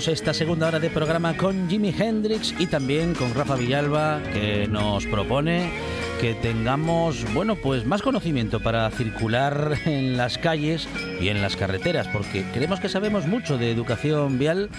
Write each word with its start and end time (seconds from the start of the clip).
Esta 0.00 0.32
segunda 0.32 0.68
hora 0.68 0.80
de 0.80 0.88
programa 0.88 1.36
con 1.36 1.68
Jimi 1.68 1.94
Hendrix 1.96 2.54
y 2.58 2.66
también 2.66 3.14
con 3.14 3.34
Rafa 3.34 3.56
Villalba, 3.56 4.22
que 4.32 4.66
nos 4.66 5.04
propone 5.04 5.70
que 6.18 6.32
tengamos, 6.32 7.30
bueno, 7.34 7.56
pues 7.56 7.84
más 7.84 8.00
conocimiento 8.00 8.60
para 8.60 8.90
circular 8.90 9.74
en 9.84 10.16
las 10.16 10.38
calles 10.38 10.88
y 11.20 11.28
en 11.28 11.42
las 11.42 11.56
carreteras, 11.56 12.08
porque 12.08 12.42
creemos 12.54 12.80
que 12.80 12.88
sabemos 12.88 13.26
mucho 13.26 13.58
de 13.58 13.70
educación 13.70 14.38
vial 14.38 14.70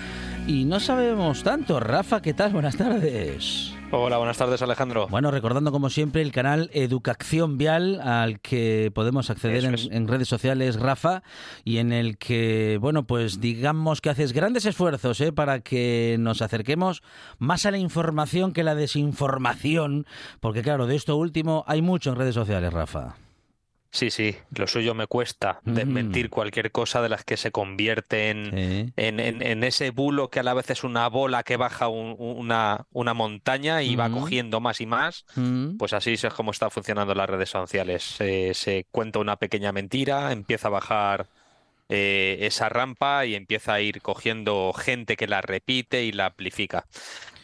y 0.47 0.65
no 0.65 0.79
sabemos 0.79 1.43
tanto. 1.43 1.79
Rafa, 1.79 2.21
¿qué 2.21 2.33
tal? 2.33 2.51
Buenas 2.51 2.75
tardes. 2.75 3.72
Hola, 3.95 4.17
buenas 4.17 4.39
tardes 4.39 4.59
Alejandro. 4.63 5.07
Bueno, 5.07 5.29
recordando 5.29 5.71
como 5.71 5.91
siempre 5.91 6.23
el 6.23 6.31
canal 6.31 6.71
Educación 6.73 7.59
Vial 7.59 8.01
al 8.01 8.39
que 8.39 8.91
podemos 8.91 9.29
acceder 9.29 9.65
en, 9.65 9.75
en 9.93 10.07
redes 10.07 10.27
sociales, 10.27 10.79
Rafa, 10.79 11.21
y 11.63 11.77
en 11.77 11.93
el 11.93 12.17
que, 12.17 12.79
bueno, 12.81 13.03
pues 13.05 13.39
digamos 13.39 14.01
que 14.01 14.09
haces 14.09 14.33
grandes 14.33 14.65
esfuerzos 14.65 15.21
¿eh? 15.21 15.31
para 15.31 15.59
que 15.59 16.15
nos 16.19 16.41
acerquemos 16.41 17.03
más 17.37 17.67
a 17.67 17.71
la 17.71 17.77
información 17.77 18.51
que 18.51 18.63
la 18.63 18.73
desinformación, 18.73 20.07
porque 20.39 20.63
claro, 20.63 20.87
de 20.87 20.95
esto 20.95 21.15
último 21.15 21.63
hay 21.67 21.83
mucho 21.83 22.09
en 22.09 22.15
redes 22.15 22.33
sociales, 22.33 22.73
Rafa. 22.73 23.13
Sí, 23.95 24.09
sí, 24.09 24.35
lo 24.55 24.65
suyo 24.65 24.95
me 24.95 25.05
cuesta 25.05 25.59
Mm. 25.65 25.73
desmentir 25.75 26.29
cualquier 26.31 26.71
cosa 26.71 26.99
de 27.03 27.09
las 27.09 27.23
que 27.23 27.37
se 27.37 27.51
convierte 27.51 28.31
en, 28.31 28.45
Sí. 28.51 28.93
en, 28.97 29.19
en- 29.19 29.43
en 29.43 29.63
ese 29.63 29.91
bulo 29.91 30.31
que 30.31 30.39
a 30.39 30.43
la 30.43 30.55
vez 30.55 30.67
es 30.71 30.83
una 30.83 31.07
bola 31.09 31.43
que 31.43 31.57
baja 31.57 31.89
un- 31.89 32.15
una, 32.17 32.87
una 32.91 33.13
montaña 33.13 33.83
y 33.83 33.95
va 33.95 34.07
Ujú. 34.07 34.21
cogiendo 34.21 34.59
más 34.59 34.81
y 34.81 34.87
más. 34.87 35.25
Mm. 35.35 35.77
Pues 35.77 35.93
así 35.93 36.13
es 36.13 36.25
como 36.35 36.49
están 36.49 36.71
funcionando 36.71 37.13
las 37.13 37.29
redes 37.29 37.51
sociales. 37.51 38.01
Se, 38.03 38.55
se 38.55 38.87
cuenta 38.89 39.19
una 39.19 39.35
pequeña 39.35 39.71
mentira, 39.71 40.31
empieza 40.31 40.69
a 40.69 40.71
bajar 40.71 41.27
eh, 41.89 42.37
esa 42.47 42.69
rampa 42.69 43.25
y 43.27 43.35
empieza 43.35 43.73
a 43.73 43.81
ir 43.81 44.01
cogiendo 44.01 44.73
gente 44.73 45.15
que 45.15 45.27
la 45.27 45.41
repite 45.41 46.03
y 46.03 46.11
la 46.13 46.27
amplifica. 46.27 46.85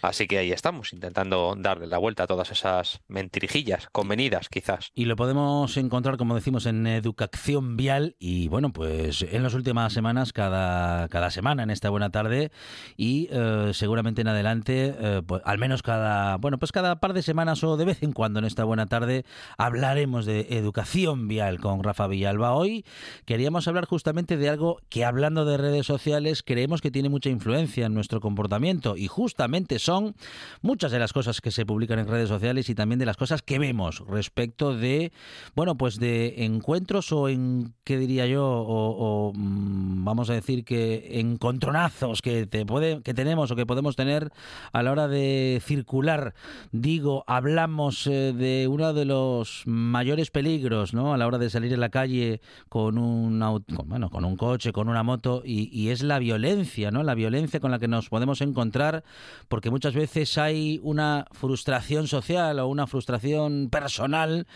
Así 0.01 0.27
que 0.27 0.37
ahí 0.37 0.51
estamos, 0.51 0.93
intentando 0.93 1.55
darle 1.57 1.87
la 1.87 1.97
vuelta 1.97 2.23
a 2.23 2.27
todas 2.27 2.51
esas 2.51 3.01
mentirijillas, 3.07 3.87
convenidas 3.91 4.49
quizás. 4.49 4.91
Y 4.95 5.05
lo 5.05 5.15
podemos 5.15 5.75
encontrar, 5.77 6.17
como 6.17 6.35
decimos, 6.35 6.65
en 6.65 6.87
Educación 6.87 7.75
Vial 7.75 8.15
y 8.19 8.47
bueno, 8.47 8.71
pues 8.71 9.21
en 9.21 9.43
las 9.43 9.53
últimas 9.53 9.91
semanas, 9.93 10.33
cada, 10.33 11.07
cada 11.09 11.31
semana 11.31 11.63
en 11.63 11.69
esta 11.69 11.89
buena 11.89 12.11
tarde 12.11 12.51
y 12.95 13.27
eh, 13.31 13.71
seguramente 13.73 14.21
en 14.21 14.29
adelante, 14.29 14.95
eh, 14.97 15.21
pues, 15.25 15.41
al 15.45 15.57
menos 15.57 15.83
cada, 15.83 16.37
bueno, 16.37 16.59
pues 16.59 16.71
cada 16.71 16.99
par 16.99 17.13
de 17.13 17.21
semanas 17.21 17.63
o 17.63 17.77
de 17.77 17.85
vez 17.85 18.03
en 18.03 18.13
cuando 18.13 18.39
en 18.39 18.45
esta 18.45 18.63
buena 18.63 18.87
tarde 18.87 19.25
hablaremos 19.57 20.25
de 20.25 20.47
Educación 20.49 21.27
Vial 21.27 21.59
con 21.59 21.83
Rafa 21.83 22.07
Villalba. 22.07 22.53
Hoy 22.53 22.85
queríamos 23.25 23.67
hablar 23.67 23.85
justamente 23.85 24.37
de 24.37 24.49
algo 24.49 24.79
que 24.89 25.05
hablando 25.05 25.45
de 25.45 25.57
redes 25.57 25.85
sociales 25.85 26.43
creemos 26.43 26.81
que 26.81 26.91
tiene 26.91 27.09
mucha 27.09 27.29
influencia 27.29 27.85
en 27.85 27.93
nuestro 27.93 28.21
comportamiento 28.21 28.95
y 28.95 29.07
justamente 29.07 29.79
son 29.89 30.15
muchas 30.61 30.91
de 30.91 30.99
las 30.99 31.13
cosas 31.13 31.41
que 31.41 31.49
se 31.49 31.65
publican 31.65 31.97
en 31.97 32.07
redes 32.07 32.29
sociales 32.29 32.69
y 32.69 32.75
también 32.75 32.99
de 32.99 33.07
las 33.07 33.17
cosas 33.17 33.41
que 33.41 33.57
vemos 33.57 34.03
respecto 34.07 34.77
de, 34.77 35.11
bueno, 35.55 35.77
pues 35.79 35.97
de 35.97 36.45
encuentros 36.45 37.11
o 37.11 37.27
en, 37.27 37.73
¿qué 37.83 37.97
diría 37.97 38.27
yo? 38.27 38.45
O, 38.45 39.33
mm, 39.33 40.05
vamos 40.05 40.29
a 40.29 40.33
decir 40.33 40.63
que 40.63 41.19
encontronazos 41.19 42.21
que, 42.21 42.45
te 42.45 42.67
puede, 42.67 43.01
que 43.01 43.15
tenemos 43.15 43.49
o 43.49 43.55
que 43.55 43.65
podemos 43.65 43.95
tener 43.95 44.29
a 44.73 44.83
la 44.83 44.91
hora 44.91 45.07
de 45.07 45.59
circular. 45.65 46.35
Digo, 46.71 47.23
hablamos 47.25 48.05
eh, 48.05 48.31
de 48.37 48.67
uno 48.67 48.93
de 48.93 49.05
los 49.05 49.63
mayores 49.65 50.29
peligros, 50.29 50.93
¿no? 50.93 51.15
A 51.15 51.17
la 51.17 51.25
hora 51.25 51.39
de 51.39 51.49
salir 51.49 51.73
en 51.73 51.79
la 51.79 51.89
calle 51.89 52.41
con 52.69 52.99
un, 52.99 53.39
au- 53.41 53.65
con, 53.75 53.89
bueno, 53.89 54.11
con 54.11 54.23
un 54.23 54.35
coche, 54.37 54.71
con 54.71 54.87
una 54.87 55.01
moto 55.01 55.41
y, 55.43 55.67
y 55.75 55.89
es 55.89 56.03
la 56.03 56.19
violencia, 56.19 56.91
¿no? 56.91 57.01
La 57.01 57.15
violencia 57.15 57.59
con 57.59 57.71
la 57.71 57.79
que 57.79 57.87
nos 57.87 58.09
podemos 58.09 58.41
encontrar 58.41 59.03
porque 59.47 59.71
muchas 59.71 59.78
veces 59.93 60.37
hay 60.37 60.79
una 60.83 61.25
frustración 61.31 62.07
social 62.07 62.59
o 62.59 62.67
una 62.67 62.87
frustración 62.87 63.69
personal 63.69 64.47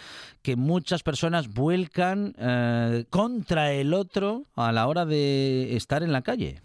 que 0.41 0.55
muchas 0.55 1.03
personas 1.03 1.47
vuelcan 1.53 2.35
eh, 2.37 3.05
contra 3.09 3.71
el 3.73 3.93
otro 3.93 4.43
a 4.55 4.71
la 4.71 4.87
hora 4.87 5.05
de 5.05 5.75
estar 5.75 6.03
en 6.03 6.11
la 6.11 6.21
calle. 6.21 6.61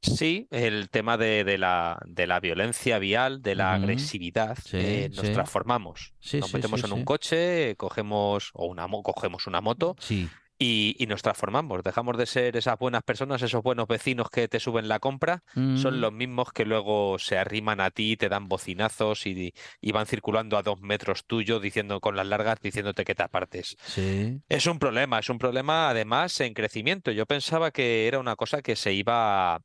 Sí, 0.00 0.46
el 0.52 0.90
tema 0.90 1.16
de, 1.18 1.42
de 1.42 1.58
la, 1.58 2.00
de 2.06 2.28
la 2.28 2.38
violencia 2.38 3.00
vial, 3.00 3.42
de 3.42 3.56
la 3.56 3.74
agresividad, 3.74 4.56
Sí, 4.64 4.76
eh, 4.76 5.10
nos 5.14 5.26
sí. 5.26 5.32
transformamos. 5.32 6.12
Sí, 6.20 6.38
Nos 6.38 6.54
metemos 6.54 6.84
en 6.84 6.92
un 6.92 7.04
coche, 7.04 7.74
cogemos, 7.76 8.50
o 8.54 8.66
una, 8.66 8.86
mo- 8.86 9.02
cogemos 9.02 9.48
una 9.48 9.60
moto 9.60 9.96
Sí. 9.98 10.28
Y, 10.58 10.96
y 10.98 11.06
nos 11.06 11.22
transformamos. 11.22 11.82
Dejamos 11.84 12.16
de 12.16 12.26
ser 12.26 12.56
esas 12.56 12.78
buenas 12.78 13.02
personas, 13.04 13.42
esos 13.42 13.62
buenos 13.62 13.86
vecinos 13.86 14.28
que 14.30 14.48
te 14.48 14.58
suben 14.60 14.88
la 14.88 14.98
compra. 14.98 15.42
Son 15.54 15.98
Mm. 15.98 16.00
los 16.00 16.12
mismos 16.12 16.52
que 16.52 16.64
luego 16.64 17.18
se 17.18 17.38
arriman 17.38 17.80
a 17.80 17.90
ti, 17.90 18.16
te 18.16 18.28
dan 18.28 18.48
bocinazos 18.48 19.26
y, 19.26 19.54
y 19.80 19.92
van 19.92 20.06
circulando 20.06 20.56
a 20.56 20.62
dos 20.62 20.80
metros 20.80 21.24
tuyo, 21.26 21.60
diciendo 21.60 22.00
con 22.00 22.16
las 22.16 22.26
largas, 22.26 22.60
diciéndote 22.60 23.04
que 23.04 23.14
te 23.14 23.22
apartes. 23.22 23.76
Sí. 23.84 24.40
Es 24.48 24.66
un 24.66 24.78
problema, 24.78 25.20
es 25.20 25.28
un 25.30 25.38
problema 25.38 25.90
además 25.90 26.40
en 26.40 26.54
crecimiento. 26.54 27.10
Yo 27.12 27.26
pensaba 27.26 27.70
que 27.70 28.08
era 28.08 28.18
una 28.18 28.34
cosa 28.36 28.60
que 28.62 28.74
se 28.76 28.92
iba, 28.94 29.60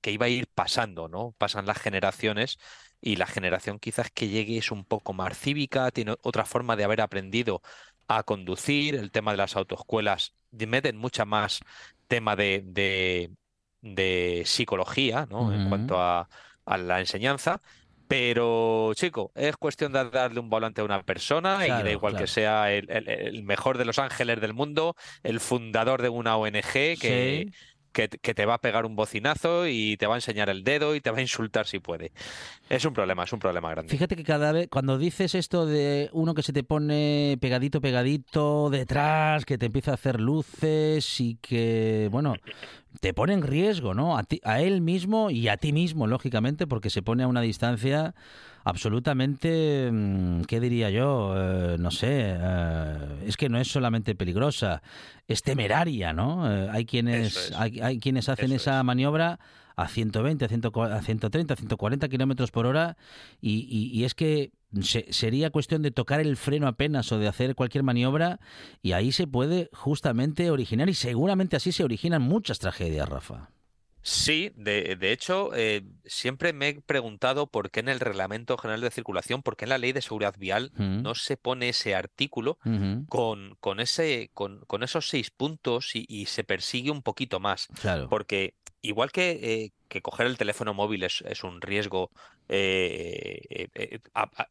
que 0.00 0.12
iba 0.12 0.26
a 0.26 0.28
ir 0.28 0.46
pasando, 0.54 1.08
¿no? 1.08 1.34
Pasan 1.38 1.66
las 1.66 1.78
generaciones 1.78 2.58
y 3.00 3.16
la 3.16 3.26
generación 3.26 3.78
quizás 3.78 4.10
que 4.10 4.28
llegue 4.28 4.56
es 4.58 4.70
un 4.70 4.84
poco 4.84 5.12
más 5.12 5.38
cívica, 5.38 5.90
tiene 5.90 6.14
otra 6.22 6.44
forma 6.44 6.76
de 6.76 6.84
haber 6.84 7.00
aprendido 7.00 7.60
a 8.08 8.22
conducir, 8.22 8.94
el 8.94 9.10
tema 9.10 9.32
de 9.32 9.38
las 9.38 9.56
autoescuelas 9.56 10.34
meten 10.66 10.96
mucha 10.96 11.24
más 11.24 11.60
tema 12.08 12.36
de, 12.36 12.62
de, 12.64 13.30
de 13.82 14.42
psicología, 14.46 15.26
¿no? 15.30 15.52
En 15.52 15.68
cuanto 15.68 16.00
a, 16.00 16.28
a 16.64 16.78
la 16.78 17.00
enseñanza. 17.00 17.60
Pero, 18.08 18.92
chico, 18.94 19.32
es 19.34 19.56
cuestión 19.56 19.92
de 19.92 20.08
darle 20.10 20.38
un 20.38 20.48
volante 20.48 20.80
a 20.80 20.84
una 20.84 21.02
persona 21.02 21.66
y 21.66 21.82
da 21.82 21.90
igual 21.90 22.12
claro. 22.12 22.24
que 22.24 22.28
sea 22.28 22.72
el, 22.72 22.88
el- 22.90 23.08
el 23.08 23.42
mejor 23.42 23.78
de 23.78 23.84
los 23.84 23.98
ángeles 23.98 24.40
del 24.40 24.54
mundo, 24.54 24.94
el 25.24 25.40
fundador 25.40 26.02
de 26.02 26.08
una 26.08 26.36
ONG 26.36 26.96
que, 27.00 27.48
Sí. 27.50 27.52
Que, 27.96 28.10
que 28.10 28.34
te 28.34 28.44
va 28.44 28.54
a 28.54 28.60
pegar 28.60 28.84
un 28.84 28.94
bocinazo 28.94 29.66
y 29.66 29.96
te 29.96 30.06
va 30.06 30.14
a 30.14 30.18
enseñar 30.18 30.50
el 30.50 30.64
dedo 30.64 30.94
y 30.94 31.00
te 31.00 31.10
va 31.10 31.16
a 31.16 31.22
insultar 31.22 31.66
si 31.66 31.78
puede. 31.78 32.12
Es 32.68 32.84
un 32.84 32.92
problema, 32.92 33.24
es 33.24 33.32
un 33.32 33.38
problema 33.38 33.70
grande. 33.70 33.90
Fíjate 33.90 34.16
que 34.16 34.22
cada 34.22 34.52
vez, 34.52 34.68
cuando 34.68 34.98
dices 34.98 35.34
esto 35.34 35.64
de 35.64 36.10
uno 36.12 36.34
que 36.34 36.42
se 36.42 36.52
te 36.52 36.62
pone 36.62 37.38
pegadito, 37.40 37.80
pegadito 37.80 38.68
detrás, 38.68 39.46
que 39.46 39.56
te 39.56 39.66
empieza 39.66 39.92
a 39.92 39.94
hacer 39.94 40.20
luces 40.20 41.20
y 41.20 41.36
que, 41.36 42.08
bueno, 42.12 42.34
te 43.00 43.12
pone 43.14 43.32
en 43.34 43.42
riesgo, 43.42 43.94
¿no? 43.94 44.16
A, 44.18 44.22
ti- 44.24 44.40
a 44.44 44.60
él 44.60 44.80
mismo 44.80 45.30
y 45.30 45.48
a 45.48 45.56
ti 45.56 45.72
mismo, 45.72 46.06
lógicamente, 46.06 46.66
porque 46.66 46.90
se 46.90 47.02
pone 47.02 47.22
a 47.22 47.28
una 47.28 47.40
distancia 47.40 48.14
absolutamente, 48.64 49.90
mm, 49.92 50.42
¿qué 50.42 50.60
diría 50.60 50.90
yo? 50.90 51.34
Eh, 51.36 51.76
no 51.78 51.90
sé, 51.90 52.08
eh, 52.10 52.96
es 53.26 53.36
que 53.36 53.48
no 53.48 53.58
es 53.58 53.68
solamente 53.68 54.14
peligrosa, 54.14 54.82
es 55.26 55.42
temeraria, 55.42 56.12
¿no? 56.12 56.50
Eh, 56.50 56.68
hay, 56.70 56.84
quienes, 56.84 57.36
es. 57.36 57.52
hay, 57.56 57.80
hay 57.80 57.98
quienes 57.98 58.28
hacen 58.28 58.46
Eso 58.52 58.56
esa 58.70 58.78
es. 58.80 58.84
maniobra 58.84 59.38
a 59.76 59.88
120, 59.88 60.44
a, 60.44 60.48
140, 60.48 60.96
a 60.96 61.02
130, 61.02 61.54
a 61.54 61.56
140 61.56 62.08
kilómetros 62.08 62.50
por 62.50 62.66
hora 62.66 62.96
y, 63.40 63.66
y- 63.70 63.96
y 63.98 64.04
es 64.04 64.14
que 64.14 64.50
se- 64.82 65.12
sería 65.12 65.50
cuestión 65.50 65.82
de 65.82 65.90
tocar 65.90 66.20
el 66.20 66.36
freno 66.36 66.66
apenas 66.66 67.12
o 67.12 67.18
de 67.18 67.28
hacer 67.28 67.54
cualquier 67.54 67.84
maniobra 67.84 68.40
y 68.82 68.92
ahí 68.92 69.12
se 69.12 69.26
puede 69.26 69.68
justamente 69.72 70.50
originar 70.50 70.88
y 70.88 70.94
seguramente 70.94 71.56
así 71.56 71.72
se 71.72 71.84
originan 71.84 72.22
muchas 72.22 72.58
tragedias, 72.58 73.08
Rafa. 73.08 73.50
Sí, 74.00 74.52
de, 74.54 74.94
de 74.94 75.10
hecho, 75.10 75.50
eh, 75.56 75.82
siempre 76.04 76.52
me 76.52 76.68
he 76.68 76.80
preguntado 76.80 77.48
por 77.48 77.72
qué 77.72 77.80
en 77.80 77.88
el 77.88 77.98
Reglamento 77.98 78.56
General 78.56 78.80
de 78.80 78.92
Circulación, 78.92 79.42
por 79.42 79.56
qué 79.56 79.64
en 79.64 79.70
la 79.70 79.78
Ley 79.78 79.90
de 79.92 80.00
Seguridad 80.00 80.36
Vial 80.38 80.70
no 80.76 81.16
se 81.16 81.36
pone 81.36 81.68
ese 81.70 81.96
artículo 81.96 82.56
con, 83.08 83.56
con 83.58 83.80
ese, 83.80 84.30
con, 84.32 84.60
con 84.68 84.84
esos 84.84 85.08
seis 85.08 85.30
puntos 85.32 85.96
y, 85.96 86.06
y 86.08 86.26
se 86.26 86.44
persigue 86.44 86.92
un 86.92 87.02
poquito 87.02 87.40
más. 87.40 87.66
Claro. 87.80 88.08
Porque 88.08 88.54
igual 88.88 89.10
que, 89.12 89.30
eh, 89.42 89.72
que 89.88 90.02
coger 90.02 90.26
el 90.26 90.38
teléfono 90.38 90.74
móvil 90.74 91.04
es, 91.04 91.44
un 91.44 91.60
riesgo, 91.60 92.10
eh, 92.48 93.40
eh, 93.48 93.68
eh, 93.74 94.00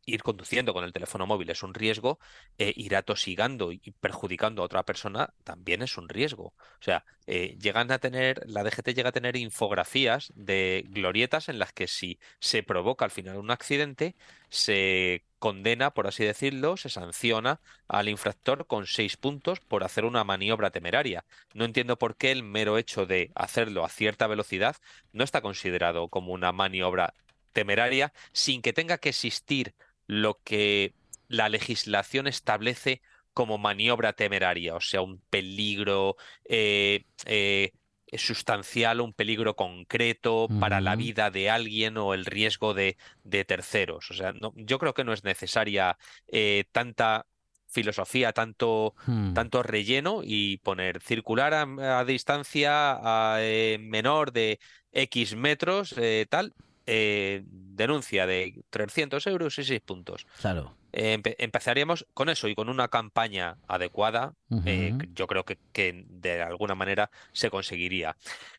ir 0.06 0.24
conduciendo 0.24 0.74
con 0.74 0.84
el 0.84 0.94
teléfono 0.94 1.28
móvil 1.28 1.50
es 1.50 1.64
un 1.64 1.74
riesgo, 1.74 2.20
eh, 2.58 2.74
ir 2.76 2.96
atosigando 2.96 3.72
y 3.72 3.80
perjudicando 4.00 4.62
a 4.62 4.66
otra 4.66 4.84
persona 4.84 5.34
también 5.44 5.82
es 5.82 5.98
un 5.98 6.10
riesgo. 6.10 6.54
O 6.80 6.82
sea, 6.82 7.06
llegan 7.28 7.92
a 7.92 8.00
tener, 8.00 8.42
la 8.46 8.64
DGT 8.64 8.90
llega 8.94 9.10
a 9.10 9.12
tener 9.12 9.36
infografías 9.36 10.32
de 10.36 10.86
glorietas 10.90 11.50
en 11.50 11.60
las 11.60 11.74
que 11.74 11.88
si 11.88 12.20
se 12.40 12.62
provoca 12.64 13.06
al 13.06 13.12
final 13.12 13.38
un 13.38 13.52
accidente, 13.52 14.16
se 14.50 15.24
condena, 15.40 15.92
por 15.92 16.08
así 16.08 16.24
decirlo, 16.24 16.78
se 16.78 16.90
sanciona 16.90 17.62
al 17.88 18.10
infractor 18.10 18.68
con 18.68 18.88
seis 18.88 19.18
puntos 19.18 19.60
por 19.60 19.84
hacer 19.84 20.06
una 20.06 20.24
maniobra 20.24 20.72
temeraria. 20.72 21.26
No 21.54 21.66
entiendo 21.66 21.98
por 22.00 22.16
qué 22.16 22.32
el 22.32 22.42
mero 22.42 22.78
hecho 22.78 23.06
de 23.06 23.32
hacerlo 23.36 23.86
a 23.86 23.90
cierta 23.90 24.28
velocidad 24.28 24.78
no 25.12 25.24
está 25.26 25.42
considerado 25.42 26.10
como 26.10 26.34
una 26.34 26.52
maniobra 26.54 27.14
temeraria 27.54 28.14
sin 28.34 28.62
que 28.62 28.74
tenga 28.74 28.98
que 29.00 29.10
existir 29.10 29.76
lo 30.08 30.42
que 30.44 30.96
la 31.28 31.50
legislación 31.50 32.28
establece 32.28 33.02
como 33.34 33.58
maniobra 33.58 34.14
temeraria, 34.14 34.76
o 34.76 34.80
sea, 34.82 35.02
un 35.02 35.22
peligro 35.30 36.16
eh, 36.46 37.06
eh, 37.26 37.72
sustancial, 38.18 39.02
un 39.02 39.14
peligro 39.14 39.56
concreto 39.56 40.54
para 40.58 40.80
la 40.82 40.96
vida 40.96 41.32
de 41.32 41.50
alguien 41.50 41.98
o 41.98 42.14
el 42.14 42.26
riesgo 42.26 42.74
de, 42.74 42.98
de 43.24 43.44
terceros. 43.46 44.10
O 44.12 44.14
sea, 44.14 44.32
no- 44.34 44.54
yo 44.56 44.80
creo 44.80 44.94
que 44.94 45.04
no 45.04 45.12
es 45.14 45.24
necesaria 45.24 45.98
eh, 46.28 46.66
tanta 46.72 47.28
filosofía, 47.76 48.32
tanto 48.32 48.96
Hmm. 49.06 49.34
tanto 49.34 49.62
relleno 49.62 50.22
y 50.24 50.58
poner 50.58 51.02
circular 51.02 51.54
a, 51.54 52.00
a 52.00 52.06
distancia 52.06 52.98
a, 53.04 53.38
eh, 53.42 53.78
menor 53.80 54.32
de 54.32 54.60
X 54.94 55.36
metros, 55.36 55.94
eh, 55.98 56.26
tal, 56.30 56.54
eh, 56.88 57.44
denuncia 57.46 58.26
de 58.26 58.64
300 58.70 59.28
euros 59.28 59.60
y 59.60 59.64
6 59.64 59.82
puntos. 59.82 60.26
Claro. 60.42 60.76
Empe- 60.94 61.36
empezaríamos 61.40 62.06
con 62.14 62.30
eso 62.30 62.48
y 62.48 62.56
con 62.56 62.70
una 62.70 62.88
campaña 62.88 63.58
adecuada, 63.68 64.34
yo 65.14 65.28
creo 65.28 65.44
que, 65.44 65.58
que 65.74 66.06
de 66.08 66.42
alguna 66.42 66.76
manera 66.76 67.10
se 67.34 67.50
conseguiría. 67.50 68.16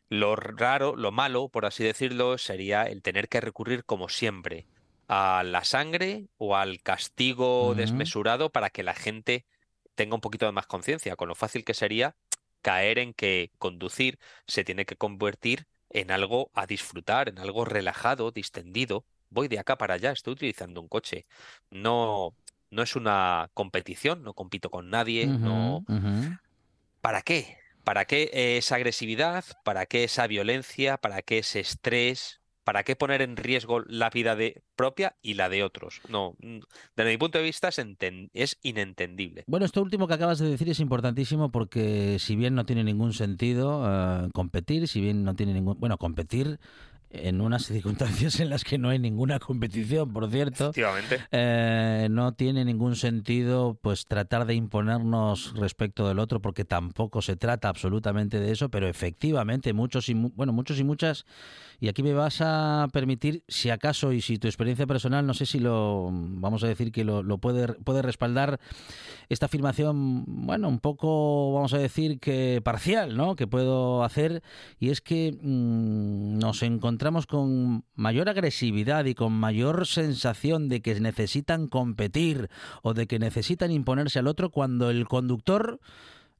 Lo 0.09 0.35
raro, 0.35 0.95
lo 0.95 1.11
malo, 1.11 1.49
por 1.49 1.65
así 1.65 1.83
decirlo, 1.83 2.37
sería 2.37 2.83
el 2.83 3.01
tener 3.01 3.27
que 3.27 3.41
recurrir, 3.41 3.83
como 3.85 4.07
siempre, 4.07 4.67
a 5.07 5.43
la 5.45 5.63
sangre 5.63 6.27
o 6.37 6.55
al 6.55 6.81
castigo 6.81 7.75
desmesurado 7.75 8.51
para 8.51 8.69
que 8.69 8.83
la 8.83 8.93
gente 8.93 9.45
tenga 9.95 10.15
un 10.15 10.21
poquito 10.21 10.45
de 10.45 10.51
más 10.51 10.67
conciencia, 10.67 11.15
con 11.15 11.27
lo 11.27 11.35
fácil 11.35 11.63
que 11.63 11.73
sería 11.73 12.15
caer 12.61 12.99
en 12.99 13.13
que 13.13 13.51
conducir 13.57 14.19
se 14.45 14.63
tiene 14.63 14.85
que 14.85 14.97
convertir 14.97 15.67
en 15.89 16.11
algo 16.11 16.51
a 16.53 16.65
disfrutar, 16.65 17.29
en 17.29 17.39
algo 17.39 17.65
relajado, 17.65 18.31
distendido. 18.31 19.05
Voy 19.29 19.47
de 19.47 19.59
acá 19.59 19.77
para 19.77 19.95
allá, 19.95 20.11
estoy 20.11 20.33
utilizando 20.33 20.81
un 20.81 20.87
coche. 20.87 21.25
No, 21.69 22.35
no 22.69 22.83
es 22.83 22.95
una 22.95 23.49
competición, 23.53 24.23
no 24.23 24.33
compito 24.33 24.69
con 24.69 24.89
nadie, 24.89 25.27
no. 25.27 25.85
¿Para 27.01 27.21
qué? 27.21 27.57
¿Para 27.83 28.05
qué 28.05 28.57
esa 28.57 28.75
agresividad? 28.75 29.45
¿Para 29.63 29.85
qué 29.85 30.03
esa 30.03 30.27
violencia? 30.27 30.97
¿Para 30.97 31.21
qué 31.21 31.39
ese 31.39 31.61
estrés? 31.61 32.41
¿Para 32.67 32.83
qué 32.83 32.97
poner 32.97 33.21
en 33.21 33.37
riesgo 33.37 33.79
la 33.87 34.09
vida 34.09 34.35
de 34.35 34.61
propia 34.75 35.15
y 35.21 35.35
la 35.35 35.47
de 35.47 35.63
otros? 35.63 36.01
No, 36.09 36.35
desde 36.97 37.09
mi 37.09 37.17
punto 37.17 37.37
de 37.37 37.45
vista 37.45 37.69
es, 37.69 37.81
es 38.33 38.59
inentendible. 38.61 39.45
Bueno, 39.47 39.65
esto 39.65 39.81
último 39.81 40.05
que 40.05 40.15
acabas 40.15 40.39
de 40.39 40.49
decir 40.49 40.67
es 40.67 40.81
importantísimo 40.81 41.49
porque 41.49 42.17
si 42.19 42.35
bien 42.35 42.55
no 42.55 42.65
tiene 42.65 42.83
ningún 42.83 43.13
sentido 43.13 43.85
eh, 43.87 44.29
competir, 44.33 44.89
si 44.89 44.99
bien 44.99 45.23
no 45.23 45.33
tiene 45.33 45.53
ningún... 45.53 45.79
Bueno, 45.79 45.97
competir 45.97 46.59
en 47.09 47.39
unas 47.39 47.65
circunstancias 47.65 48.39
en 48.39 48.49
las 48.49 48.63
que 48.63 48.77
no 48.77 48.89
hay 48.89 48.99
ninguna 48.99 49.39
competición, 49.39 50.11
por 50.11 50.29
cierto, 50.29 50.65
Efectivamente. 50.71 51.19
eh, 51.31 52.07
no 52.11 52.33
tiene 52.33 52.65
ningún 52.65 52.95
sentido 52.95 53.77
pues 53.81 54.05
tratar 54.07 54.45
de 54.45 54.55
imponernos 54.55 55.53
respecto 55.55 56.07
del 56.07 56.19
otro 56.19 56.41
porque 56.41 56.65
tampoco 56.65 57.21
se 57.21 57.37
trata 57.37 57.69
absolutamente 57.69 58.39
de 58.39 58.51
eso, 58.51 58.69
pero 58.69 58.87
efectivamente 58.87 59.71
muchos 59.73 60.09
y 60.09 60.13
bueno, 60.13 60.51
muchos 60.51 60.79
y 60.79 60.83
muchas 60.83 61.25
y 61.79 61.87
aquí 61.87 62.03
me 62.03 62.13
vas 62.13 62.41
a 62.41 62.87
permitir 62.91 63.43
si 63.47 63.69
acaso 63.69 64.11
y 64.11 64.21
si 64.21 64.37
tu 64.37 64.47
experiencia 64.47 64.87
personal 64.87 65.25
no 65.25 65.33
sé 65.33 65.45
si 65.45 65.59
lo 65.59 66.09
vamos 66.11 66.63
a 66.63 66.67
decir 66.67 66.91
que 66.91 67.03
lo, 67.03 67.23
lo 67.23 67.37
puede 67.37 67.67
puede 67.73 68.01
respaldar 68.01 68.59
esta 69.29 69.45
afirmación, 69.47 70.23
bueno, 70.25 70.67
un 70.69 70.79
poco, 70.79 71.53
vamos 71.53 71.73
a 71.73 71.77
decir 71.77 72.19
que 72.19 72.61
parcial, 72.63 73.17
¿no? 73.17 73.35
Que 73.35 73.45
puedo 73.45 74.03
hacer, 74.05 74.41
y 74.79 74.89
es 74.89 75.01
que 75.01 75.37
mm, 75.41 76.37
nos 76.39 76.63
encontramos 76.63 76.96
con 77.27 77.85
mayor 77.95 78.29
agresividad 78.29 79.05
y 79.05 79.15
con 79.15 79.33
mayor 79.33 79.85
sensación 79.87 80.69
de 80.69 80.81
que 80.81 80.99
necesitan 80.99 81.67
competir 81.67 82.49
o 82.83 82.93
de 82.93 83.07
que 83.07 83.19
necesitan 83.19 83.71
imponerse 83.71 84.19
al 84.19 84.27
otro 84.27 84.49
cuando 84.49 84.89
el 84.89 85.07
conductor 85.07 85.79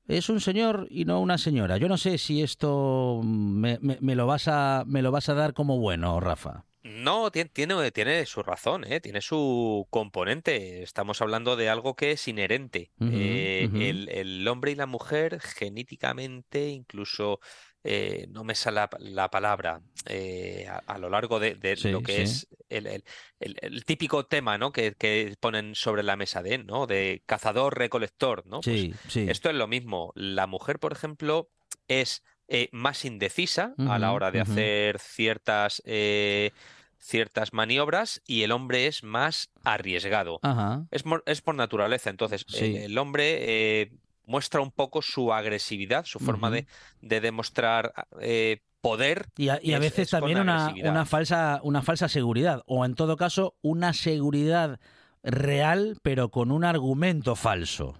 es 0.08 0.30
un 0.30 0.40
señor 0.40 0.88
y 0.90 1.06
no 1.06 1.20
una 1.20 1.38
señora. 1.38 1.78
Yo 1.78 1.88
no 1.90 1.98
sé 1.98 2.18
si 2.18 2.42
esto 2.42 3.22
me, 3.24 3.78
me- 3.82 3.98
me 4.00 4.16
lo 4.16 4.26
vas 4.26 4.48
a 4.48 4.84
me 4.88 5.02
lo 5.02 5.12
vas 5.12 5.30
a 5.30 5.34
dar 5.34 5.54
como 5.54 5.78
bueno, 5.80 6.20
Rafa. 6.20 6.64
No, 6.84 7.32
tiene, 7.32 7.50
tiene, 7.50 7.92
tiene 7.92 8.26
su 8.26 8.42
razón, 8.44 8.86
¿eh? 8.86 9.02
Tiene 9.02 9.20
su 9.20 9.86
componente. 9.90 10.84
Estamos 10.84 11.22
hablando 11.22 11.58
de 11.58 11.68
algo 11.68 11.96
que 11.98 12.12
es 12.12 12.26
inherente. 12.30 12.92
Eh, 13.02 13.68
el 14.10 14.48
hombre 14.48 14.72
y 14.72 14.76
la 14.76 14.86
mujer 14.86 15.42
genéticamente, 15.42 16.70
incluso, 16.70 17.42
eh, 17.90 18.28
no 18.30 18.44
me 18.44 18.54
sale 18.56 18.76
la, 18.76 18.90
la 19.00 19.30
palabra, 19.32 19.82
eh, 20.06 20.68
a, 20.70 20.78
a 20.86 20.98
lo 20.98 21.10
largo 21.10 21.40
de, 21.40 21.56
de 21.56 21.76
Sí, 21.78 21.90
lo 21.90 22.02
que 22.02 22.14
sí. 22.14 22.22
es 22.22 22.48
el, 22.70 22.88
el- 22.88 23.04
el- 23.40 23.58
el 23.62 23.86
típico 23.86 24.26
tema, 24.26 24.58
¿no? 24.58 24.72
Que, 24.72 24.94
que 24.96 25.36
ponen 25.40 25.74
sobre 25.76 26.04
la 26.04 26.16
mesa 26.18 26.42
de, 26.44 26.58
¿no? 26.58 26.86
De 26.88 27.24
cazador-recolector, 27.26 28.46
¿no? 28.46 28.60
Pues 28.62 28.82
Sí, 29.08 29.22
esto 29.30 29.50
es 29.50 29.56
lo 29.56 29.68
mismo. 29.68 30.12
La 30.16 30.48
mujer, 30.48 30.80
por 30.80 30.92
ejemplo, 30.92 31.50
es 31.88 32.24
eh, 32.50 32.70
más 32.72 33.06
indecisa 33.06 33.74
a 33.78 34.00
la 34.00 34.12
hora 34.14 34.32
de 34.32 34.40
hacer 34.42 35.00
ciertas, 35.00 35.82
ciertas 37.00 37.54
maniobras 37.54 38.22
y 38.26 38.44
el 38.44 38.52
hombre 38.52 38.88
es 38.88 39.04
más 39.04 39.52
arriesgado. 39.64 40.40
Ajá. 40.44 40.86
Es, 40.92 41.04
es 41.26 41.42
por 41.42 41.56
naturaleza. 41.56 42.10
Entonces, 42.10 42.46
el, 42.54 42.98
hombre 42.98 43.82
eh, 43.82 43.92
muestra 44.28 44.62
un 44.62 44.72
poco 44.72 45.02
su 45.02 45.34
agresividad, 45.34 46.06
su 46.06 46.20
forma 46.20 46.52
de, 46.52 46.68
de 47.02 47.22
demostrar 47.22 47.94
eh, 48.22 48.62
poder. 48.82 49.28
Y 49.38 49.50
a, 49.50 49.60
y 49.62 49.74
a 49.74 49.78
es- 49.78 49.82
veces 49.82 50.00
es 50.00 50.10
también 50.12 50.40
una, 50.40 50.68
una 50.92 51.06
falsa 51.06 51.60
una 51.64 51.82
falsa 51.82 52.08
seguridad 52.10 52.62
o 52.68 52.86
en 52.86 52.94
todo 52.94 53.18
caso 53.18 53.56
una 53.62 53.94
seguridad 53.94 54.80
real 55.24 55.98
pero 56.04 56.30
con 56.30 56.52
un 56.52 56.64
argumento 56.64 57.36
falso. 57.36 57.98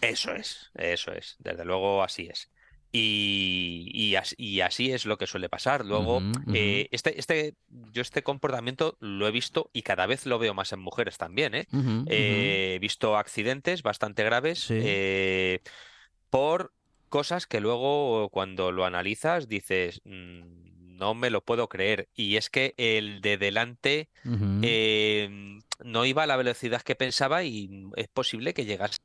Eso 0.00 0.32
es, 0.32 0.70
eso 0.74 1.12
es. 1.12 1.36
Desde 1.38 1.64
luego 1.64 2.02
así 2.02 2.26
es. 2.30 2.50
Y, 2.92 3.88
y 3.92 4.16
as- 4.16 4.34
y 4.36 4.60
así 4.62 4.90
es 4.92 5.06
lo 5.06 5.16
que 5.16 5.26
suele 5.26 5.48
pasar. 5.48 5.84
Luego, 5.84 6.20
eh, 6.52 6.88
este, 6.90 7.18
este, 7.20 7.54
yo 7.92 8.02
este 8.02 8.22
comportamiento 8.22 8.96
lo 9.00 9.28
he 9.28 9.30
visto 9.30 9.70
y 9.72 9.82
cada 9.82 10.06
vez 10.06 10.26
lo 10.26 10.38
veo 10.38 10.54
más 10.54 10.72
en 10.72 10.80
mujeres 10.80 11.16
también, 11.18 11.54
¿eh? 11.54 11.66
Eh, 12.06 12.74
He 12.74 12.78
visto 12.80 13.16
accidentes 13.16 13.82
bastante 13.82 14.24
graves 14.24 14.58
Sí. 14.60 14.80
por 16.30 16.72
cosas 17.08 17.46
que 17.46 17.60
luego 17.60 18.28
cuando 18.30 18.72
lo 18.72 18.84
analizas 18.84 19.48
dices, 19.48 20.00
"Mm, 20.04 20.96
no 20.96 21.14
me 21.14 21.30
lo 21.30 21.42
puedo 21.42 21.68
creer. 21.68 22.08
Y 22.14 22.36
es 22.36 22.50
que 22.50 22.74
el 22.76 23.20
de 23.20 23.38
delante 23.38 24.08
eh, 24.62 25.58
no 25.82 26.04
iba 26.04 26.24
a 26.24 26.26
la 26.26 26.36
velocidad 26.36 26.82
que 26.82 26.94
pensaba 26.94 27.42
y 27.42 27.88
es 27.96 28.08
posible 28.08 28.52
que 28.52 28.64
llegase 28.66 28.98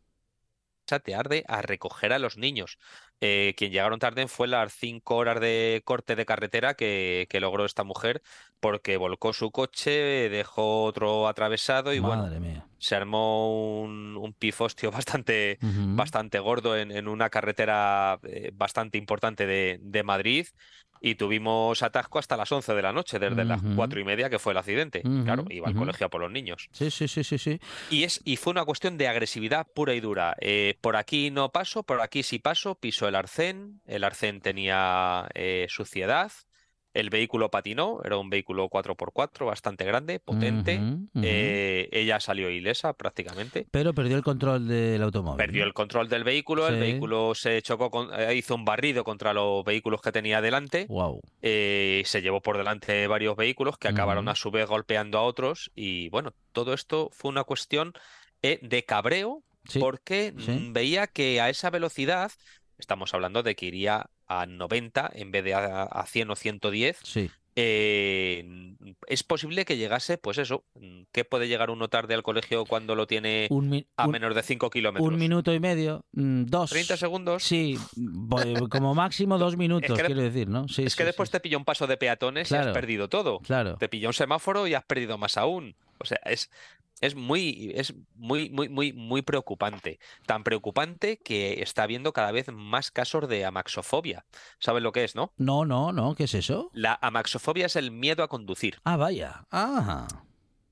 tarde 0.86 1.44
a 1.48 1.62
recoger 1.62 2.14
a 2.14 2.20
los 2.20 2.38
niños. 2.38 2.78
Eh, 3.22 3.54
quien 3.58 3.72
llegaron 3.72 3.98
tarde 4.00 4.28
fue 4.28 4.48
las 4.48 4.74
cinco 4.74 5.16
horas 5.16 5.40
de 5.40 5.82
corte 5.86 6.16
de 6.16 6.26
carretera 6.26 6.74
que, 6.76 7.28
que 7.30 7.40
logró 7.40 7.66
esta 7.66 7.84
mujer 7.84 8.22
porque 8.60 8.98
volcó 8.98 9.34
su 9.34 9.52
coche, 9.52 10.30
dejó 10.30 10.84
otro 10.84 11.28
atravesado 11.28 11.94
y 11.94 12.00
bueno, 12.00 12.28
mía. 12.40 12.68
se 12.78 12.96
armó 12.96 13.82
un, 13.82 14.18
un 14.18 14.34
pifostio 14.34 14.92
bastante, 14.92 15.60
bastante 15.94 16.40
gordo 16.40 16.78
en, 16.78 16.92
en 16.92 17.08
una 17.08 17.30
carretera 17.30 18.20
eh, 18.24 18.52
bastante 18.54 18.98
importante 18.98 19.46
de, 19.48 19.80
de 19.82 20.04
Madrid 20.04 20.46
y 21.02 21.16
tuvimos 21.16 21.84
atasco 21.84 22.20
hasta 22.20 22.38
las 22.38 22.52
11 22.52 22.74
de 22.74 22.82
la 22.82 22.92
noche, 22.94 23.20
desde 23.20 23.46
las 23.46 23.62
Ujú. 23.62 23.76
cuatro 23.76 24.00
y 24.00 24.04
media 24.04 24.30
que 24.30 24.40
fue 24.40 24.54
el 24.54 24.58
accidente. 24.58 25.02
Claro, 25.24 25.46
iba 25.50 25.68
al 25.68 25.76
colegio 25.76 26.08
a 26.08 26.10
por 26.10 26.22
los 26.22 26.32
niños. 26.32 26.68
Sí, 26.72 26.90
sí, 26.92 27.08
sí, 27.08 27.24
sí, 27.24 27.38
sí. 27.38 27.60
Y, 27.90 28.04
es, 28.04 28.22
y 28.24 28.38
fue 28.38 28.52
una 28.52 28.66
cuestión 28.66 28.98
de 28.98 29.08
agresividad 29.08 29.68
pura 29.74 29.94
y 29.94 30.00
dura. 30.00 30.36
Eh, 30.40 30.78
por 30.82 30.96
aquí 30.96 31.32
no 31.32 31.52
paso, 31.52 31.84
por 31.84 32.02
aquí 32.02 32.24
sí 32.24 32.40
paso, 32.40 32.76
piso 32.76 33.08
el 33.08 33.16
arcén, 33.16 33.82
el 33.86 34.04
arcén 34.04 34.42
tenía 34.42 35.28
eh, 35.34 35.68
suciedad, 35.70 36.32
el 36.96 37.10
vehículo 37.10 37.52
patinó, 37.52 38.00
era 38.04 38.18
un 38.18 38.30
vehículo 38.30 38.70
4x4 38.70 39.46
bastante 39.46 39.84
grande, 39.86 40.20
potente, 40.20 40.82
eh, 41.22 41.90
ella 41.92 42.20
salió 42.20 42.50
ilesa 42.50 42.94
prácticamente. 42.94 43.68
Pero 43.70 43.94
perdió 43.94 44.16
el 44.16 44.24
control 44.24 44.68
del 44.68 45.04
automóvil. 45.04 45.38
Perdió 45.38 45.64
el 45.66 45.74
control 45.74 46.10
del 46.10 46.24
vehículo, 46.24 46.68
el 46.68 46.80
vehículo 46.80 47.36
se 47.36 47.62
chocó 47.62 47.92
con, 47.92 48.10
eh, 48.18 48.34
hizo 48.36 48.56
un 48.56 48.66
barrido 48.66 49.04
contra 49.04 49.34
los 49.34 49.64
vehículos 49.66 50.02
que 50.02 50.12
tenía 50.12 50.42
delante, 50.42 50.86
Wow. 50.88 51.22
eh, 51.42 52.02
se 52.06 52.22
llevó 52.22 52.42
por 52.42 52.58
delante 52.58 53.08
varios 53.08 53.36
vehículos 53.36 53.78
que 53.78 53.88
acabaron 53.90 54.30
a 54.30 54.36
su 54.36 54.50
vez 54.50 54.68
golpeando 54.68 55.18
a 55.20 55.24
otros 55.24 55.72
y 55.76 56.10
bueno, 56.10 56.34
todo 56.54 56.74
esto 56.74 57.10
fue 57.12 57.30
una 57.30 57.44
cuestión 57.44 57.94
eh, 58.42 58.60
de 58.62 58.84
cabreo 58.86 59.44
Sí. 59.68 59.80
porque 59.80 60.34
sí. 60.38 60.70
veía 60.72 61.08
que 61.08 61.42
a 61.42 61.50
esa 61.50 61.70
velocidad, 61.72 62.32
estamos 62.78 63.14
hablando 63.16 63.42
de 63.44 63.56
que 63.56 63.66
iría 63.66 64.06
a 64.28 64.46
90 64.46 65.12
en 65.14 65.32
vez 65.32 65.44
de 65.44 65.54
a, 65.54 65.84
a 65.84 66.06
100 66.06 66.30
o 66.32 66.36
110, 66.36 67.00
Sí. 67.04 67.30
eh, 67.56 68.46
es 69.08 69.24
posible 69.24 69.66
que 69.66 69.78
llegase, 69.78 70.18
pues 70.18 70.38
eso, 70.38 70.64
¿qué 71.12 71.24
puede 71.26 71.48
llegar 71.48 71.70
uno 71.70 71.88
tarde 71.88 72.14
al 72.14 72.24
colegio 72.24 72.66
cuando 72.66 72.96
lo 72.96 73.08
tiene 73.08 73.48
Un, 73.50 73.86
a 73.98 74.06
un- 74.06 74.12
menos 74.12 74.36
de 74.36 74.44
5 74.44 74.70
kilómetros? 74.70 75.08
un 75.08 75.18
minuto 75.20 75.54
y 75.54 75.60
medio, 75.60 76.06
mm, 76.14 76.46
dos. 76.46 76.70
30 76.72 76.98
segundos. 76.98 77.44
Sí, 77.44 77.78
como 78.70 78.96
máximo 78.96 79.38
dos 79.38 79.58
minutos, 79.58 79.98
que 79.98 80.06
quiero 80.06 80.22
decir, 80.22 80.48
¿no? 80.50 80.68
Sí, 80.68 80.84
Es 80.84 80.96
que 80.96 81.04
sí, 81.04 81.08
después 81.08 81.30
te 81.32 81.40
pilla 81.40 81.58
un 81.58 81.66
paso 81.66 81.88
de 81.88 81.98
peatones 81.98 82.52
y 82.52 82.56
has 82.56 82.68
perdido 82.68 83.08
todo. 83.10 83.40
Claro. 83.40 83.78
Te 83.78 83.90
pilla 83.90 84.08
un 84.08 84.14
semáforo 84.14 84.68
y 84.68 84.74
has 84.74 84.84
perdido 84.84 85.18
más 85.18 85.38
aún. 85.38 85.76
O 86.00 86.06
sea, 86.06 86.20
es, 86.26 86.50
es 87.02 87.16
muy, 87.16 87.72
es 87.76 87.94
muy, 88.16 88.50
muy, 88.50 88.70
muy, 88.70 88.94
muy 88.94 89.22
preocupante. 89.22 90.00
Tan 90.26 90.44
preocupante 90.44 91.18
que 91.18 91.62
está 91.62 91.84
habiendo 91.84 92.14
cada 92.14 92.32
vez 92.32 92.52
más 92.52 92.92
casos 92.92 93.28
de 93.28 93.46
amaxofobia. 93.46 94.26
¿Sabes 94.60 94.82
lo 94.84 94.92
que 94.92 95.04
es, 95.04 95.16
no? 95.16 95.34
No, 95.38 95.66
no, 95.66 95.92
no, 95.92 96.16
¿qué 96.16 96.24
es 96.26 96.34
eso? 96.34 96.70
La 96.74 96.98
amaxofobia 97.02 97.66
es 97.66 97.76
el 97.76 97.92
miedo 97.92 98.24
a 98.24 98.28
conducir. 98.28 98.80
Ah, 98.84 98.98
vaya. 98.98 99.46
Ah. 99.52 100.08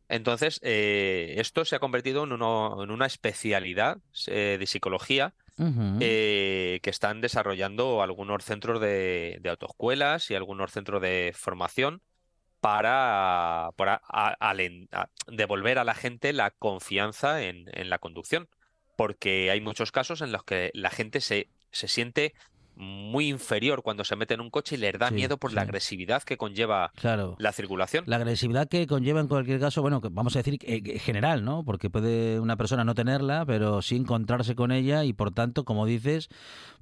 Entonces, 0.10 0.60
eh, 0.64 1.36
esto 1.38 1.66
se 1.66 1.76
ha 1.76 1.80
convertido 1.80 2.24
en, 2.24 2.34
uno- 2.34 2.84
en 2.84 2.92
una 2.92 3.06
especialidad 3.06 3.98
eh, 4.28 4.58
de 4.60 4.66
psicología 4.68 5.34
eh, 6.00 6.80
que 6.84 6.90
están 6.90 7.22
desarrollando 7.22 8.02
algunos 8.02 8.44
centros 8.44 8.82
de, 8.82 9.38
de 9.42 9.50
autoescuelas 9.50 10.30
y 10.32 10.36
algunos 10.36 10.72
centros 10.72 11.02
de 11.02 11.32
formación 11.36 12.02
para, 12.64 13.72
para 13.76 14.02
a- 14.08 14.38
alen- 14.40 14.88
a- 14.94 15.10
devolver 15.28 15.78
a 15.80 15.84
la 15.84 15.94
gente 15.94 16.32
la 16.32 16.50
confianza 16.52 17.44
en, 17.44 17.66
en 17.74 17.90
la 17.90 18.00
conducción. 18.00 18.48
Porque 18.96 19.52
hay 19.52 19.60
muchos 19.60 19.92
casos 19.92 20.22
en 20.22 20.32
los 20.32 20.44
que 20.46 20.72
la 20.74 20.90
gente 20.90 21.20
se, 21.20 21.50
se 21.72 21.90
siente 21.90 22.34
muy 22.76 23.28
inferior 23.28 23.84
cuando 23.84 24.04
se 24.06 24.16
mete 24.16 24.34
en 24.34 24.40
un 24.42 24.50
coche 24.50 24.76
y 24.76 24.78
les 24.80 24.98
da 24.98 25.10
Sí, 25.10 25.16
miedo 25.16 25.38
por 25.38 25.52
la 25.54 25.62
agresividad 25.62 26.24
que 26.24 26.38
conlleva 26.38 26.92
Claro. 26.96 27.36
la 27.38 27.52
circulación. 27.52 28.06
La 28.08 28.16
agresividad 28.16 28.68
que 28.70 28.88
conlleva 28.88 29.20
en 29.20 29.28
cualquier 29.28 29.60
caso, 29.60 29.82
bueno, 29.82 30.00
que 30.00 30.08
vamos 30.10 30.36
a 30.36 30.40
decir 30.40 30.58
eh, 30.64 30.82
que 30.82 31.00
general, 31.00 31.44
¿no? 31.44 31.64
Porque 31.66 31.90
puede 31.90 32.40
una 32.40 32.56
persona 32.56 32.84
no 32.86 32.96
tenerla, 32.96 33.46
pero 33.46 33.82
sí 33.82 33.96
encontrarse 33.98 34.56
con 34.56 34.72
ella 34.72 35.04
y 35.04 35.12
por 35.14 35.32
tanto, 35.32 35.66
como 35.66 35.86
dices, 35.86 36.30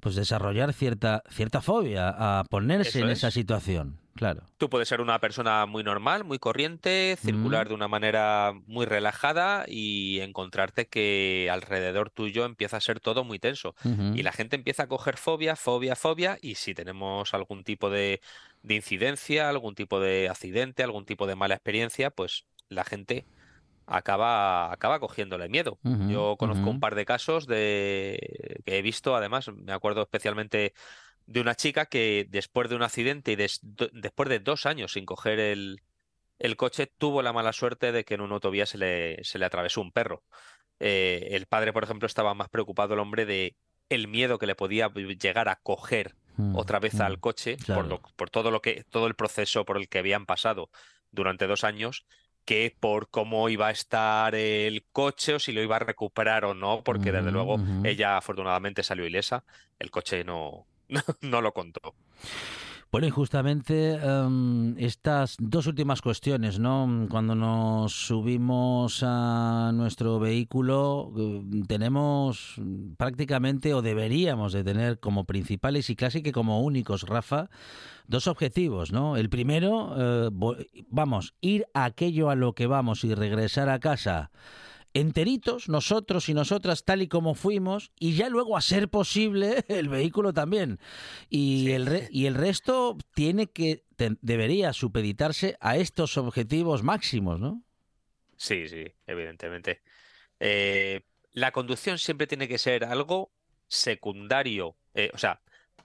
pues 0.00 0.14
desarrollar 0.14 0.72
cierta 0.72 1.24
cierta 1.28 1.60
fobia 1.60 2.08
a 2.40 2.44
ponerse 2.44 2.90
Eso 2.90 2.98
en 3.00 3.10
es. 3.10 3.18
esa 3.18 3.30
situación. 3.32 3.98
Claro. 4.14 4.42
Tú 4.58 4.68
puedes 4.68 4.88
ser 4.88 5.00
una 5.00 5.18
persona 5.18 5.64
muy 5.66 5.82
normal, 5.82 6.24
muy 6.24 6.38
corriente, 6.38 7.16
circular 7.18 7.68
de 7.68 7.74
una 7.74 7.88
manera 7.88 8.52
muy 8.66 8.84
relajada 8.84 9.64
y 9.66 10.20
encontrarte 10.20 10.86
que 10.86 11.48
alrededor 11.50 12.10
tuyo 12.10 12.44
empieza 12.44 12.76
a 12.76 12.80
ser 12.80 13.00
todo 13.00 13.24
muy 13.24 13.38
tenso. 13.38 13.74
Y 14.14 14.22
la 14.22 14.32
gente 14.32 14.56
empieza 14.56 14.84
a 14.84 14.86
coger 14.86 15.16
fobia, 15.16 15.56
fobia, 15.56 15.96
fobia, 15.96 16.38
y 16.42 16.56
si 16.56 16.74
tenemos 16.74 17.32
algún 17.34 17.64
tipo 17.64 17.90
de, 17.90 18.20
de 18.62 18.74
incidencia, 18.74 19.48
algún 19.48 19.74
tipo 19.74 19.98
de 19.98 20.28
accidente, 20.28 20.82
algún 20.82 21.06
tipo 21.06 21.26
de 21.26 21.34
mala 21.34 21.54
experiencia, 21.54 22.10
pues 22.10 22.44
la 22.68 22.84
gente 22.84 23.24
acaba, 23.86 24.72
acaba 24.72 25.00
cogiéndole 25.00 25.48
miedo. 25.48 25.78
Yo 26.08 26.36
conozco 26.38 26.70
un 26.70 26.80
par 26.80 26.94
de 26.94 27.04
casos 27.04 27.46
de 27.46 28.60
que 28.64 28.78
he 28.78 28.82
visto, 28.82 29.16
además, 29.16 29.50
me 29.52 29.72
acuerdo 29.72 30.02
especialmente 30.02 30.74
de 31.26 31.40
una 31.40 31.54
chica 31.54 31.86
que 31.86 32.26
después 32.30 32.68
de 32.68 32.76
un 32.76 32.82
accidente 32.82 33.32
y 33.32 33.36
des- 33.36 33.60
do- 33.62 33.90
después 33.92 34.28
de 34.28 34.40
dos 34.40 34.66
años 34.66 34.92
sin 34.92 35.06
coger 35.06 35.38
el, 35.40 35.82
el 36.38 36.56
coche, 36.56 36.86
tuvo 36.98 37.22
la 37.22 37.32
mala 37.32 37.52
suerte 37.52 37.92
de 37.92 38.04
que 38.04 38.14
en 38.14 38.20
una 38.22 38.34
autovía 38.34 38.66
se 38.66 38.78
le, 38.78 39.24
se 39.24 39.38
le 39.38 39.46
atravesó 39.46 39.80
un 39.80 39.92
perro. 39.92 40.24
Eh, 40.80 41.28
el 41.32 41.46
padre, 41.46 41.72
por 41.72 41.84
ejemplo, 41.84 42.06
estaba 42.06 42.34
más 42.34 42.48
preocupado 42.48 42.94
el 42.94 43.00
hombre 43.00 43.26
de 43.26 43.56
el 43.88 44.08
miedo 44.08 44.38
que 44.38 44.46
le 44.46 44.54
podía 44.56 44.88
llegar 44.92 45.48
a 45.48 45.56
coger 45.56 46.16
Mm, 46.38 46.44
otra 46.50 46.80
vez 46.80 47.00
mm. 47.00 47.00
al 47.00 47.20
coche 47.20 47.62
por, 47.70 47.86
claro. 47.86 47.88
lo- 47.88 48.02
por 48.16 48.30
todo 48.30 48.50
lo 48.50 48.60
que, 48.62 48.84
todo 48.90 49.06
el 49.06 49.14
proceso 49.14 49.64
por 49.64 49.76
el 49.78 49.88
que 49.88 49.98
habían 49.98 50.26
pasado 50.26 50.70
durante 51.10 51.46
dos 51.46 51.64
años, 51.64 52.06
que 52.44 52.76
por 52.80 53.08
cómo 53.10 53.48
iba 53.48 53.68
a 53.68 53.70
estar 53.70 54.34
el 54.34 54.84
coche 54.92 55.34
o 55.34 55.38
si 55.38 55.52
lo 55.52 55.62
iba 55.62 55.76
a 55.76 55.78
recuperar 55.78 56.44
o 56.44 56.54
no, 56.54 56.82
porque 56.82 57.12
desde 57.12 57.30
Ujú, 57.30 57.32
luego 57.32 57.62
ella 57.82 58.16
afortunadamente 58.16 58.82
salió 58.82 59.06
ilesa, 59.06 59.44
el 59.78 59.90
coche 59.90 60.24
no, 60.24 60.66
no 61.22 61.40
lo 61.40 61.52
contó. 61.52 61.94
Bueno, 62.92 63.06
y 63.06 63.10
justamente 63.10 63.94
em, 63.94 64.76
estas 64.76 65.36
dos 65.38 65.66
últimas 65.66 66.02
cuestiones, 66.02 66.58
¿no? 66.58 67.06
Cuando 67.08 67.34
nos 67.34 67.94
subimos 67.94 69.02
a 69.02 69.70
nuestro 69.72 70.20
vehículo, 70.20 71.10
eh, 71.16 71.42
tenemos 71.66 72.60
prácticamente 72.98 73.72
o 73.72 73.80
deberíamos 73.80 74.52
de 74.52 74.62
tener 74.62 75.00
como 75.00 75.24
principales 75.24 75.88
y 75.88 75.96
casi 75.96 76.22
que 76.22 76.32
como 76.32 76.60
únicos, 76.60 77.04
Rafa, 77.04 77.48
dos 78.08 78.26
objetivos, 78.26 78.92
¿no? 78.92 79.16
El 79.16 79.30
primero, 79.30 79.94
eh, 79.96 80.30
vamos, 80.90 81.34
ir 81.40 81.64
a 81.72 81.84
aquello 81.84 82.28
a 82.28 82.34
lo 82.34 82.52
que 82.52 82.66
vamos 82.66 83.04
y 83.04 83.14
regresar 83.14 83.70
a 83.70 83.80
casa 83.80 84.30
enteritos, 84.94 85.68
nosotros 85.68 86.28
y 86.28 86.34
nosotras, 86.34 86.84
tal 86.84 87.02
y 87.02 87.08
como 87.08 87.34
fuimos, 87.34 87.92
y 87.98 88.14
ya 88.14 88.28
luego, 88.28 88.56
a 88.56 88.60
ser 88.60 88.88
posible, 88.88 89.64
el 89.68 89.88
vehículo 89.88 90.32
también. 90.32 90.78
Y, 91.30 91.64
Sí. 91.66 91.72
el, 91.72 91.86
re- 91.86 92.08
y 92.10 92.26
el 92.26 92.34
resto 92.34 92.96
tiene 93.14 93.46
que, 93.48 93.84
debería 94.20 94.72
supeditarse 94.72 95.56
a 95.60 95.76
estos 95.76 96.16
objetivos 96.16 96.82
máximos, 96.82 97.40
¿no? 97.40 97.62
Sí, 98.36 98.68
sí, 98.68 98.84
evidentemente. 99.06 99.80
Eh, 100.40 101.02
la 101.32 101.52
conducción 101.52 101.98
siempre 101.98 102.26
tiene 102.26 102.48
que 102.48 102.58
ser 102.58 102.84
algo 102.84 103.30
secundario, 103.68 104.76
eh, 104.94 105.10
o 105.14 105.18
sea, 105.18 105.40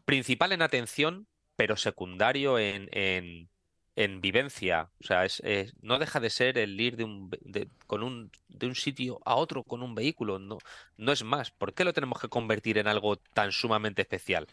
principal 0.05 0.51
en 0.51 0.61
atención, 0.61 1.27
pero 1.55 1.77
secundario 1.77 2.57
en, 2.59 2.89
en, 2.91 3.49
en 3.97 4.21
vivencia. 4.21 4.89
O 5.01 5.03
sea, 5.03 5.25
es, 5.25 5.41
es- 5.43 5.73
no 5.81 5.99
deja 5.99 6.19
de 6.21 6.29
ser 6.29 6.57
el 6.57 6.79
ir 6.79 6.95
de 6.95 7.03
un, 7.03 7.29
de, 7.41 7.67
con 7.87 8.03
un, 8.03 8.31
de 8.47 8.67
un 8.67 8.75
sitio 8.75 9.19
a 9.25 9.35
otro 9.35 9.63
con 9.63 9.81
un 9.83 9.95
vehículo. 9.95 10.39
No, 10.39 10.59
no 10.97 11.11
es 11.11 11.23
más. 11.23 11.51
¿Por 11.51 11.73
qué 11.73 11.83
lo 11.83 11.91
tenemos 11.93 12.21
que 12.21 12.29
convertir 12.29 12.77
en 12.77 12.87
algo 12.87 13.17
tan 13.17 13.51
sumamente 13.51 14.03
especial? 14.03 14.47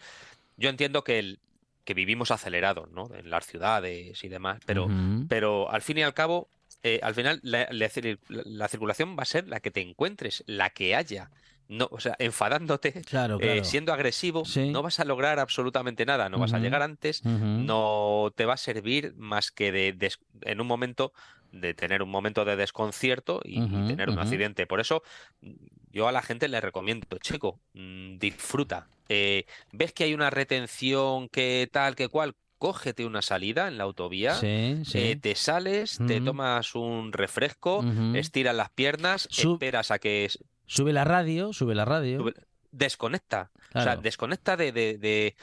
Yo 0.56 0.70
entiendo 0.70 1.04
que, 1.04 1.18
el, 1.18 1.38
que 1.84 1.94
vivimos 1.94 2.30
acelerados, 2.30 2.90
¿no? 2.90 3.08
En 3.14 3.28
las 3.30 3.46
ciudades 3.46 4.24
y 4.24 4.28
demás, 4.28 4.60
pero 4.66 4.86
pero 5.28 5.70
al 5.70 5.82
fin 5.82 5.98
y 5.98 6.02
al 6.02 6.14
cabo, 6.14 6.48
eh, 6.82 7.00
al 7.02 7.14
final 7.14 7.40
la, 7.42 7.68
la 7.70 7.86
cir- 7.90 8.18
la 8.28 8.66
circulación 8.68 9.16
va 9.18 9.22
a 9.24 9.26
ser 9.26 9.46
la 9.46 9.60
que 9.60 9.70
te 9.70 9.82
encuentres, 9.82 10.42
la 10.46 10.70
que 10.70 10.94
haya. 10.96 11.30
No, 11.68 11.88
o 11.90 12.00
sea, 12.00 12.14
enfadándote, 12.18 12.92
Claro, 13.02 13.38
eh, 13.40 13.64
siendo 13.64 13.92
agresivo, 13.92 14.44
Sí. 14.44 14.70
no 14.70 14.82
vas 14.82 15.00
a 15.00 15.04
lograr 15.04 15.38
absolutamente 15.38 16.04
nada, 16.04 16.28
no 16.28 16.38
vas 16.38 16.52
a 16.52 16.58
llegar 16.58 16.82
antes, 16.82 17.24
no 17.24 18.32
te 18.34 18.44
va 18.44 18.54
a 18.54 18.58
servir 18.58 19.14
más 19.16 19.50
que 19.50 19.72
de, 19.72 20.12
en 20.42 20.60
un 20.60 20.66
momento 20.66 21.12
de 21.54 21.72
tener 21.72 22.02
un 22.02 22.10
momento 22.10 22.44
de 22.44 22.56
desconcierto 22.56 23.40
y, 23.44 23.60
tener 23.86 24.10
un 24.10 24.18
accidente. 24.18 24.66
Por 24.66 24.80
eso 24.80 25.02
mm, 25.40 25.52
yo 25.92 26.08
a 26.08 26.12
la 26.12 26.22
gente 26.22 26.48
le 26.48 26.60
recomiendo, 26.60 27.06
chico, 27.18 27.60
mm, 27.74 28.18
disfruta. 28.18 28.88
Eh, 29.08 29.44
¿ves 29.72 29.92
que 29.92 30.04
hay 30.04 30.14
una 30.14 30.30
retención 30.30 31.28
que 31.28 31.68
tal, 31.70 31.94
que 31.94 32.08
cual? 32.08 32.34
Cógete 32.58 33.04
una 33.04 33.20
salida 33.20 33.68
en 33.68 33.78
la 33.78 33.84
autovía. 33.84 34.34
Sí, 34.34 34.82
sí. 34.84 34.98
eh, 34.98 35.16
te 35.16 35.34
sales, 35.34 35.98
te 36.06 36.20
tomas 36.20 36.74
un 36.74 37.12
refresco, 37.12 37.84
estiras 38.14 38.54
las 38.54 38.70
piernas, 38.70 39.28
esperas 39.30 39.90
a 39.90 39.98
que 39.98 40.30
Sube 40.66 40.92
la 40.92 41.04
radio, 41.04 41.52
sube 41.52 41.74
la 41.74 41.84
radio. 41.84 42.18
sube- 42.20 42.34
desconecta. 42.72 43.50
O 43.74 43.80
sea, 43.80 43.96
desconecta 43.96 44.56
de, 44.56 44.72
de, 44.72 44.98
de, 44.98 45.36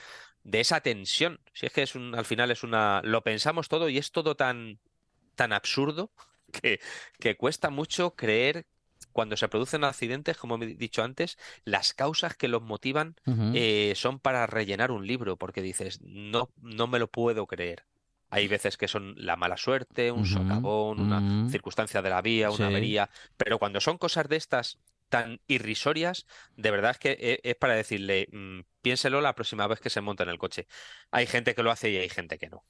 de 0.43 0.59
esa 0.59 0.81
tensión. 0.81 1.39
Si 1.53 1.65
es 1.65 1.73
que 1.73 1.83
es 1.83 1.95
un, 1.95 2.15
al 2.15 2.25
final 2.25 2.51
es 2.51 2.63
una. 2.63 3.01
Lo 3.03 3.21
pensamos 3.21 3.67
todo 3.69 3.89
y 3.89 3.97
es 3.97 4.11
todo 4.11 4.35
tan, 4.35 4.79
tan 5.35 5.53
absurdo 5.53 6.11
que, 6.51 6.79
que 7.19 7.35
cuesta 7.37 7.69
mucho 7.69 8.15
creer 8.15 8.65
cuando 9.11 9.35
se 9.35 9.49
producen 9.49 9.83
accidentes, 9.83 10.37
como 10.37 10.55
he 10.63 10.67
dicho 10.67 11.03
antes, 11.03 11.37
las 11.65 11.93
causas 11.93 12.35
que 12.37 12.47
los 12.47 12.61
motivan 12.61 13.15
eh, 13.53 13.91
son 13.95 14.19
para 14.19 14.47
rellenar 14.47 14.91
un 14.91 15.05
libro, 15.05 15.35
porque 15.35 15.61
dices, 15.61 15.99
no, 16.01 16.49
no 16.61 16.87
me 16.87 16.97
lo 16.99 17.09
puedo 17.09 17.45
creer. 17.45 17.83
Hay 18.29 18.47
veces 18.47 18.77
que 18.77 18.87
son 18.87 19.13
la 19.17 19.35
mala 19.35 19.57
suerte, 19.57 20.11
un 20.11 20.25
socavón, 20.25 21.01
una 21.01 21.49
circunstancia 21.49 22.01
de 22.01 22.09
la 22.09 22.21
vía, 22.21 22.47
una 22.49 22.57
Sí. 22.57 22.63
avería, 22.63 23.09
pero 23.35 23.59
cuando 23.59 23.81
son 23.81 23.97
cosas 23.97 24.29
de 24.29 24.37
estas 24.37 24.77
tan 25.11 25.39
irrisorias, 25.47 26.25
de 26.55 26.71
verdad 26.71 26.91
es 26.91 26.97
que 26.97 27.11
e- 27.19 27.41
es 27.43 27.55
para 27.55 27.75
decirle, 27.75 28.27
mm, 28.31 28.61
piénselo 28.81 29.21
la 29.21 29.35
próxima 29.35 29.67
vez 29.67 29.79
que 29.79 29.91
se 29.91 30.01
monta 30.01 30.23
en 30.23 30.29
el 30.29 30.39
coche. 30.39 30.65
Hay 31.11 31.27
gente 31.27 31.53
que 31.53 31.61
lo 31.61 31.69
hace 31.69 31.91
y 31.91 31.97
hay 31.97 32.09
gente 32.09 32.39
que 32.39 32.49
no. 32.49 32.63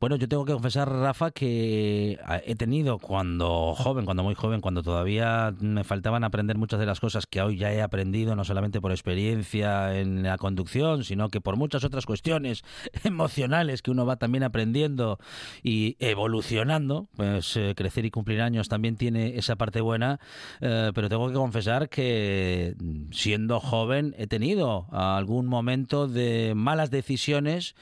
Bueno, 0.00 0.16
yo 0.16 0.28
tengo 0.28 0.46
que 0.46 0.52
confesar, 0.54 0.88
Rafa, 0.88 1.30
que 1.30 2.18
ah, 2.24 2.40
he 2.46 2.54
tenido 2.54 2.98
cuando 2.98 3.74
joven, 3.74 4.06
cuando 4.06 4.22
muy 4.22 4.34
joven, 4.34 4.62
cuando 4.62 4.82
todavía 4.82 5.54
me 5.60 5.84
faltaban 5.84 6.24
aprender 6.24 6.56
muchas 6.56 6.80
de 6.80 6.86
las 6.86 7.00
cosas 7.00 7.26
que 7.26 7.42
hoy 7.42 7.58
ya 7.58 7.70
he 7.70 7.82
aprendido, 7.82 8.34
no 8.34 8.44
solamente 8.44 8.80
por 8.80 8.92
experiencia 8.92 9.98
en 9.98 10.22
la 10.22 10.38
conducción, 10.38 11.04
sino 11.04 11.28
que 11.28 11.42
por 11.42 11.56
muchas 11.56 11.84
otras 11.84 12.06
cuestiones 12.06 12.62
emocionales 13.04 13.82
que 13.82 13.90
uno 13.90 14.06
va 14.06 14.16
también 14.16 14.42
aprendiendo 14.42 15.18
y 15.62 15.96
evolucionando. 15.98 17.08
Pues 17.16 17.54
eh, 17.58 17.74
crecer 17.76 18.06
y 18.06 18.10
cumplir 18.10 18.40
años 18.40 18.68
también 18.68 18.96
tiene 18.96 19.36
esa 19.36 19.56
parte 19.56 19.82
buena, 19.82 20.18
eh, 20.62 20.92
pero 20.94 21.10
tengo 21.10 21.28
que 21.28 21.34
confesar 21.34 21.59
que 21.90 22.74
mm, 22.78 23.12
siendo 23.12 23.60
joven 23.60 24.14
he 24.18 24.26
tenido 24.26 24.86
algún 24.92 25.46
momento 25.46 26.08
de 26.08 26.54
malas 26.54 26.90
decisiones 26.90 27.74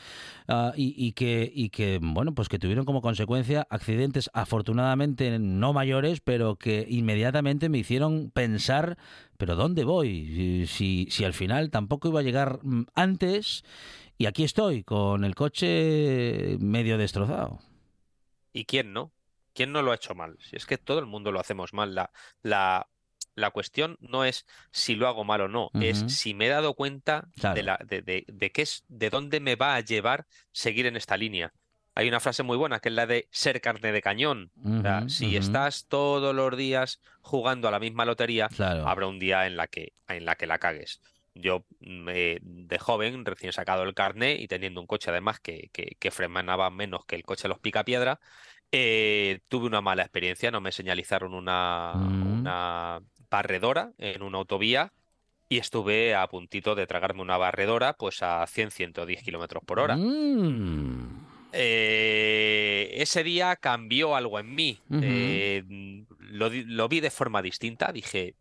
ah, 0.48 0.72
y, 0.76 0.94
y 0.96 1.12
que 1.12 1.50
y 1.54 1.70
que 1.70 1.98
bueno 2.02 2.34
pues 2.34 2.48
que 2.48 2.58
tuvieron 2.58 2.84
como 2.84 3.02
consecuencia 3.02 3.66
accidentes 3.70 4.30
afortunadamente 4.34 5.38
no 5.38 5.72
mayores 5.72 6.20
pero 6.20 6.56
que 6.56 6.86
inmediatamente 6.88 7.68
me 7.68 7.78
hicieron 7.78 8.30
pensar 8.30 8.98
pero 9.36 9.56
dónde 9.56 9.84
voy 9.84 10.66
si 10.66 11.06
si 11.10 11.24
al 11.24 11.34
final 11.34 11.70
tampoco 11.70 12.08
iba 12.08 12.20
a 12.20 12.24
llegar 12.24 12.60
mm, 12.62 12.86
antes 12.94 13.64
y 14.18 14.26
aquí 14.26 14.44
estoy 14.44 14.82
con 14.82 15.24
el 15.24 15.34
coche 15.34 16.56
medio 16.60 16.98
destrozado 16.98 17.60
¿Y 18.52 18.64
quién 18.64 18.92
no? 18.92 19.12
¿Quién 19.54 19.72
no 19.72 19.82
lo 19.82 19.92
ha 19.92 19.96
hecho 19.96 20.14
mal? 20.14 20.36
Si 20.40 20.56
es 20.56 20.66
que 20.66 20.78
todo 20.78 20.98
el 20.98 21.06
mundo 21.06 21.32
lo 21.32 21.40
hacemos 21.40 21.72
mal. 21.72 21.94
La, 21.94 22.10
la, 22.42 22.88
la 23.38 23.50
cuestión 23.50 23.96
no 24.00 24.24
es 24.24 24.46
si 24.70 24.94
lo 24.94 25.08
hago 25.08 25.24
mal 25.24 25.40
o 25.42 25.48
no, 25.48 25.70
es 25.74 26.04
si 26.08 26.34
me 26.34 26.46
he 26.46 26.48
dado 26.48 26.74
cuenta 26.74 27.28
Claro. 27.38 27.54
de, 27.54 27.62
la, 27.62 27.78
de, 27.84 28.02
de, 28.02 28.24
de 28.26 28.50
qué 28.52 28.62
es, 28.62 28.84
de 28.88 29.10
dónde 29.10 29.40
me 29.40 29.56
va 29.56 29.74
a 29.76 29.80
llevar 29.80 30.26
seguir 30.52 30.86
en 30.86 30.96
esta 30.96 31.16
línea. 31.16 31.52
Hay 31.94 32.06
una 32.08 32.20
frase 32.20 32.44
muy 32.44 32.56
buena 32.56 32.78
que 32.78 32.90
es 32.90 32.94
la 32.94 33.06
de 33.06 33.26
ser 33.32 33.60
carne 33.60 33.90
de 33.90 34.00
cañón. 34.02 34.52
O 34.64 34.82
sea, 34.82 34.98
Ujú, 35.00 35.08
si 35.10 35.36
estás 35.36 35.86
todos 35.88 36.32
los 36.34 36.56
días 36.56 37.00
jugando 37.22 37.66
a 37.66 37.70
la 37.72 37.80
misma 37.80 38.04
lotería, 38.04 38.48
claro 38.48 38.86
habrá 38.86 39.06
un 39.08 39.18
día 39.18 39.46
en 39.46 39.56
la 39.56 39.66
que, 39.66 39.94
en 40.06 40.24
la 40.24 40.36
que 40.36 40.46
la 40.46 40.58
cagues. 40.58 41.00
Yo 41.34 41.64
eh, 41.82 42.38
de 42.42 42.78
joven, 42.78 43.24
recién 43.24 43.52
sacado 43.52 43.82
el 43.84 43.94
carné 43.94 44.36
y 44.40 44.46
teniendo 44.48 44.80
un 44.80 44.86
coche 44.86 45.10
además 45.10 45.40
que, 45.40 45.70
que, 45.72 45.96
que 45.98 46.10
frenaba 46.10 46.70
menos 46.70 47.04
que 47.04 47.16
el 47.16 47.22
coche 47.24 47.42
de 47.42 47.48
los 47.50 47.58
Picapiedra, 47.60 48.18
eh, 48.72 49.40
tuve 49.48 49.66
una 49.66 49.80
mala 49.80 50.02
experiencia. 50.02 50.50
No 50.50 50.60
me 50.60 50.72
señalizaron 50.72 51.34
una, 51.34 51.92
Mm. 51.94 52.40
una 52.40 53.00
barredora 53.30 53.92
en 53.98 54.22
una 54.22 54.38
autovía 54.38 54.92
y 55.48 55.58
estuve 55.58 56.14
a 56.14 56.26
puntito 56.28 56.74
de 56.74 56.86
tragarme 56.86 57.22
una 57.22 57.36
barredora 57.38 57.94
pues 57.94 58.22
a 58.22 58.44
100-110 58.46 59.22
kilómetros 59.22 59.62
por 59.64 59.78
hora. 59.80 59.96
Mm. 59.96 61.26
Eh, 61.52 62.90
ese 62.94 63.24
día 63.24 63.56
cambió 63.56 64.14
algo 64.14 64.38
en 64.38 64.54
mí. 64.54 64.80
Eh, 65.02 65.64
lo, 66.18 66.88
vi 66.88 67.00
de 67.00 67.10
forma 67.10 67.40
distinta. 67.40 67.90
Dije, 67.92 68.34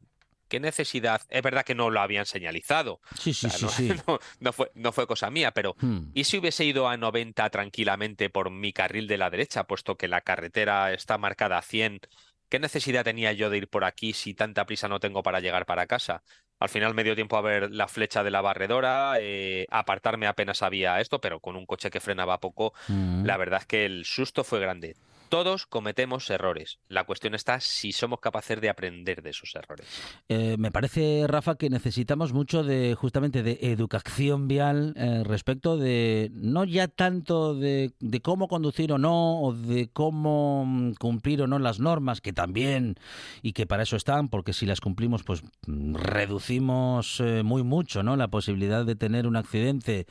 ¿qué 0.50 0.60
necesidad? 0.60 1.21
Es 1.30 1.41
verdad 1.41 1.63
que 1.63 1.76
no 1.76 1.89
lo 1.89 2.02
habían 2.02 2.26
señalizado. 2.26 3.00
sí 3.17 3.30
O 3.32 3.34
sí 3.34 3.50
sea, 3.50 3.52
sí 3.52 3.63
no, 3.65 3.69
sí 3.71 4.02
no- 4.08 4.19
no 4.41 4.54
fue, 4.54 4.71
no 4.76 4.91
fue 4.91 5.08
cosa 5.08 5.32
mía, 5.32 5.52
pero 5.52 5.76
Hmm. 5.80 6.10
¿y 6.13 6.26
si 6.26 6.38
hubiese 6.38 6.65
ido 6.65 6.89
a 6.89 6.97
90 6.97 7.50
tranquilamente 7.50 8.30
por 8.30 8.50
mi 8.50 8.73
carril 8.73 9.08
de 9.08 9.17
la 9.17 9.30
derecha, 9.30 9.63
puesto 9.65 9.95
que 9.95 10.08
la 10.10 10.21
carretera 10.21 10.91
está 10.93 11.17
marcada 11.17 11.58
a 11.58 11.62
100? 11.62 12.02
¿Qué 12.50 12.60
necesidad 12.60 13.04
tenía 13.04 13.34
yo 13.34 13.50
de 13.50 13.58
ir 13.58 13.68
por 13.68 13.84
aquí 13.84 14.14
si 14.14 14.34
tanta 14.34 14.66
prisa 14.66 14.88
no 14.88 15.00
tengo 15.00 15.22
para 15.24 15.40
llegar 15.42 15.66
para 15.66 15.86
casa? 15.88 16.24
Al 16.60 16.70
final 16.70 16.94
me 16.94 17.04
dio 17.04 17.14
tiempo 17.14 17.38
a 17.38 17.42
ver 17.42 17.72
la 17.72 17.88
flecha 17.88 18.24
de 18.24 18.32
la 18.32 18.42
barredora, 18.42 19.16
eh, 19.20 19.68
apartarme 19.70 20.28
apenas 20.28 20.64
había 20.64 21.00
esto, 21.02 21.20
pero 21.22 21.40
con 21.40 21.56
un 21.56 21.66
coche 21.66 21.90
que 21.92 22.00
frenaba 22.00 22.40
poco, 22.40 22.74
Mm. 22.88 23.26
la 23.26 23.38
verdad 23.38 23.60
es 23.62 23.68
que 23.68 23.86
el 23.86 24.06
susto 24.06 24.44
fue 24.44 24.60
grande. 24.60 24.96
Todos 25.30 25.66
cometemos 25.66 26.30
errores. 26.30 26.80
La 26.88 27.04
cuestión 27.04 27.36
está 27.36 27.60
si 27.60 27.92
somos 27.92 28.20
capaces 28.20 28.62
de 28.62 28.70
aprender 28.70 29.22
de 29.22 29.32
esos 29.32 29.54
errores. 29.56 29.86
Eh, 30.30 30.56
me 30.58 30.72
parece, 30.72 31.26
Rafa, 31.28 31.56
que 31.56 31.70
necesitamos 31.70 32.34
mucho 32.34 32.63
de 32.63 32.96
justamente 32.96 33.44
de 33.44 33.60
educación 33.62 34.48
vial 34.48 34.94
eh, 34.96 35.24
respecto 35.26 35.78
de 35.78 36.32
no 36.34 36.63
ya 36.63 36.88
tanto 36.88 37.56
de, 37.56 37.94
cómo 38.24 38.48
conducir 38.48 38.92
o 38.94 38.98
no, 38.98 39.42
o 39.42 39.54
de 39.54 39.90
cómo 39.90 40.66
mm, 40.66 40.94
cumplir 40.94 41.42
o 41.42 41.48
no 41.48 41.60
las 41.60 41.80
normas, 41.80 42.22
que 42.22 42.34
también 42.34 42.96
y 43.42 43.54
que 43.54 43.66
para 43.66 43.84
eso 43.84 43.96
están, 43.96 44.30
porque 44.30 44.54
si 44.54 44.66
las 44.66 44.82
cumplimos, 44.82 45.24
pues 45.24 45.44
mm, 45.68 45.96
reducimos 45.96 47.20
eh, 47.20 47.44
muy 47.44 47.63
mucho, 47.63 48.04
¿no? 48.04 48.16
La 48.16 48.30
posibilidad 48.30 48.86
de 48.86 48.96
tener 48.96 49.28
un 49.28 49.36
accidente 49.36 50.08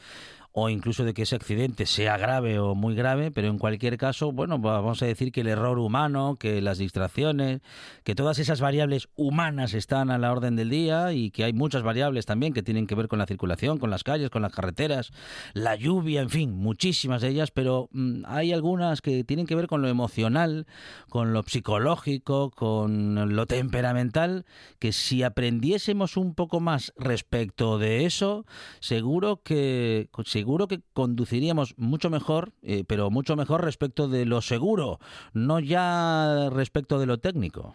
o 0.58 0.70
incluso 0.70 1.04
de 1.04 1.12
que 1.12 1.22
ese 1.22 1.36
accidente 1.36 1.84
sea 1.84 2.16
grave 2.16 2.58
o 2.58 2.74
muy 2.74 2.94
grave, 2.94 3.30
pero 3.30 3.48
en 3.48 3.58
cualquier 3.58 3.98
caso, 3.98 4.32
bueno, 4.32 4.58
va- 4.58 4.80
vamos 4.80 5.02
a 5.02 5.06
decir 5.06 5.30
que 5.30 5.42
el 5.42 5.48
error 5.48 5.78
humano, 5.78 6.36
que 6.40 6.62
las 6.62 6.78
distracciones, 6.78 7.60
que 8.04 8.14
todas 8.14 8.38
esas 8.38 8.62
variables 8.62 9.08
humanas 9.16 9.74
están 9.74 10.10
a 10.10 10.16
la 10.16 10.32
orden 10.32 10.56
del 10.56 10.70
día 10.70 11.12
y 11.12 11.30
que 11.30 11.44
hay 11.44 11.52
muchas 11.52 11.82
variables 11.82 12.24
también 12.24 12.54
que 12.54 12.62
tienen 12.62 12.86
que 12.86 12.94
ver 12.94 13.06
con 13.06 13.18
la 13.18 13.26
circulación, 13.26 13.76
con 13.76 13.90
las 13.90 14.02
calles, 14.02 14.30
con 14.30 14.40
las 14.40 14.52
carreteras, 14.54 15.12
la 15.52 15.76
lluvia, 15.76 16.22
en 16.22 16.30
fin, 16.30 16.52
muchísimas 16.56 17.20
de 17.20 17.28
ellas, 17.28 17.50
pero 17.50 17.90
mm, 17.92 18.22
hay 18.26 18.54
algunas 18.54 19.02
que 19.02 19.24
tienen 19.24 19.44
que 19.44 19.56
ver 19.56 19.66
con 19.66 19.82
lo 19.82 19.88
emocional, 19.88 20.66
con 21.10 21.34
lo 21.34 21.42
psicológico, 21.42 22.50
con 22.50 23.36
lo 23.36 23.44
temperamental, 23.46 24.46
que 24.78 24.92
si 24.92 25.22
aprendiésemos 25.22 26.16
un 26.16 26.34
poco 26.34 26.60
más 26.60 26.94
respecto 26.96 27.76
de 27.78 28.06
eso, 28.06 28.46
seguro 28.80 29.42
que 29.44 30.08
seguro 30.46 30.68
que 30.68 30.80
conduciríamos 30.92 31.74
mucho 31.76 32.09
mejor, 32.09 32.52
eh, 32.62 32.85
pero 32.87 33.11
mucho 33.11 33.35
mejor 33.35 33.64
respecto 33.64 34.06
de 34.06 34.24
lo 34.26 34.40
seguro, 34.42 35.00
no 35.32 35.59
ya 35.59 36.50
respecto 36.52 37.00
de 37.00 37.06
lo 37.06 37.18
técnico. 37.18 37.74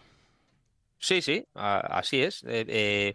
Sí, 0.98 1.20
sí, 1.20 1.44
así 1.52 2.22
es. 2.22 2.42
Eh, 2.44 2.64
eh, 2.68 3.14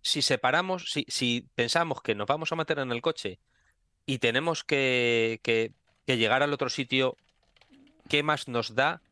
si 0.00 0.22
separamos, 0.22 0.90
si, 0.90 1.04
si 1.08 1.46
pensamos 1.54 2.00
que 2.00 2.14
nos 2.14 2.26
vamos 2.26 2.50
a 2.50 2.56
meter 2.56 2.78
en 2.78 2.92
el 2.92 3.02
coche 3.02 3.38
y 4.06 4.18
tenemos 4.18 4.64
que, 4.64 5.38
que- 5.42 5.72
que 6.06 6.16
llegar 6.16 6.42
al 6.42 6.54
otro 6.54 6.70
sitio, 6.70 7.16
¿qué 8.08 8.22
más 8.22 8.48
nos 8.48 8.74
da 8.74 9.02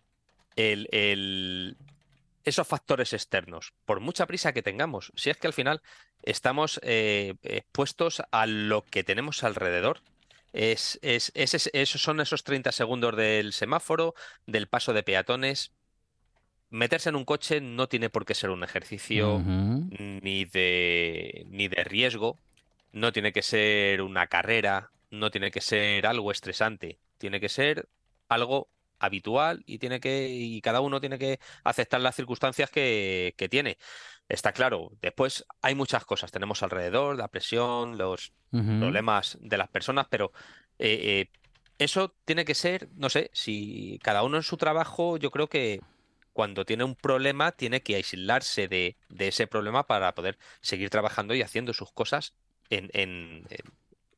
el, 0.56 0.88
el- 0.90 1.76
esos 2.44 2.66
factores 2.66 3.12
externos? 3.12 3.72
Por 3.84 4.00
mucha 4.00 4.26
prisa 4.26 4.52
que 4.52 4.62
tengamos, 4.62 5.12
si 5.16 5.30
es 5.30 5.36
que 5.36 5.46
al 5.46 5.52
final 5.52 5.82
estamos 6.22 6.80
eh, 6.82 7.34
expuestos 7.42 8.22
a 8.30 8.46
lo 8.46 8.84
que 8.84 9.04
tenemos 9.04 9.42
alrededor. 9.44 10.00
Es, 10.52 10.98
es- 11.02 11.30
es- 11.34 11.54
es- 11.54 11.70
esos 11.72 12.02
son 12.02 12.20
esos 12.20 12.42
30 12.44 12.72
segundos 12.72 13.16
del 13.16 13.52
semáforo, 13.52 14.14
del 14.46 14.66
paso 14.68 14.92
de 14.92 15.02
peatones. 15.02 15.72
Meterse 16.70 17.08
en 17.08 17.16
un 17.16 17.24
coche 17.24 17.60
no 17.60 17.88
tiene 17.88 18.10
por 18.10 18.24
qué 18.24 18.34
ser 18.34 18.50
un 18.50 18.62
ejercicio 18.62 19.38
ni 20.22 20.44
de, 20.44 21.44
ni 21.48 21.66
de 21.68 21.82
riesgo, 21.84 22.38
no 22.92 23.12
tiene 23.12 23.32
que 23.32 23.42
ser 23.42 24.02
una 24.02 24.28
carrera, 24.28 24.90
no 25.10 25.30
tiene 25.32 25.50
que 25.50 25.60
ser 25.60 26.06
algo 26.06 26.30
estresante, 26.30 26.98
tiene 27.18 27.40
que 27.40 27.48
ser 27.48 27.88
algo 28.28 28.68
habitual 29.00 29.64
y 29.66 29.78
tiene 29.78 29.98
que, 29.98 30.28
y 30.28 30.60
cada 30.60 30.80
uno 30.80 31.00
tiene 31.00 31.18
que 31.18 31.40
aceptar 31.64 32.00
las 32.00 32.14
circunstancias 32.14 32.70
que, 32.70 33.34
que 33.36 33.48
tiene. 33.48 33.78
Está 34.28 34.52
claro. 34.52 34.92
Después 35.02 35.44
hay 35.60 35.74
muchas 35.74 36.04
cosas. 36.04 36.30
Tenemos 36.30 36.62
alrededor, 36.62 37.16
la 37.16 37.28
presión, 37.28 37.98
los 37.98 38.32
problemas 38.50 39.38
de 39.40 39.58
las 39.58 39.68
personas, 39.68 40.06
pero 40.08 40.32
eh, 40.78 41.28
eh, 41.28 41.38
eso 41.78 42.14
tiene 42.24 42.44
que 42.44 42.54
ser, 42.54 42.88
no 42.94 43.10
sé, 43.10 43.30
si 43.32 43.98
cada 44.02 44.22
uno 44.22 44.36
en 44.36 44.42
su 44.42 44.56
trabajo, 44.56 45.16
yo 45.16 45.30
creo 45.30 45.48
que 45.48 45.80
cuando 46.32 46.64
tiene 46.64 46.84
un 46.84 46.94
problema 46.94 47.52
tiene 47.52 47.82
que 47.82 47.96
aislarse 47.96 48.68
de, 48.68 48.96
de 49.08 49.28
ese 49.28 49.46
problema 49.46 49.86
para 49.86 50.14
poder 50.14 50.38
seguir 50.60 50.90
trabajando 50.90 51.34
y 51.34 51.42
haciendo 51.42 51.72
sus 51.72 51.92
cosas 51.92 52.34
en, 52.70 52.90
en, 52.92 53.46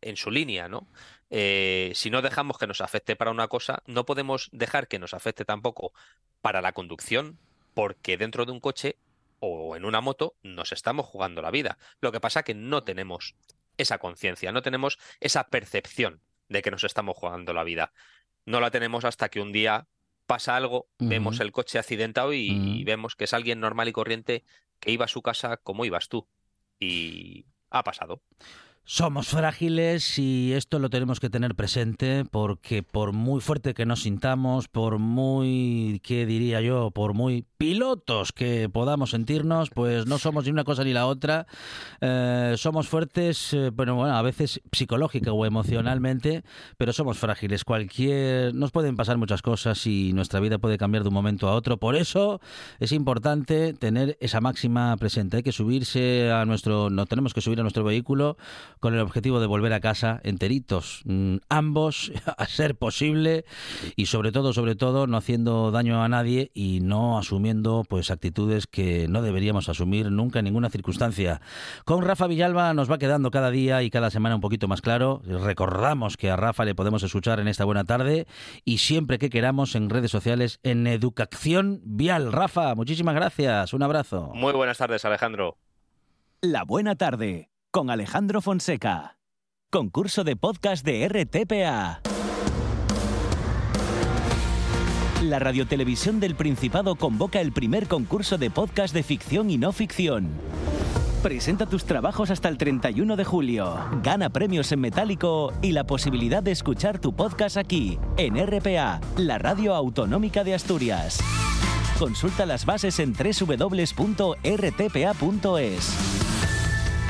en- 0.03 0.17
su 0.17 0.31
línea, 0.31 0.69
¿no? 0.69 0.87
Eh, 1.31 1.93
si 1.95 2.11
no 2.11 2.21
dejamos 2.21 2.59
que 2.59 2.67
nos 2.67 2.81
afecte 2.81 3.17
para 3.17 3.31
una 3.31 3.49
cosa, 3.49 3.83
no 3.87 4.05
podemos 4.05 4.51
dejar 4.53 4.89
que 4.89 4.99
nos 4.99 5.15
afecte 5.15 5.45
tampoco 5.45 5.93
para 6.41 6.61
la 6.61 6.73
conducción, 6.73 7.39
porque 7.75 8.19
dentro 8.19 8.45
de 8.45 8.53
un 8.53 8.61
coche 8.61 8.97
o 9.41 9.75
en 9.77 9.85
una 9.85 10.01
moto 10.01 10.35
nos 10.43 10.73
estamos 10.73 11.07
jugando 11.07 11.43
la 11.43 11.51
vida. 11.51 11.79
Lo 12.01 12.13
que 12.13 12.21
pasa 12.21 12.43
que 12.43 12.55
no 12.55 12.85
tenemos 12.85 13.35
esa 13.79 13.99
conciencia, 13.99 14.53
no 14.53 14.63
tenemos 14.63 14.99
esa 15.21 15.49
percepción 15.49 16.21
de 16.49 16.63
que 16.63 16.71
nos 16.71 16.85
estamos 16.85 17.17
jugando 17.17 17.53
la 17.53 17.65
vida. 17.65 17.93
No 18.45 18.61
la 18.61 18.71
tenemos 18.71 19.05
hasta 19.05 19.29
que 19.31 19.41
un 19.41 19.53
día 19.53 19.87
pasa 20.27 20.57
algo, 20.57 20.89
vemos 20.99 21.41
el 21.41 21.53
coche 21.53 21.79
accidentado 21.79 22.33
y, 22.33 22.85
vemos 22.85 23.17
que 23.17 23.25
es 23.25 23.35
alguien 23.35 23.61
normal 23.61 23.89
y 23.89 23.93
corriente 23.93 24.45
que 24.81 24.91
iba 24.91 25.05
a 25.05 25.09
su 25.09 25.23
casa 25.23 25.57
como 25.57 25.85
ibas 25.85 26.09
tú. 26.09 26.27
Y 26.79 27.47
ha 27.71 27.83
pasado. 27.83 28.23
Somos 28.85 29.29
frágiles 29.29 30.19
y 30.19 30.53
esto 30.55 30.81
lo 30.81 30.91
tenemos 30.91 31.21
que 31.21 31.31
tener 31.31 31.55
presente 31.55 32.25
porque 32.29 32.83
por 32.83 33.13
muy 33.13 33.41
fuerte 33.41 33.75
que 33.75 33.87
nos 33.87 34.03
sintamos, 34.03 34.67
por 34.67 34.99
muy, 34.99 36.01
¿qué 36.03 36.27
diría 36.27 36.61
yo? 36.61 36.91
Por 36.91 37.15
muy 37.15 37.47
pilotos 37.59 38.33
que 38.33 38.69
podamos 38.69 39.11
sentirnos, 39.11 39.71
pues 39.71 40.07
no 40.07 40.19
somos 40.19 40.45
ni 40.45 40.51
una 40.51 40.65
cosa 40.65 40.83
ni 40.83 40.93
la 40.93 41.07
otra. 41.07 41.47
Eh, 42.01 42.55
somos 42.57 42.89
fuertes, 42.89 43.53
eh, 43.55 43.71
bueno, 43.71 43.95
bueno, 43.95 44.17
a 44.17 44.23
veces 44.23 44.61
psicológica 44.73 45.33
o 45.33 45.47
emocionalmente, 45.47 46.43
pero 46.77 46.93
somos 46.93 47.19
frágiles. 47.19 47.63
Cualquier, 47.63 48.53
nos 48.53 48.73
pueden 48.73 48.97
pasar 48.97 49.17
muchas 49.17 49.43
cosas 49.43 49.87
y 49.87 50.13
nuestra 50.13 50.41
vida 50.41 50.59
puede 50.59 50.77
cambiar 50.77 51.05
de 51.05 51.09
un 51.09 51.15
momento 51.15 51.49
a 51.49 51.55
otro. 51.55 51.77
Por 51.77 51.95
eso 51.95 52.41
es 52.81 52.91
importante 52.91 53.75
tener 53.75 54.19
esa 54.21 54.41
máxima 54.41 54.97
presente. 54.97 55.37
Hay 55.37 55.43
que 55.45 55.53
subirse 55.53 56.33
a 56.33 56.45
nuestro, 56.47 56.91
no 56.91 57.07
tenemos 57.07 57.33
que 57.33 57.41
subir 57.41 57.61
a 57.61 57.63
nuestro 57.63 57.85
vehículo 57.85 58.37
con 58.83 58.95
el 58.95 59.01
objetivo 59.01 59.39
de 59.39 59.47
volver 59.47 59.73
a 59.75 59.81
casa 59.81 60.21
enteritos, 60.25 61.03
mm, 61.05 61.37
ambos, 61.49 62.11
a 62.37 62.47
ser 62.47 62.75
posible, 62.75 63.45
y 63.95 64.07
sobre 64.07 64.33
todo, 64.33 64.53
sobre 64.53 64.75
todo, 64.75 65.07
no 65.07 65.17
haciendo 65.17 65.71
daño 65.71 66.03
a 66.03 66.09
nadie 66.09 66.51
y 66.53 66.81
no 66.81 67.17
asumiendo 67.17 67.85
pues 67.89 68.11
actitudes 68.11 68.67
que 68.67 69.07
no 69.09 69.23
deberíamos 69.23 69.69
asumir 69.69 70.11
nunca 70.11 70.41
en 70.41 70.47
ninguna 70.47 70.69
circunstancia. 70.69 71.41
Con 71.85 72.03
Rafa 72.03 72.27
Villalba 72.27 72.75
nos 72.75 72.91
va 72.91 72.99
quedando 72.99 73.31
cada 73.31 73.53
día 73.53 73.85
y 73.85 73.91
cada 73.91 74.11
semana 74.11 74.35
un 74.35 74.41
poquito 74.41 74.67
más 74.67 74.83
claro. 74.83 75.23
Recordamos 75.25 76.17
que 76.17 76.31
a 76.31 76.37
Rafa 76.37 76.65
le 76.65 76.75
podemos 76.75 77.05
escuchar 77.05 77.39
en 77.39 77.47
esta 77.47 77.65
buena 77.65 77.85
tarde 77.85 78.27
y 78.65 78.79
siempre 78.79 79.21
que 79.21 79.31
queramos 79.31 79.77
en 79.77 79.91
redes 79.91 80.11
sociales 80.11 80.59
en 80.65 80.89
Educación 80.89 81.83
Vial. 81.85 82.33
Rafa, 82.33 82.75
muchísimas 82.75 83.15
gracias. 83.15 83.75
Un 83.75 83.85
abrazo. 83.85 84.33
Muy 84.35 84.53
buenas 84.53 84.79
tardes, 84.79 85.05
Alejandro. 85.05 85.57
La 86.41 86.65
Buena 86.65 86.97
Tarde 86.97 87.52
con 87.73 87.91
Alejandro 87.91 88.41
Fonseca. 88.43 89.17
Concurso 89.71 90.25
de 90.25 90.37
podcast 90.37 90.85
de 90.85 91.09
RTPA. 91.09 92.03
La 95.23 95.39
Radiotelevisión 95.39 96.21
del 96.21 96.35
Principado 96.35 96.97
convoca 96.97 97.41
el 97.41 97.51
primer 97.53 97.89
concurso 97.89 98.37
de 98.37 98.51
podcast 98.51 98.93
de 98.93 99.03
ficción 99.03 99.49
y 99.49 99.57
no 99.57 99.73
ficción. 99.73 100.29
Presenta 101.23 101.65
tus 101.65 101.87
trabajos 101.87 102.31
hasta 102.31 102.51
el 102.51 102.59
31 102.59 103.17
de 103.17 103.25
julio. 103.25 103.79
Gana 104.03 104.29
premios 104.29 104.71
en 104.73 104.81
metálico 104.81 105.55
y 105.63 105.73
la 105.73 105.85
posibilidad 105.85 106.43
de 106.43 106.51
escuchar 106.51 106.99
tu 106.99 107.17
podcast 107.17 107.57
aquí, 107.57 107.99
en 108.19 108.37
RPA, 108.37 109.01
la 109.17 109.39
radio 109.39 109.75
autonómica 109.75 110.45
de 110.45 110.53
Asturias. 110.53 111.21
Consulta 111.99 112.45
las 112.45 112.67
bases 112.67 112.99
en 112.99 113.15
www.rtpa.es. 113.15 113.93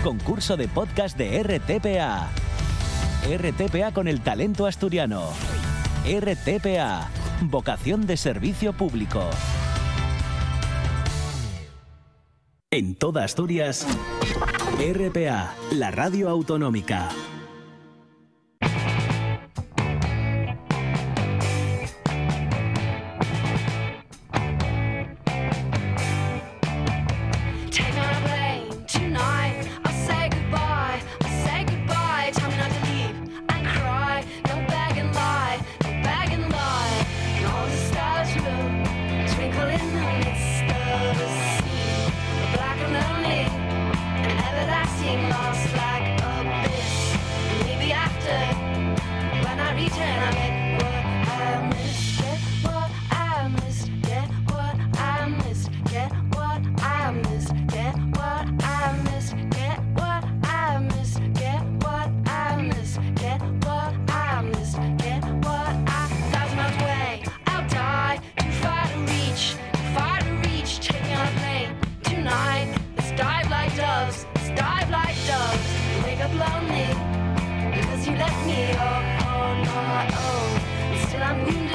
Concurso 0.02 0.56
de 0.56 0.66
podcast 0.66 1.16
de 1.16 1.40
RTPA. 1.44 2.28
RTPA 3.24 3.92
con 3.92 4.08
el 4.08 4.20
talento 4.20 4.66
asturiano. 4.66 5.28
RTPA. 6.04 7.08
Vocación 7.42 8.04
de 8.04 8.16
servicio 8.16 8.72
público. 8.72 9.30
En 12.72 12.96
toda 12.96 13.22
Asturias, 13.22 13.86
RPA, 14.80 15.54
la 15.70 15.92
radio 15.92 16.30
autonómica. 16.30 17.08
Oh, 80.10 80.58
own. 80.92 81.08
Still 81.08 81.22
I'm 81.22 81.44
wounded. 81.44 81.71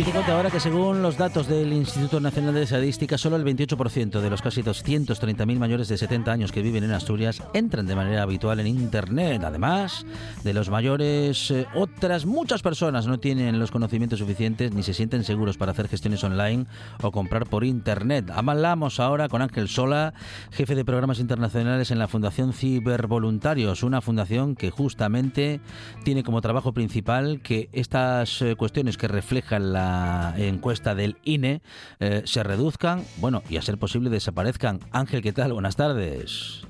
With 0.00 0.08
a 0.08 0.10
Y 0.10 0.12
te 0.12 0.12
cuento 0.12 0.26
fever. 0.26 0.36
ahora 0.36 0.50
que 0.50 0.60
según 0.60 1.02
los 1.02 1.18
datos 1.18 1.46
del 1.46 1.72
Instituto 1.74 2.20
Nacional 2.20 2.54
de 2.54 2.62
Estadística, 2.62 3.18
solo 3.18 3.36
el 3.36 3.44
28% 3.44 4.20
de 4.20 4.30
los 4.30 4.40
casi 4.40 4.62
230.000 4.62 5.58
mayores 5.58 5.88
de 5.88 5.98
70 5.98 6.32
años 6.32 6.52
que 6.52 6.62
viven 6.62 6.84
en 6.84 6.92
Asturias 6.92 7.42
entran 7.52 7.86
de 7.86 7.94
manera 7.94 8.22
habitual 8.22 8.60
en 8.60 8.66
Internet. 8.66 9.42
Además 9.44 10.06
de 10.42 10.54
los 10.54 10.70
mayores, 10.70 11.50
eh, 11.50 11.66
otras 11.74 12.24
muchas 12.24 12.62
personas 12.62 13.06
no 13.06 13.20
tienen 13.20 13.58
los 13.58 13.70
conocimientos 13.70 14.20
suficientes 14.20 14.72
ni 14.72 14.82
se 14.82 14.94
sienten 14.94 15.22
seguros 15.22 15.58
para 15.58 15.72
hacer 15.72 15.88
gestiones 15.88 16.24
online 16.24 16.64
o 17.02 17.12
comprar 17.12 17.46
por 17.46 17.64
Internet. 17.64 18.30
Hablamos 18.34 19.00
ahora 19.00 19.28
con 19.28 19.42
Ángel 19.42 19.68
Sola, 19.68 20.14
jefe 20.50 20.74
de 20.74 20.84
programas 20.86 21.18
internacionales 21.18 21.90
en 21.90 21.98
la 21.98 22.08
Fundación 22.08 22.54
Cibervoluntarios, 22.54 23.82
una 23.82 24.00
fundación 24.00 24.56
que 24.56 24.70
justamente 24.70 25.60
tiene 26.04 26.22
como 26.22 26.40
trabajo 26.40 26.72
principal 26.72 27.42
que 27.42 27.68
estas 27.72 28.40
eh, 28.40 28.56
cuestiones 28.56 28.96
que 28.96 29.06
reflejan 29.06 29.74
la 29.74 29.89
encuesta 30.36 30.94
del 30.94 31.16
INE 31.24 31.62
eh, 31.98 32.22
se 32.24 32.42
reduzcan, 32.42 33.04
bueno, 33.18 33.42
y 33.48 33.56
a 33.56 33.62
ser 33.62 33.78
posible 33.78 34.10
desaparezcan. 34.10 34.80
Ángel, 34.92 35.22
¿qué 35.22 35.32
tal? 35.32 35.52
Buenas 35.52 35.76
tardes. 35.76 36.64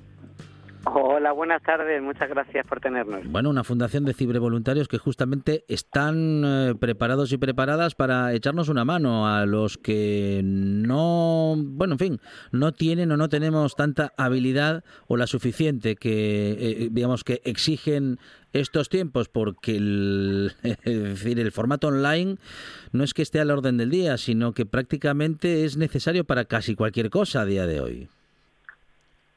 Hola, 0.87 1.33
buenas 1.33 1.63
tardes. 1.63 2.03
Muchas 2.03 2.31
gracias 2.31 2.67
por 2.67 2.81
tenernos. 2.81 3.21
Bueno, 3.27 3.51
una 3.51 3.65
fundación 3.65 4.07
de 4.07 4.15
cibervoluntarios 4.15 4.89
que 4.89 4.97
justamente 4.97 5.65
están 5.69 6.43
eh, 6.45 6.75
preparados 6.81 7.33
y 7.33 7.37
preparadas 7.37 7.95
para 7.95 8.33
echarnos 8.33 8.71
una 8.71 8.87
mano 8.87 9.29
a 9.29 9.45
los 9.45 9.77
que 9.77 10.41
no, 10.43 11.55
bueno, 11.59 11.95
en 11.95 11.99
fin, 11.99 12.21
no 12.51 12.73
tienen 12.73 13.13
o 13.13 13.19
no 13.19 13.29
tenemos 13.29 13.77
tanta 13.77 14.15
habilidad 14.17 14.83
o 15.07 15.19
la 15.19 15.27
suficiente 15.27 15.97
que, 15.97 16.57
eh, 16.59 16.89
digamos, 16.91 17.25
que 17.25 17.43
exigen 17.45 18.19
estos 18.53 18.89
tiempos, 18.89 19.29
porque 19.29 19.77
el, 19.77 20.53
el 20.85 21.53
formato 21.53 21.89
online 21.89 22.37
no 22.93 23.05
es 23.05 23.15
que 23.15 23.23
esté 23.23 23.41
a 23.41 23.45
la 23.45 23.55
orden 23.55 23.77
del 23.77 23.91
día, 23.91 24.17
sino 24.17 24.53
que 24.53 24.67
prácticamente 24.67 25.65
es 25.65 25.77
necesario 25.77 26.25
para 26.25 26.45
casi 26.45 26.75
cualquier 26.75 27.11
cosa 27.11 27.43
a 27.43 27.47
día 27.47 27.67
de 27.67 27.81
hoy. 27.81 28.09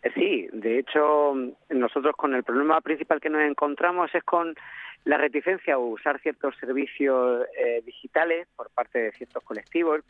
Eh, 0.02 0.12
Sí, 0.14 0.48
De 0.52 0.80
hecho, 0.80 1.34
nosotros 1.70 2.16
con 2.16 2.36
el 2.36 2.44
problema 2.44 2.82
principal 2.82 3.20
que 3.20 3.30
nos 3.30 3.42
encontramos 3.42 4.14
es 4.14 4.24
con 4.24 4.56
la 5.06 5.18
reticencia 5.18 5.76
a 5.76 5.78
usar 5.78 6.20
ciertos 6.22 6.56
servicios 6.58 7.46
eh, 7.58 7.82
digitales 7.86 8.48
por 8.56 8.70
parte 8.70 9.00
de 9.00 9.12
ciertos 9.12 9.44
colectivos. 9.44 10.02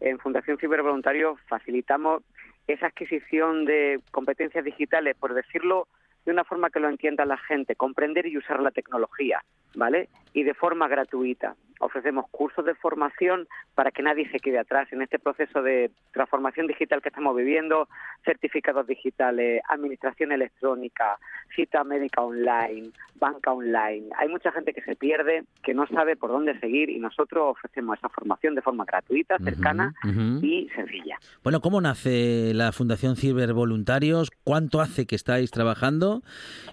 En 0.00 0.18
Fundación 0.18 0.58
Cibervoluntarios 0.58 1.38
facilitamos 1.48 2.22
esa 2.66 2.86
adquisición 2.86 3.64
de 3.64 4.00
competencias 4.10 4.64
digitales, 4.64 5.16
por 5.18 5.34
decirlo 5.34 5.88
de 6.28 6.32
una 6.32 6.44
forma 6.44 6.68
que 6.68 6.78
lo 6.78 6.90
entienda 6.90 7.24
la 7.24 7.38
gente, 7.38 7.74
comprender 7.74 8.26
y 8.26 8.36
usar 8.36 8.60
la 8.60 8.70
tecnología, 8.70 9.42
¿vale? 9.74 10.10
Y 10.34 10.42
de 10.42 10.52
forma 10.52 10.86
gratuita. 10.86 11.56
Ofrecemos 11.80 12.26
cursos 12.30 12.64
de 12.64 12.74
formación 12.74 13.46
para 13.74 13.90
que 13.90 14.02
nadie 14.02 14.28
se 14.30 14.38
quede 14.38 14.58
atrás 14.58 14.92
en 14.92 15.02
este 15.02 15.18
proceso 15.18 15.62
de 15.62 15.90
transformación 16.12 16.66
digital 16.66 17.00
que 17.02 17.08
estamos 17.08 17.36
viviendo, 17.36 17.88
certificados 18.24 18.86
digitales, 18.86 19.62
administración 19.68 20.32
electrónica, 20.32 21.18
cita 21.54 21.84
médica 21.84 22.22
online, 22.22 22.90
banca 23.16 23.52
online. 23.52 24.06
Hay 24.16 24.28
mucha 24.28 24.52
gente 24.52 24.72
que 24.72 24.82
se 24.82 24.96
pierde, 24.96 25.44
que 25.62 25.74
no 25.74 25.86
sabe 25.86 26.16
por 26.16 26.30
dónde 26.30 26.58
seguir 26.60 26.90
y 26.90 26.98
nosotros 26.98 27.52
ofrecemos 27.56 27.98
esa 27.98 28.08
formación 28.08 28.54
de 28.54 28.62
forma 28.62 28.84
gratuita, 28.84 29.38
cercana 29.38 29.94
y 30.42 30.68
sencilla. 30.74 31.18
Bueno, 31.42 31.60
¿cómo 31.60 31.80
nace 31.80 32.52
la 32.54 32.72
Fundación 32.72 33.16
Cibervoluntarios? 33.16 34.30
¿Cuánto 34.44 34.80
hace 34.80 35.06
que 35.06 35.16
estáis 35.16 35.50
trabajando? 35.50 36.22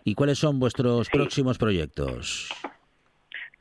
¿Y 0.03 0.15
cuáles 0.15 0.39
son 0.39 0.59
vuestros 0.59 1.07
Sí. 1.07 1.11
próximos 1.13 1.57
proyectos? 1.57 2.49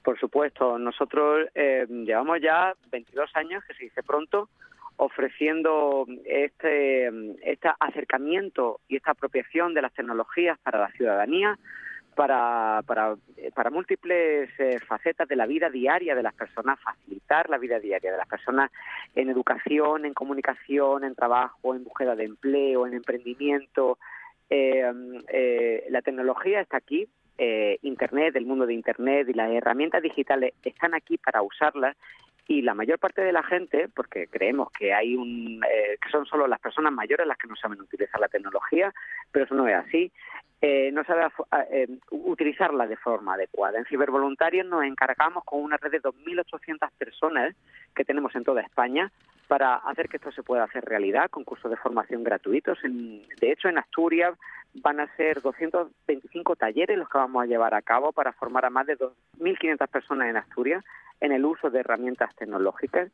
Por 0.05 0.21
supuesto, 0.21 0.79
nosotros 0.79 1.49
eh, 1.55 1.87
llevamos 1.88 2.38
ya 2.43 2.75
22 2.90 3.31
años, 3.37 3.64
que 3.64 3.73
se 3.73 3.85
dice 3.85 4.03
pronto, 4.03 4.51
ofreciendo 4.97 6.07
este, 6.27 7.09
este 7.43 7.71
acercamiento 7.81 8.81
y 8.87 8.97
esta 8.97 9.12
apropiación 9.12 9.73
de 9.73 9.81
las 9.81 9.95
tecnologías 9.95 10.59
para 10.59 10.79
la 10.79 10.90
ciudadanía, 10.90 11.59
para, 12.14 12.83
para, 12.87 13.17
para 13.55 13.71
múltiples 13.71 14.51
eh, 14.59 14.79
facetas 14.87 15.27
de 15.27 15.37
la 15.37 15.47
vida 15.47 15.71
diaria 15.71 16.14
de 16.14 16.23
las 16.23 16.35
personas, 16.35 16.79
facilitar 16.81 17.49
la 17.49 17.57
vida 17.57 17.81
diaria 17.81 18.12
de 18.12 18.19
las 18.19 18.29
personas 18.29 18.71
en 19.14 19.31
educación, 19.31 20.05
en 20.05 20.12
comunicación, 20.12 21.05
en 21.05 21.14
trabajo, 21.14 21.75
en 21.75 21.83
búsqueda 21.83 22.14
de 22.14 22.25
empleo, 22.25 22.87
en 22.87 22.93
emprendimiento. 22.93 23.99
Eh, 24.51 25.87
la 25.88 26.03
tecnología 26.03 26.61
está 26.61 26.77
aquí, 26.77 27.09
eh, 27.38 27.79
Internet, 27.83 28.37
el 28.37 28.47
mundo 28.47 28.66
de 28.66 28.75
Internet 28.75 29.29
y 29.29 29.35
las 29.35 29.51
herramientas 29.51 30.03
digitales 30.03 30.55
están 30.62 30.94
aquí 30.94 31.18
para 31.18 31.42
usarlas 31.42 31.97
y 32.47 32.62
la 32.62 32.75
mayor 32.75 32.99
parte 32.99 33.23
de 33.23 33.33
la 33.33 33.42
gente, 33.42 33.88
porque 33.94 34.27
creemos 34.27 34.70
que 34.70 34.92
hay 34.92 35.16
un, 35.16 35.62
eh, 35.64 35.97
que 36.01 36.11
son 36.11 36.27
solo 36.27 36.47
las 36.47 36.61
personas 36.61 36.92
mayores 36.92 37.27
las 37.27 37.38
que 37.38 37.49
no 37.49 37.57
saben 37.57 37.81
utilizar 37.81 38.20
la 38.20 38.29
tecnología, 38.29 38.92
pero 39.33 39.47
eso 39.47 39.55
no 39.55 39.66
es 39.66 39.75
así, 39.75 40.12
eh, 40.61 40.90
no 40.92 41.05
sabe 41.05 41.27
eh, 41.70 41.88
utilizarla 42.11 42.87
de 42.87 42.97
forma 42.97 43.35
adecuada. 43.35 43.79
En 43.79 43.87
Cibervoluntarios 43.87 44.66
nos 44.66 44.85
encargamos 44.85 45.44
con 45.44 45.62
una 45.62 45.77
red 45.79 45.90
de 45.90 46.03
2.800 46.03 46.90
personas 46.99 47.55
que 47.94 48.05
tenemos 48.05 48.35
en 48.35 48.44
toda 48.44 48.61
España 48.61 49.11
para 49.55 49.77
hacer 49.77 50.09
que 50.09 50.17
esto 50.17 50.33
se 50.33 50.43
pueda 50.43 50.64
hacer 50.64 50.85
realidad, 50.85 51.31
con 51.31 51.45
cursos 51.45 51.71
de 51.71 51.77
formación 51.77 52.25
gratuitos. 52.25 52.77
De 52.83 53.53
hecho, 53.53 53.69
en 53.69 53.79
Asturias 53.79 54.37
van 54.83 54.99
a 54.99 55.07
ser 55.14 55.43
225 55.43 56.57
talleres 56.57 56.99
los 56.99 57.09
que 57.09 57.19
vamos 57.19 57.40
a 57.40 57.47
llevar 57.47 57.73
a 57.73 57.81
cabo 57.81 58.11
para 58.11 58.33
formar 58.33 58.64
a 58.64 58.71
más 58.71 58.85
de 58.88 58.99
2.500 58.99 59.87
personas 59.87 60.29
en 60.29 60.38
Asturias 60.38 60.85
en 61.21 61.31
el 61.31 61.45
uso 61.45 61.71
de 61.71 61.79
herramientas 61.79 62.35
tecnológicas. 62.35 63.12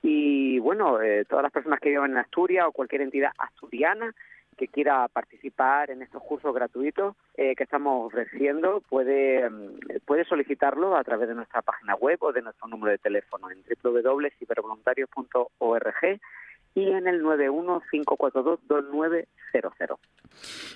Y 0.00 0.58
bueno, 0.60 1.02
eh, 1.02 1.26
todas 1.28 1.42
las 1.42 1.52
personas 1.52 1.80
que 1.80 1.90
vivan 1.90 2.12
en 2.12 2.16
Asturias 2.16 2.64
o 2.66 2.72
cualquier 2.72 3.02
entidad 3.02 3.32
asturiana 3.36 4.14
que 4.54 4.68
quiera 4.68 5.08
participar 5.08 5.90
en 5.90 6.02
estos 6.02 6.22
cursos 6.22 6.54
gratuitos 6.54 7.16
eh, 7.36 7.56
que 7.56 7.64
estamos 7.64 8.06
ofreciendo 8.06 8.82
puede, 8.88 9.48
mm, 9.48 9.78
puede 10.06 10.24
solicitarlo 10.24 10.96
a 10.96 11.04
través 11.04 11.28
de 11.28 11.34
nuestra 11.34 11.62
página 11.62 11.94
web 11.96 12.18
o 12.22 12.32
de 12.32 12.42
nuestro 12.42 12.68
número 12.68 12.92
de 12.92 12.98
teléfono 12.98 13.50
en 13.50 13.62
www.cibervoluntarios.org 13.82 16.20
y 16.74 16.88
en 16.88 17.06
el 17.06 17.22
915422900. 17.22 19.28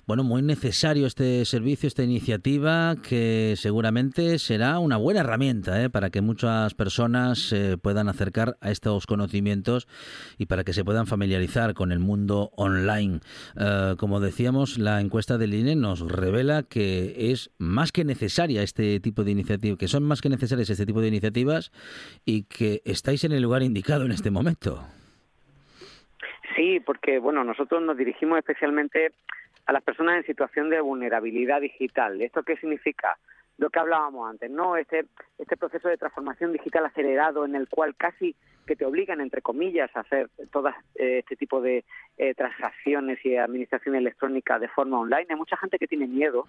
Bueno, 0.06 0.22
muy 0.22 0.42
necesario 0.42 1.06
este 1.06 1.44
servicio, 1.44 1.88
esta 1.88 2.04
iniciativa, 2.04 2.94
que 2.96 3.54
seguramente 3.56 4.38
será 4.38 4.78
una 4.78 4.96
buena 4.96 5.18
herramienta 5.20 5.82
¿eh? 5.82 5.90
para 5.90 6.10
que 6.10 6.20
muchas 6.20 6.74
personas 6.74 7.40
se 7.40 7.76
puedan 7.76 8.08
acercar 8.08 8.56
a 8.60 8.70
estos 8.70 9.06
conocimientos 9.06 9.88
y 10.38 10.46
para 10.46 10.62
que 10.62 10.72
se 10.72 10.84
puedan 10.84 11.08
familiarizar 11.08 11.74
con 11.74 11.90
el 11.90 11.98
mundo 11.98 12.52
online. 12.56 13.18
Eh, 13.56 13.96
como 13.98 14.20
decíamos, 14.20 14.78
la 14.78 15.00
encuesta 15.00 15.38
del 15.38 15.54
INE 15.54 15.74
nos 15.74 16.00
revela 16.00 16.62
que 16.62 17.32
es 17.32 17.50
más 17.58 17.90
que 17.90 18.04
necesaria 18.04 18.62
este 18.62 19.00
tipo 19.00 19.24
de 19.24 19.32
iniciativa, 19.32 19.76
que 19.76 19.88
son 19.88 20.04
más 20.04 20.20
que 20.20 20.28
necesarias 20.28 20.70
este 20.70 20.86
tipo 20.86 21.00
de 21.00 21.08
iniciativas 21.08 21.72
y 22.24 22.44
que 22.44 22.80
estáis 22.84 23.24
en 23.24 23.32
el 23.32 23.42
lugar 23.42 23.64
indicado 23.64 24.04
en 24.04 24.12
este 24.12 24.30
momento. 24.30 24.84
Sí, 26.58 26.80
porque 26.80 27.20
bueno, 27.20 27.44
nosotros 27.44 27.80
nos 27.82 27.96
dirigimos 27.96 28.36
especialmente 28.36 29.12
a 29.66 29.72
las 29.72 29.80
personas 29.80 30.16
en 30.16 30.26
situación 30.26 30.70
de 30.70 30.80
vulnerabilidad 30.80 31.60
digital. 31.60 32.20
¿Esto 32.20 32.42
qué 32.42 32.56
significa? 32.56 33.16
Lo 33.58 33.70
que 33.70 33.78
hablábamos 33.78 34.28
antes, 34.28 34.50
¿no? 34.50 34.76
Este, 34.76 35.04
este 35.38 35.56
proceso 35.56 35.88
de 35.88 35.96
transformación 35.96 36.52
digital 36.52 36.84
acelerado 36.84 37.44
en 37.44 37.54
el 37.54 37.68
cual 37.68 37.94
casi 37.94 38.34
que 38.66 38.74
te 38.74 38.84
obligan, 38.84 39.20
entre 39.20 39.40
comillas, 39.40 39.88
a 39.94 40.00
hacer 40.00 40.30
todas 40.50 40.74
eh, 40.96 41.18
este 41.20 41.36
tipo 41.36 41.60
de 41.60 41.84
eh, 42.16 42.34
transacciones 42.34 43.24
y 43.24 43.36
administración 43.36 43.94
electrónica 43.94 44.58
de 44.58 44.66
forma 44.66 44.98
online. 44.98 45.26
Hay 45.30 45.36
mucha 45.36 45.56
gente 45.56 45.78
que 45.78 45.86
tiene 45.86 46.08
miedo, 46.08 46.48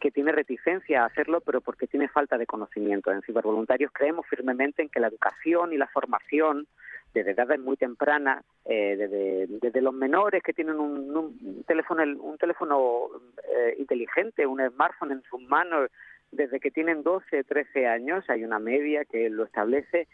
que 0.00 0.10
tiene 0.10 0.32
reticencia 0.32 1.02
a 1.02 1.06
hacerlo, 1.06 1.40
pero 1.40 1.60
porque 1.60 1.86
tiene 1.86 2.08
falta 2.08 2.38
de 2.38 2.46
conocimiento. 2.46 3.10
En 3.10 3.22
Cibervoluntarios 3.22 3.90
creemos 3.92 4.26
firmemente 4.26 4.82
en 4.82 4.88
que 4.88 5.00
la 5.00 5.08
educación 5.08 5.72
y 5.72 5.76
la 5.76 5.88
formación 5.88 6.66
desde 7.14 7.30
edades 7.30 7.58
muy 7.58 7.76
tempranas, 7.78 8.44
eh, 8.66 8.94
desde, 8.96 9.46
desde 9.48 9.80
los 9.80 9.94
menores 9.94 10.42
que 10.42 10.52
tienen 10.52 10.78
un, 10.78 11.16
un 11.16 11.64
teléfono, 11.64 12.02
un 12.02 12.36
teléfono 12.36 13.08
eh, 13.56 13.74
inteligente, 13.78 14.46
un 14.46 14.60
smartphone 14.68 15.12
en 15.12 15.22
sus 15.22 15.40
manos, 15.40 15.90
desde 16.30 16.60
que 16.60 16.70
tienen 16.70 17.02
12, 17.02 17.44
13 17.44 17.86
años, 17.86 18.28
hay 18.28 18.44
una 18.44 18.58
media 18.58 19.04
que 19.04 19.30
lo 19.30 19.44
establece, 19.44 20.08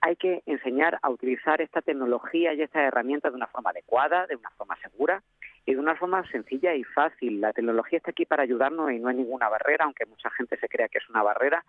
hay 0.00 0.16
que 0.16 0.42
enseñar 0.46 0.98
a 1.02 1.10
utilizar 1.10 1.60
esta 1.60 1.82
tecnología 1.82 2.54
y 2.54 2.62
estas 2.62 2.82
herramientas 2.82 3.32
de 3.32 3.36
una 3.36 3.46
forma 3.46 3.70
adecuada, 3.70 4.26
de 4.26 4.36
una 4.36 4.50
forma 4.50 4.76
segura 4.80 5.22
y 5.66 5.74
de 5.74 5.80
una 5.80 5.94
forma 5.96 6.26
sencilla 6.30 6.74
y 6.74 6.84
fácil. 6.84 7.40
La 7.40 7.52
tecnología 7.52 7.98
está 7.98 8.10
aquí 8.10 8.24
para 8.24 8.42
ayudarnos 8.42 8.90
y 8.92 8.98
no 8.98 9.08
hay 9.08 9.16
ninguna 9.16 9.48
barrera, 9.48 9.84
aunque 9.84 10.06
mucha 10.06 10.30
gente 10.30 10.56
se 10.58 10.68
crea 10.68 10.88
que 10.88 10.98
es 10.98 11.08
una 11.10 11.22
barrera. 11.22 11.64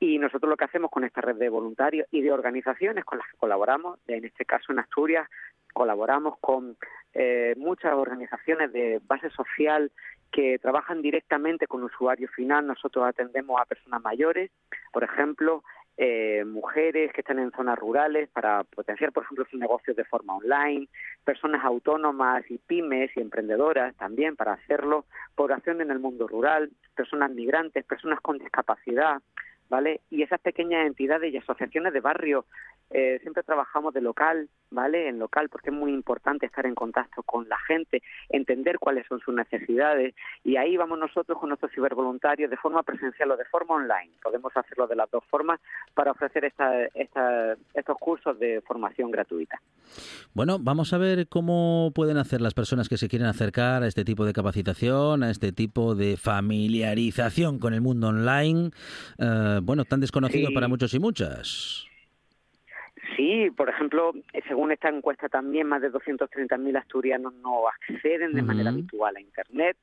Y 0.00 0.18
nosotros 0.18 0.50
lo 0.50 0.56
que 0.56 0.64
hacemos 0.64 0.90
con 0.90 1.04
esta 1.04 1.20
red 1.20 1.36
de 1.36 1.48
voluntarios 1.48 2.06
y 2.10 2.22
de 2.22 2.32
organizaciones 2.32 3.04
con 3.04 3.18
las 3.18 3.28
que 3.28 3.36
colaboramos, 3.36 3.98
en 4.06 4.24
este 4.24 4.44
caso 4.44 4.72
en 4.72 4.80
Asturias, 4.80 5.28
colaboramos 5.72 6.38
con 6.40 6.76
eh, 7.14 7.54
muchas 7.56 7.94
organizaciones 7.94 8.72
de 8.72 9.00
base 9.06 9.30
social 9.30 9.90
que 10.30 10.58
trabajan 10.58 11.02
directamente 11.02 11.66
con 11.66 11.84
usuario 11.84 12.28
final. 12.28 12.66
Nosotros 12.66 13.06
atendemos 13.06 13.60
a 13.60 13.64
personas 13.64 14.02
mayores, 14.02 14.50
por 14.92 15.04
ejemplo, 15.04 15.62
eh, 15.98 16.44
mujeres 16.44 17.12
que 17.12 17.20
están 17.20 17.38
en 17.38 17.50
zonas 17.52 17.78
rurales 17.78 18.28
para 18.30 18.64
potenciar, 18.64 19.12
por 19.12 19.24
ejemplo, 19.24 19.44
sus 19.50 19.60
negocios 19.60 19.96
de 19.96 20.04
forma 20.04 20.36
online, 20.36 20.88
personas 21.24 21.64
autónomas 21.64 22.50
y 22.50 22.58
pymes 22.58 23.10
y 23.16 23.20
emprendedoras 23.20 23.94
también 23.96 24.34
para 24.36 24.54
hacerlo, 24.54 25.04
población 25.34 25.80
en 25.80 25.90
el 25.90 25.98
mundo 25.98 26.26
rural, 26.26 26.70
personas 26.94 27.30
migrantes, 27.30 27.84
personas 27.84 28.20
con 28.20 28.38
discapacidad, 28.38 29.20
¿vale? 29.68 30.00
Y 30.10 30.22
esas 30.22 30.40
pequeñas 30.40 30.86
entidades 30.86 31.32
y 31.32 31.36
asociaciones 31.36 31.92
de 31.92 32.00
barrio, 32.00 32.46
eh, 32.92 33.18
siempre 33.22 33.42
trabajamos 33.42 33.94
de 33.94 34.00
local, 34.00 34.48
¿vale? 34.70 35.08
En 35.08 35.18
local, 35.18 35.48
porque 35.48 35.70
es 35.70 35.76
muy 35.76 35.92
importante 35.92 36.46
estar 36.46 36.66
en 36.66 36.74
contacto 36.74 37.22
con 37.22 37.48
la 37.48 37.58
gente, 37.66 38.02
entender 38.28 38.78
cuáles 38.78 39.06
son 39.06 39.20
sus 39.20 39.34
necesidades, 39.34 40.14
y 40.44 40.56
ahí 40.56 40.76
vamos 40.76 40.98
nosotros 40.98 41.38
con 41.38 41.48
nuestros 41.48 41.72
cibervoluntarios 41.72 42.50
de 42.50 42.56
forma 42.56 42.82
presencial 42.82 43.30
o 43.30 43.36
de 43.36 43.44
forma 43.46 43.74
online. 43.74 44.12
Podemos 44.22 44.56
hacerlo 44.56 44.86
de 44.86 44.96
las 44.96 45.10
dos 45.10 45.24
formas 45.30 45.60
para 45.94 46.12
ofrecer 46.12 46.44
esta, 46.44 46.84
esta, 46.94 47.56
estos 47.74 47.98
cursos 47.98 48.38
de 48.38 48.60
formación 48.62 49.10
gratuita. 49.10 49.60
Bueno, 50.34 50.58
vamos 50.58 50.92
a 50.92 50.98
ver 50.98 51.28
cómo 51.28 51.92
pueden 51.94 52.16
hacer 52.16 52.40
las 52.40 52.54
personas 52.54 52.88
que 52.88 52.96
se 52.96 53.08
quieren 53.08 53.28
acercar 53.28 53.82
a 53.82 53.86
este 53.86 54.04
tipo 54.04 54.24
de 54.24 54.32
capacitación, 54.32 55.22
a 55.22 55.30
este 55.30 55.52
tipo 55.52 55.94
de 55.94 56.16
familiarización 56.16 57.58
con 57.58 57.74
el 57.74 57.80
mundo 57.80 58.08
online, 58.08 58.70
eh, 59.18 59.60
bueno, 59.62 59.84
tan 59.84 60.00
desconocido 60.00 60.48
Sí. 60.48 60.54
para 60.54 60.68
muchos 60.68 60.94
y 60.94 60.98
muchas. 60.98 61.86
Sí, 63.22 63.50
por 63.52 63.68
ejemplo, 63.68 64.12
según 64.48 64.72
esta 64.72 64.88
encuesta 64.88 65.28
también, 65.28 65.68
más 65.68 65.80
de 65.80 65.92
230.000 65.92 66.76
asturianos 66.76 67.32
no 67.34 67.68
acceden 67.68 68.32
de 68.32 68.42
manera 68.42 68.70
habitual 68.70 69.14
a 69.14 69.20
Internet. 69.20 69.76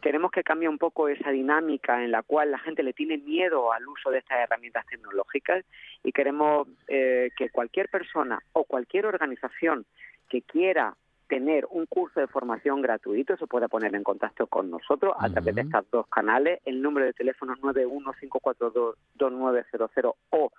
Queremos 0.00 0.30
que 0.30 0.42
cambie 0.42 0.66
un 0.66 0.78
poco 0.78 1.06
esa 1.08 1.30
dinámica 1.30 2.02
en 2.02 2.10
la 2.10 2.22
cual 2.22 2.52
la 2.52 2.58
gente 2.58 2.82
le 2.82 2.94
tiene 2.94 3.18
miedo 3.18 3.70
al 3.70 3.86
uso 3.86 4.10
de 4.10 4.20
estas 4.20 4.38
herramientas 4.38 4.86
tecnológicas 4.86 5.62
y 6.02 6.12
queremos 6.12 6.68
eh, 6.88 7.32
que 7.36 7.50
cualquier 7.50 7.90
persona 7.90 8.40
o 8.54 8.64
cualquier 8.64 9.04
organización 9.04 9.84
que 10.30 10.40
quiera 10.40 10.96
tener 11.28 11.66
un 11.70 11.84
curso 11.84 12.20
de 12.20 12.28
formación 12.28 12.80
gratuito, 12.80 13.36
se 13.36 13.46
puede 13.46 13.68
poner 13.68 13.94
en 13.94 14.04
contacto 14.04 14.46
con 14.46 14.70
nosotros 14.70 15.14
a 15.18 15.28
través 15.28 15.54
de 15.54 15.60
estos 15.62 15.84
dos 15.90 16.06
canales, 16.06 16.60
el 16.64 16.80
número 16.80 17.04
de 17.04 17.12
teléfono 17.12 17.52
es 17.52 17.60
915422900 17.60 20.14
o 20.30 20.50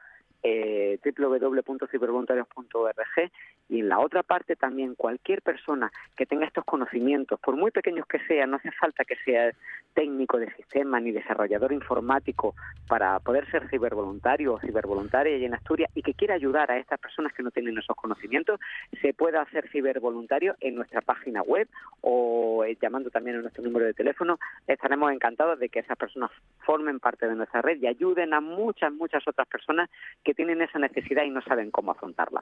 eh, 0.47 0.99
www.cibervoluntarios.org 1.03 3.31
y 3.69 3.81
en 3.81 3.89
la 3.89 3.99
otra 3.99 4.23
parte 4.23 4.55
también 4.55 4.95
cualquier 4.95 5.41
persona 5.41 5.91
que 6.15 6.25
tenga 6.25 6.45
estos 6.45 6.63
conocimientos, 6.63 7.38
por 7.39 7.57
muy 7.57 7.71
pequeños 7.71 8.05
que 8.07 8.19
sean, 8.27 8.51
no 8.51 8.57
hace 8.57 8.71
falta 8.71 9.03
que 9.03 9.15
sea 9.25 9.51
técnico 9.93 10.38
de 10.38 10.53
sistema 10.53 10.99
ni 10.99 11.12
desarrollador 11.12 11.73
informático 11.73 12.55
para 12.88 13.19
poder 13.19 13.49
ser 13.51 13.67
cibervoluntario 13.69 14.53
o 14.53 14.60
cibervoluntaria 14.60 15.38
y 15.38 15.43
en 15.43 15.55
Asturias 15.55 15.91
y 15.95 16.01
que 16.01 16.13
quiera 16.13 16.36
ayudar 16.36 16.71
a 16.71 16.77
estas 16.77 16.99
personas 16.99 17.33
que 17.33 17.43
no 17.43 17.51
tienen 17.51 17.77
esos 17.77 17.95
conocimientos, 17.95 18.60
se 19.01 19.13
puede 19.13 19.38
hacer 19.38 19.67
cibervoluntario 19.69 20.55
en 20.62 20.75
nuestra 20.75 21.01
página 21.01 21.41
web 21.41 21.67
o 22.01 22.63
eh, 22.63 22.77
llamando 22.81 23.10
también 23.10 23.38
a 23.38 23.41
nuestro 23.41 23.63
número 23.63 23.86
de 23.86 23.93
teléfono. 23.93 24.39
Estaremos 24.67 25.12
encantados 25.12 25.60
de 25.60 25.69
que 25.69 25.79
esas 25.79 25.97
personas 25.97 26.31
formen 26.60 26.99
parte 26.99 27.27
de 27.27 27.36
nuestra 27.36 27.62
red 27.62 27.77
y 27.81 27.88
ayuden 27.88 28.33
a 28.33 28.39
muchas, 28.39 28.93
muchas 28.93 29.27
otras 29.27 29.47
personas 29.47 29.89
que 30.23 30.33
tienen 30.38 30.62
esa 30.62 30.80
necesidad 30.80 31.23
y 31.26 31.30
no 31.32 31.41
saben 31.41 31.71
cómo 31.71 31.91
afrontarla. 31.91 32.41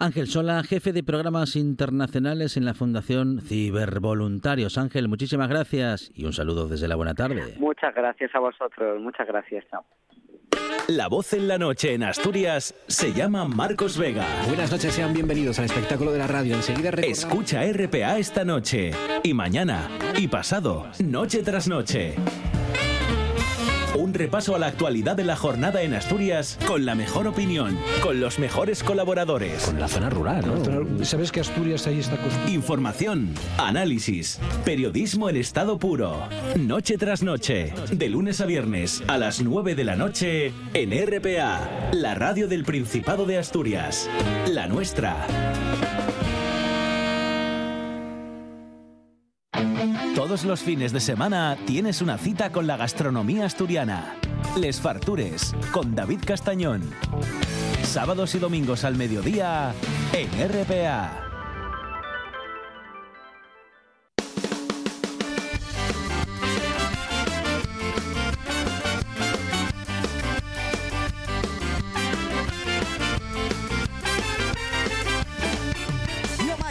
Ángel 0.00 0.26
Sola, 0.26 0.64
jefe 0.64 0.92
de 0.92 1.04
programas 1.04 1.54
internacionales 1.54 2.56
en 2.56 2.64
la 2.64 2.74
Fundación 2.74 3.40
Cibervoluntarios. 3.40 4.78
Ángel, 4.78 5.06
muchísimas 5.08 5.48
gracias 5.48 6.10
y 6.14 6.24
un 6.24 6.32
saludo 6.32 6.66
desde 6.66 6.88
la 6.88 6.96
buena 6.96 7.14
tarde. 7.14 7.54
Muchas 7.58 7.94
gracias 7.94 8.34
a 8.34 8.40
vosotros, 8.40 9.00
muchas 9.00 9.28
gracias, 9.28 9.64
chao. 9.70 9.84
La 10.88 11.08
voz 11.08 11.32
en 11.32 11.48
la 11.48 11.56
noche 11.58 11.94
en 11.94 12.02
Asturias 12.02 12.74
se 12.88 13.12
llama 13.12 13.44
Marcos 13.46 13.96
Vega. 13.98 14.26
Buenas 14.48 14.70
noches, 14.70 14.92
sean 14.92 15.12
bienvenidos 15.14 15.58
al 15.58 15.66
espectáculo 15.66 16.12
de 16.12 16.18
la 16.18 16.26
radio. 16.26 16.54
Enseguida 16.54 16.90
recordamos- 16.90 17.18
Escucha 17.18 17.62
RPA 17.64 18.18
esta 18.18 18.44
noche 18.44 18.90
y 19.22 19.32
mañana 19.34 19.88
y 20.18 20.28
pasado, 20.28 20.86
noche 21.00 21.42
tras 21.42 21.68
noche. 21.68 22.16
Un 23.96 24.12
repaso 24.12 24.56
a 24.56 24.58
la 24.58 24.66
actualidad 24.66 25.14
de 25.14 25.24
la 25.24 25.36
jornada 25.36 25.82
en 25.82 25.94
Asturias 25.94 26.58
con 26.66 26.84
la 26.84 26.94
mejor 26.94 27.28
opinión, 27.28 27.78
con 28.02 28.20
los 28.20 28.38
mejores 28.38 28.82
colaboradores. 28.82 29.66
Con 29.66 29.78
la 29.78 29.86
zona 29.86 30.10
rural, 30.10 30.44
¿no? 30.46 31.04
Sabes 31.04 31.30
que 31.30 31.40
Asturias 31.40 31.86
ahí 31.86 32.00
está. 32.00 32.18
Información, 32.48 33.32
análisis, 33.56 34.40
periodismo 34.64 35.28
en 35.28 35.36
estado 35.36 35.78
puro. 35.78 36.28
Noche 36.56 36.98
tras 36.98 37.22
noche, 37.22 37.72
de 37.92 38.08
lunes 38.08 38.40
a 38.40 38.46
viernes 38.46 39.02
a 39.06 39.16
las 39.16 39.40
9 39.42 39.74
de 39.74 39.84
la 39.84 39.94
noche 39.94 40.52
en 40.72 40.90
RPA, 40.90 41.90
la 41.92 42.14
radio 42.14 42.48
del 42.48 42.64
Principado 42.64 43.26
de 43.26 43.38
Asturias. 43.38 44.10
La 44.48 44.66
nuestra. 44.66 45.26
Los 50.42 50.62
fines 50.62 50.92
de 50.92 50.98
semana 50.98 51.56
tienes 51.64 52.02
una 52.02 52.18
cita 52.18 52.50
con 52.50 52.66
la 52.66 52.76
gastronomía 52.76 53.46
asturiana. 53.46 54.16
Les 54.56 54.80
Fartures, 54.80 55.54
con 55.70 55.94
David 55.94 56.22
Castañón. 56.26 56.82
Sábados 57.84 58.34
y 58.34 58.40
domingos 58.40 58.82
al 58.82 58.96
mediodía 58.96 59.72
en 60.12 60.28
RPA. 60.48 61.33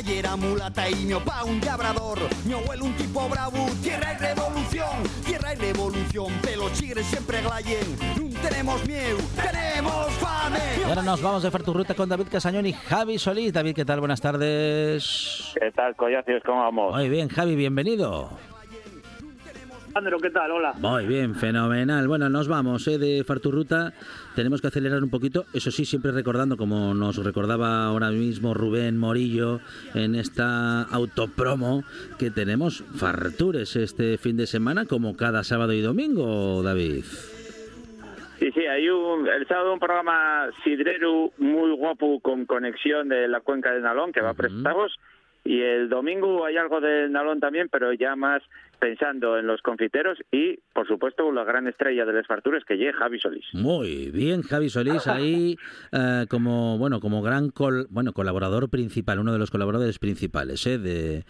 Mi 0.06 0.10
mamá 0.10 0.20
era 0.20 0.36
mulata 0.36 0.90
y 0.90 0.96
mi 1.06 1.14
papá 1.14 1.44
un 1.46 1.60
labrador. 1.62 2.20
Mi 2.46 2.54
abuelo 2.54 2.86
un 2.86 2.94
tipo 2.94 3.28
bravo, 3.30 3.68
tierra 3.82 4.14
y 4.14 4.18
revolución. 4.18 5.04
Tierra 5.26 5.54
y 5.54 5.56
revolución, 5.58 6.34
pero 6.42 6.64
los 6.64 6.74
chigres 6.74 7.06
siempre 7.06 7.42
glayen. 7.42 7.98
No 8.18 8.40
tenemos 8.42 8.86
miedo, 8.86 9.18
tenemos 9.36 10.12
fame. 10.14 10.60
Y 10.80 10.90
ahora 10.90 11.02
nos 11.02 11.22
vamos 11.22 11.44
de 11.44 11.52
Farturruta 11.52 11.94
con 11.94 12.10
David 12.10 12.28
Casañón 12.32 12.66
y 12.66 12.74
Javi 12.74 13.18
Solís. 13.18 13.54
David, 13.54 13.76
¿qué 13.76 13.86
tal? 13.86 14.00
Buenas 14.00 14.20
tardes. 14.20 15.54
¿Qué 15.60 15.72
tal, 15.72 15.96
collacios? 15.96 16.42
¿Cómo 16.46 16.62
vamos? 16.62 16.94
Muy 16.96 17.10
bien, 17.10 17.30
Javi, 17.30 17.56
bienvenido. 17.56 18.30
Andro, 19.96 20.20
¿qué 20.20 20.32
tal? 20.32 20.50
Hola. 20.50 20.74
Muy 20.80 21.06
bien, 21.06 21.36
fenomenal. 21.36 22.08
Bueno, 22.08 22.28
nos 22.28 22.48
vamos 22.48 22.88
¿eh? 22.88 22.98
de 22.98 23.24
Farturruta. 23.24 23.94
Tenemos 24.36 24.60
que 24.60 24.68
acelerar 24.68 25.04
un 25.04 25.12
poquito. 25.12 25.46
Eso 25.54 25.70
sí, 25.70 25.86
siempre 25.86 26.12
recordando, 26.12 26.58
como 26.58 26.96
nos 26.96 27.24
recordaba 27.24 27.86
ahora 27.86 28.10
mismo 28.10 28.56
Rubén 28.56 28.98
Morillo 28.98 29.60
en 29.94 30.16
esta 30.16 30.82
autopromo, 30.82 31.84
que 32.18 32.32
tenemos 32.32 32.84
Fartures 32.96 33.76
este 33.76 34.18
fin 34.18 34.36
de 34.36 34.48
semana, 34.48 34.86
como 34.86 35.16
cada 35.16 35.44
sábado 35.44 35.74
y 35.74 35.82
domingo, 35.82 36.64
David. 36.64 37.04
Sí, 38.40 38.52
sí, 38.52 38.66
hay 38.66 38.90
un, 38.90 39.28
el 39.28 39.48
sábado 39.48 39.74
un 39.74 39.80
programa 39.80 40.50
sidrero 40.64 41.32
muy 41.38 41.72
guapo 41.76 42.20
con 42.20 42.46
conexión 42.46 43.10
de 43.10 43.28
la 43.28 43.42
cuenca 43.42 43.72
del 43.72 43.84
Nalón 43.84 44.12
que 44.12 44.22
va 44.22 44.32
a 44.32 44.34
prestaros 44.34 44.98
y 45.46 45.62
el 45.62 45.90
domingo 45.90 46.46
hay 46.46 46.58
algo 46.58 46.80
del 46.80 47.12
Nalón 47.12 47.40
también, 47.40 47.68
pero 47.70 47.92
ya 47.94 48.16
más 48.16 48.42
pensando 48.84 49.38
en 49.38 49.48
los 49.48 49.62
confiteros 49.62 50.18
y, 50.30 50.60
por 50.74 50.86
supuesto, 50.86 51.32
la 51.32 51.46
gran 51.46 51.68
estrella 51.68 52.04
de 52.04 52.12
las 52.12 52.28
farturas 52.28 52.66
que 52.66 52.76
llega 52.76 52.92
Javi 52.92 53.18
Solís. 53.18 53.46
Muy 53.54 54.12
bien, 54.12 54.42
Javi 54.42 54.70
Solís 54.70 55.08
ahí 55.08 55.56
eh, 55.94 56.26
como 56.30 56.78
bueno 56.78 57.00
como 57.00 57.22
gran 57.22 57.48
col- 57.50 57.88
bueno 57.90 58.12
colaborador 58.12 58.70
principal, 58.70 59.20
uno 59.20 59.32
de 59.32 59.40
los 59.40 59.52
colaboradores 59.52 60.00
principales 60.00 60.68
¿eh? 60.68 60.78
de, 60.80 61.24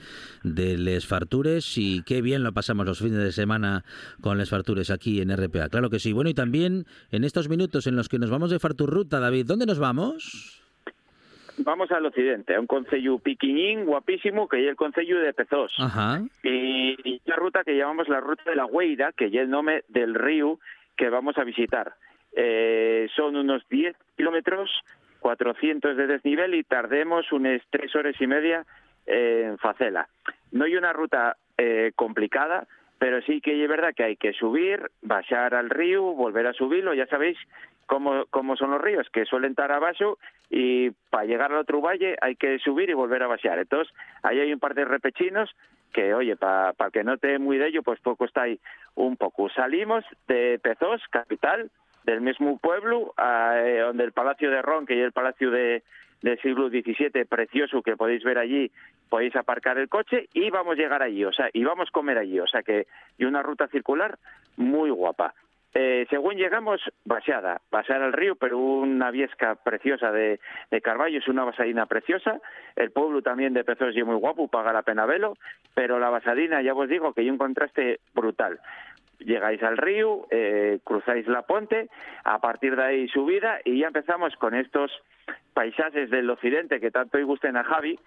de 0.44 0.78
Les 0.80 1.06
Fartures 1.06 1.78
y 1.78 2.02
qué 2.02 2.24
bien 2.24 2.42
lo 2.42 2.54
pasamos 2.54 2.88
los 2.88 2.98
fines 2.98 3.20
de 3.20 3.32
semana 3.32 3.86
con 4.20 4.40
Les 4.40 4.50
Fartures 4.50 4.90
aquí 4.90 5.22
en 5.22 5.30
RPA. 5.38 5.70
Claro 5.70 5.92
que 5.92 6.00
sí. 6.00 6.12
Bueno 6.12 6.32
y 6.32 6.34
también 6.34 6.86
en 7.12 7.24
estos 7.24 7.50
minutos 7.50 7.86
en 7.86 7.96
los 7.96 8.10
que 8.10 8.18
nos 8.18 8.32
vamos 8.32 8.50
de 8.50 8.58
Farturruta, 8.58 9.20
David, 9.20 9.46
¿dónde 9.46 9.68
nos 9.68 9.78
vamos? 9.78 10.63
Vamos 11.58 11.92
al 11.92 12.06
occidente, 12.06 12.56
a 12.56 12.60
un 12.60 12.68
concello 12.68 13.20
piquiñín, 13.20 13.86
guapísimo, 13.86 14.48
que 14.48 14.64
es 14.64 14.70
el 14.70 14.76
concello 14.76 15.20
de 15.20 15.34
Pezós. 15.34 15.74
Ajá. 15.80 16.22
y, 16.44 16.98
y 17.04 17.22
una 17.26 17.36
ruta 17.36 17.64
que 17.64 17.78
llamamos 17.78 18.10
la 18.10 18.20
ruta 18.20 18.44
de 18.50 18.56
la 18.56 18.66
Gueira, 18.66 19.12
que 19.12 19.26
es 19.26 19.34
el 19.34 19.50
nombre 19.50 19.84
del 19.88 20.16
río 20.16 20.60
que 20.98 21.10
vamos 21.10 21.38
a 21.38 21.44
visitar. 21.44 21.94
Eh, 22.36 23.08
son 23.16 23.36
unos 23.36 23.68
10 23.70 23.96
kilómetros, 24.18 24.70
400 25.20 25.96
de 25.96 26.08
desnivel 26.08 26.56
y 26.56 26.64
tardemos 26.64 27.32
unas 27.32 27.62
tres 27.70 27.96
horas 27.96 28.16
y 28.20 28.28
media 28.28 28.66
eh, 29.06 29.50
en 29.50 29.58
Facela. 29.58 30.08
No 30.52 30.66
hay 30.66 30.76
una 30.76 30.94
ruta 30.94 31.38
eh, 31.58 31.92
complicada, 31.96 32.68
pero 33.04 33.22
sí 33.24 33.42
que 33.42 33.62
es 33.62 33.70
verdad 33.70 33.94
que 33.94 34.06
hay 34.06 34.16
que 34.16 34.32
subir, 34.32 34.90
bajar 35.02 35.56
al 35.56 35.70
río, 35.70 36.04
volver 36.04 36.48
a 36.48 36.54
subirlo, 36.54 36.94
ya 36.94 37.06
sabéis 37.08 37.38
cómo, 37.86 38.24
cómo 38.30 38.56
son 38.56 38.72
los 38.72 38.82
ríos, 38.82 39.10
que 39.12 39.26
suelen 39.26 39.52
estar 39.52 39.74
abajo 39.74 40.20
y 40.50 40.92
para 41.10 41.26
llegar 41.26 41.52
al 41.52 41.58
otro 41.58 41.82
valle 41.82 42.16
hay 42.22 42.38
que 42.38 42.60
subir 42.60 42.90
y 42.90 42.94
volver 42.94 43.22
a 43.22 43.28
bajar. 43.28 43.60
Entonces, 43.60 43.94
ahí 44.22 44.40
hay 44.40 44.54
un 44.54 44.60
par 44.62 44.74
de 44.74 44.86
repechinos 44.86 45.54
que, 45.92 46.14
oye, 46.14 46.38
para 46.38 46.74
que 46.94 47.04
no 47.04 47.18
te 47.18 47.40
muy 47.40 47.58
de 47.58 47.68
ello, 47.68 47.84
pues 47.84 48.00
poco 48.00 48.24
está 48.24 48.44
ahí 48.44 48.58
un 48.96 49.18
poco. 49.18 49.50
Salimos 49.50 50.06
de 50.30 50.58
Pezós, 50.64 51.02
capital, 51.10 51.72
del 52.06 52.22
mismo 52.22 52.58
pueblo, 52.58 53.14
a, 53.18 53.60
eh, 53.60 53.80
donde 53.80 54.06
el 54.06 54.14
Palacio 54.14 54.50
de 54.50 54.62
Ron, 54.62 54.86
que 54.86 55.04
el 55.04 55.12
Palacio 55.12 55.52
de, 55.52 55.84
del 56.24 56.40
siglo 56.40 56.70
XVII, 56.70 57.26
precioso, 57.26 57.84
que 57.84 57.98
podéis 57.98 58.24
ver 58.24 58.40
allí, 58.40 58.72
podéis 59.10 59.36
aparcar 59.36 59.78
el 59.78 59.90
coche 59.90 60.30
y 60.34 60.50
vamos 60.50 60.74
a 60.74 60.82
llegar 60.82 61.04
allí, 61.04 61.24
o 61.26 61.34
sea, 61.34 61.50
y 61.54 61.64
vamos 61.64 61.90
a 61.90 61.92
comer 61.92 62.18
allí, 62.18 62.40
o 62.40 62.48
sea 62.48 62.64
que, 62.64 62.88
y 63.18 63.26
una 63.26 63.44
ruta 63.44 63.68
circular 63.68 64.18
muy 64.58 64.90
guapa. 64.90 65.36
Eh, 65.76 66.06
según 66.10 66.36
llegamos, 66.36 66.82
baseada, 67.04 67.60
basear 67.72 68.04
al 68.04 68.14
río, 68.14 68.36
pero 68.36 68.58
una 68.60 69.12
viesca 69.12 69.56
preciosa 69.56 70.12
de, 70.12 70.40
de 70.70 70.82
Carballo, 70.82 71.18
es 71.18 71.28
una 71.28 71.44
basadina 71.44 71.88
preciosa. 71.88 72.40
El 72.76 72.92
pueblo 72.92 73.22
también 73.22 73.54
de 73.54 73.64
Pezos 73.64 73.96
es 73.96 74.06
muy 74.06 74.16
guapo, 74.16 74.48
paga 74.48 74.72
la 74.72 74.84
pena 74.84 75.08
verlo, 75.08 75.34
pero 75.74 76.00
la 76.00 76.12
basadina, 76.12 76.62
ya 76.62 76.74
os 76.74 76.88
digo, 76.88 77.14
que 77.14 77.22
hay 77.22 77.30
un 77.30 77.40
contraste 77.40 78.00
brutal. 78.14 78.60
Llegáis 79.26 79.62
al 79.64 79.78
río, 79.78 80.28
eh, 80.30 80.80
cruzáis 80.84 81.28
la 81.28 81.44
ponte, 81.44 81.90
a 82.24 82.40
partir 82.40 82.76
de 82.76 82.84
ahí 82.84 83.08
subida 83.08 83.60
y 83.64 83.80
ya 83.80 83.88
empezamos 83.88 84.36
con 84.36 84.54
estos 84.56 84.92
paisajes 85.54 86.10
del 86.10 86.30
occidente 86.30 86.80
que 86.80 86.92
tanto 86.92 87.24
gusten 87.26 87.58
a 87.58 87.64
Javi, 87.64 88.00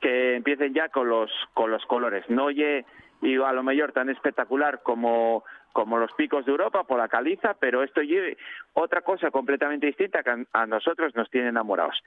que 0.00 0.36
empiecen 0.36 0.74
ya 0.74 0.88
con 0.88 1.08
los, 1.08 1.30
con 1.54 1.70
los 1.70 1.84
colores. 1.86 2.28
No 2.28 2.46
oye, 2.46 2.84
y 3.22 3.36
a 3.36 3.52
lo 3.52 3.62
mejor 3.62 3.92
tan 3.92 4.10
espectacular 4.10 4.82
como 4.82 5.44
como 5.74 5.98
los 5.98 6.12
picos 6.12 6.46
de 6.46 6.52
Europa 6.52 6.84
por 6.84 6.98
la 6.98 7.08
caliza, 7.08 7.54
pero 7.58 7.82
esto 7.82 8.00
lleve 8.00 8.38
otra 8.74 9.00
cosa 9.00 9.32
completamente 9.32 9.88
distinta 9.88 10.22
que 10.22 10.46
a 10.52 10.66
nosotros 10.66 11.14
nos 11.16 11.28
tiene 11.30 11.48
enamorados. 11.48 12.00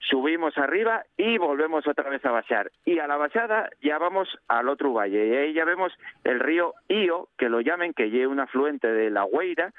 Subimos 0.00 0.56
arriba 0.56 1.04
y 1.16 1.38
volvemos 1.38 1.86
otra 1.86 2.08
vez 2.08 2.24
a 2.24 2.30
bajar. 2.30 2.70
Y 2.84 2.98
a 2.98 3.06
la 3.06 3.16
bajada 3.16 3.70
ya 3.82 3.98
vamos 3.98 4.28
al 4.48 4.68
otro 4.68 4.92
valle. 4.92 5.26
Y 5.26 5.36
ahí 5.36 5.52
ya 5.52 5.64
vemos 5.64 5.92
el 6.24 6.40
río 6.40 6.74
Io, 6.88 7.28
que 7.36 7.48
lo 7.48 7.60
llamen, 7.60 7.92
que 7.92 8.10
lleva 8.10 8.32
un 8.32 8.40
afluente 8.40 8.88
de 8.88 9.10
la 9.10 9.26
Gueira, 9.26 9.72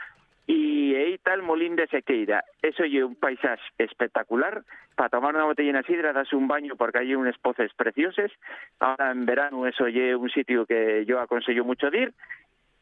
y 0.45 0.95
ahí 0.95 1.13
está 1.13 1.35
el 1.35 1.43
Molín 1.43 1.75
de 1.75 1.85
Sequeira. 1.85 2.43
Eso 2.63 2.83
es 2.83 3.03
un 3.03 3.15
paisaje 3.15 3.61
espectacular. 3.77 4.63
Para 4.95 5.09
tomar 5.09 5.35
una 5.35 5.45
botella 5.45 5.73
de 5.73 5.83
sidra, 5.83 6.11
das 6.11 6.33
un 6.33 6.47
baño 6.47 6.75
porque 6.75 6.97
hay 6.97 7.13
unos 7.13 7.37
pozos 7.37 7.71
preciosos. 7.75 8.31
Ahora 8.79 9.11
en 9.11 9.27
verano 9.27 9.67
eso 9.67 9.85
es 9.85 10.15
un 10.15 10.29
sitio 10.31 10.65
que 10.65 11.05
yo 11.05 11.19
aconsejo 11.19 11.63
mucho 11.63 11.91
de 11.91 11.99
ir. 11.99 12.13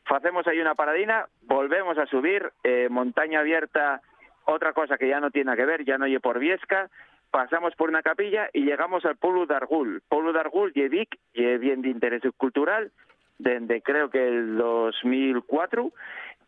Hacemos 0.06 0.48
ahí 0.48 0.62
una 0.62 0.76
paradina, 0.76 1.26
volvemos 1.42 1.98
a 1.98 2.06
subir, 2.06 2.50
eh, 2.64 2.88
montaña 2.90 3.42
abierta, 3.42 4.02
otra 4.46 4.72
cosa 4.72 4.98
que 4.98 5.10
ya 5.10 5.20
no 5.20 5.32
tiene 5.32 5.54
que 5.58 5.66
ver, 5.66 5.84
ya 5.84 5.98
no 5.98 6.06
hay 6.06 6.18
por 6.20 6.40
Viesca, 6.40 6.90
pasamos 7.32 7.76
por 7.76 7.90
una 7.90 8.02
capilla 8.02 8.50
y 8.54 8.62
llegamos 8.62 9.06
al 9.06 9.18
pueblo 9.18 9.46
de 9.46 9.56
Argul. 9.56 10.02
Pueblo 10.08 10.34
de 10.34 10.40
Argul, 10.40 10.74
Yevic, 10.74 11.18
y 11.34 11.44
bien 11.58 11.82
de 11.82 11.90
interés 11.90 12.22
cultural, 12.38 12.92
desde 13.38 13.82
creo 13.82 14.10
que 14.10 14.28
el 14.28 14.58
2004, 14.58 15.92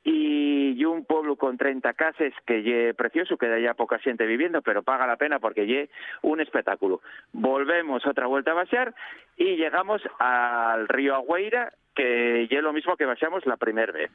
y, 0.04 0.86
un 0.86 1.06
pueblo 1.06 1.36
con 1.36 1.58
30 1.58 1.94
casas 1.94 2.34
que 2.46 2.64
ye 2.64 2.94
precioso, 2.94 3.38
que 3.38 3.48
de 3.48 3.58
allá 3.58 3.74
poca 3.74 4.00
gente 4.00 4.26
viviendo, 4.26 4.62
pero 4.62 4.82
paga 4.82 5.06
la 5.06 5.18
pena 5.18 5.40
porque 5.40 5.68
ye 5.68 5.90
un 6.22 6.40
espectáculo. 6.40 7.02
Volvemos 7.34 8.06
otra 8.08 8.26
vuelta 8.28 8.52
a 8.52 8.56
baixar 8.56 8.96
y 9.38 9.58
llegamos 9.58 10.02
al 10.18 10.88
río 10.88 11.16
Agüeira, 11.16 11.74
que 11.96 12.48
ye 12.50 12.62
lo 12.62 12.74
mismo 12.74 12.96
que 12.96 13.06
baixamos 13.06 13.46
la 13.46 13.58
primera 13.58 13.92
vez. 13.92 14.10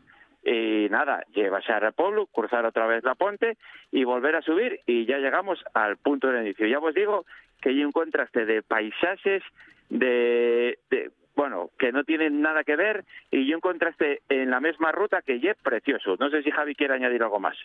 Y 0.44 0.88
nada, 0.90 1.24
lle 1.32 1.48
baixar 1.48 1.84
al 1.84 1.94
pueblo, 1.94 2.26
cruzar 2.26 2.66
otra 2.66 2.86
vez 2.86 3.02
la 3.02 3.14
ponte 3.14 3.56
y 3.90 4.04
volver 4.04 4.36
a 4.36 4.42
subir 4.42 4.80
y 4.86 5.06
ya 5.06 5.18
llegamos 5.18 5.64
al 5.72 5.96
punto 5.96 6.28
de 6.28 6.42
inicio. 6.42 6.66
Ya 6.66 6.78
os 6.78 6.94
digo 6.94 7.24
que 7.62 7.70
hay 7.70 7.82
un 7.82 7.92
contraste 7.92 8.44
de 8.44 8.60
paisajes, 8.60 9.42
de, 9.88 10.78
de 10.90 11.10
bueno, 11.34 11.70
que 11.78 11.92
no 11.92 12.04
tienen 12.04 12.42
nada 12.42 12.62
que 12.62 12.76
ver 12.76 13.04
y 13.30 13.46
yo 13.46 13.56
encontraste 13.56 14.20
en 14.28 14.50
la 14.50 14.60
misma 14.60 14.92
ruta 14.92 15.22
que 15.22 15.36
es 15.36 15.56
precioso. 15.62 16.16
No 16.20 16.28
sé 16.28 16.42
si 16.42 16.50
Javi 16.50 16.74
quiere 16.74 16.94
añadir 16.94 17.22
algo 17.22 17.40
más. 17.40 17.56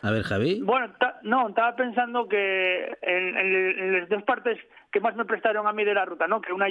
A 0.00 0.10
ver, 0.12 0.22
Javi. 0.22 0.60
Bueno, 0.62 0.92
no, 1.22 1.48
estaba 1.48 1.74
pensando 1.74 2.28
que 2.28 2.96
en, 3.02 3.98
las 3.98 4.08
dos 4.08 4.22
partes 4.22 4.58
que 4.92 5.00
más 5.00 5.16
me 5.16 5.24
prestaron 5.24 5.66
a 5.66 5.72
mí 5.72 5.84
de 5.84 5.94
la 5.94 6.04
ruta, 6.04 6.28
¿no? 6.28 6.40
Que 6.40 6.52
una 6.52 6.66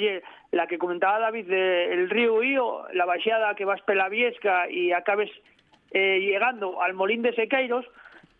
la 0.51 0.67
que 0.67 0.77
comentaba 0.77 1.19
David 1.19 1.47
del 1.47 2.09
río 2.09 2.41
Ío, 2.41 2.87
la 2.93 3.05
baixada 3.05 3.55
que 3.55 3.65
vas 3.65 3.81
pela 3.81 4.07
Viesca 4.07 4.69
y 4.69 4.93
acabes 4.93 5.29
eh, 5.91 6.19
llegando 6.19 6.81
al 6.81 6.93
Molín 6.93 7.21
de 7.21 7.33
Sequeiros, 7.33 7.85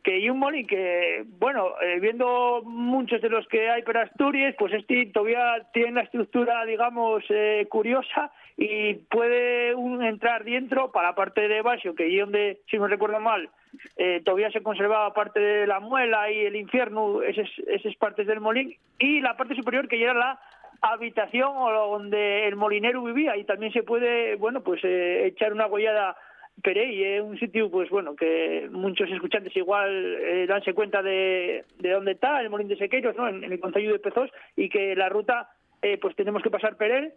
que 0.08 0.14
hay 0.14 0.30
un 0.30 0.40
molín 0.40 0.66
que, 0.66 1.26
bueno, 1.38 1.74
eh, 1.82 2.00
viendo 2.00 2.62
muchos 2.64 3.22
de 3.22 3.28
los 3.28 3.46
que 3.50 3.70
hay 3.70 3.82
para 3.82 4.04
Asturias, 4.04 4.56
pues 4.58 4.74
este 4.74 5.08
todavía 5.08 5.68
tiene 5.74 5.92
una 5.92 6.04
estructura, 6.04 6.64
digamos, 6.64 7.26
eh, 7.30 7.68
curiosa 7.70 8.32
y 8.56 8.94
puede 8.94 9.76
un 9.76 10.02
entrar 10.02 10.46
dentro 10.46 10.94
para 10.94 11.10
la 11.10 11.16
parte 11.16 11.50
de 11.50 11.62
Baixo, 11.62 11.94
que 11.94 12.08
es 12.08 12.22
donde, 12.22 12.62
si 12.72 12.78
no 12.78 12.88
recuerdo 12.88 13.20
mal, 13.20 13.50
eh, 13.98 14.22
todavía 14.24 14.52
se 14.52 14.64
conservaba 14.64 15.14
parte 15.14 15.40
de 15.40 15.68
la 15.68 15.80
muela 15.80 16.32
y 16.32 16.46
el 16.46 16.56
infierno, 16.56 17.22
esas, 17.22 17.50
partes 17.98 18.28
del 18.28 18.42
molín, 18.42 18.76
y 19.00 19.22
la 19.22 19.38
parte 19.38 19.56
superior 19.56 19.88
que 19.88 20.00
ya 20.00 20.06
era 20.06 20.14
la 20.14 20.40
habitación 20.82 21.52
o 21.56 21.72
donde 21.72 22.48
el 22.48 22.56
molinero 22.56 23.04
vivía 23.04 23.36
y 23.36 23.44
también 23.44 23.72
se 23.74 23.84
puede, 23.84 24.36
bueno, 24.36 24.62
pues 24.62 24.84
eh, 24.84 25.26
echar 25.26 25.54
una 25.54 25.66
gollada 25.66 26.16
Perey 26.62 27.04
es 27.04 27.22
un 27.22 27.38
sitio, 27.38 27.70
pues 27.70 27.90
bueno, 27.90 28.16
que 28.16 28.68
muchos 28.72 29.10
escuchantes 29.12 29.56
igual 29.56 30.18
eh, 30.22 30.46
danse 30.48 30.74
cuenta 30.74 31.04
de, 31.04 31.66
de 31.78 31.92
dónde 31.92 32.14
está, 32.14 32.42
el 32.42 32.50
Molín 32.50 32.68
de 32.68 32.78
Sequeiros, 32.78 33.16
¿no? 33.16 33.28
En, 33.28 33.44
en 33.44 33.52
el 33.52 33.60
Concello 33.60 33.94
de 33.94 34.00
Pezós, 34.00 34.32
y 34.56 34.68
que 34.70 34.96
la 34.96 35.08
ruta, 35.08 35.52
eh, 35.84 36.00
pues 36.02 36.16
tenemos 36.16 36.42
que 36.42 36.50
pasar 36.50 36.76
por 36.76 36.88
él. 36.88 37.14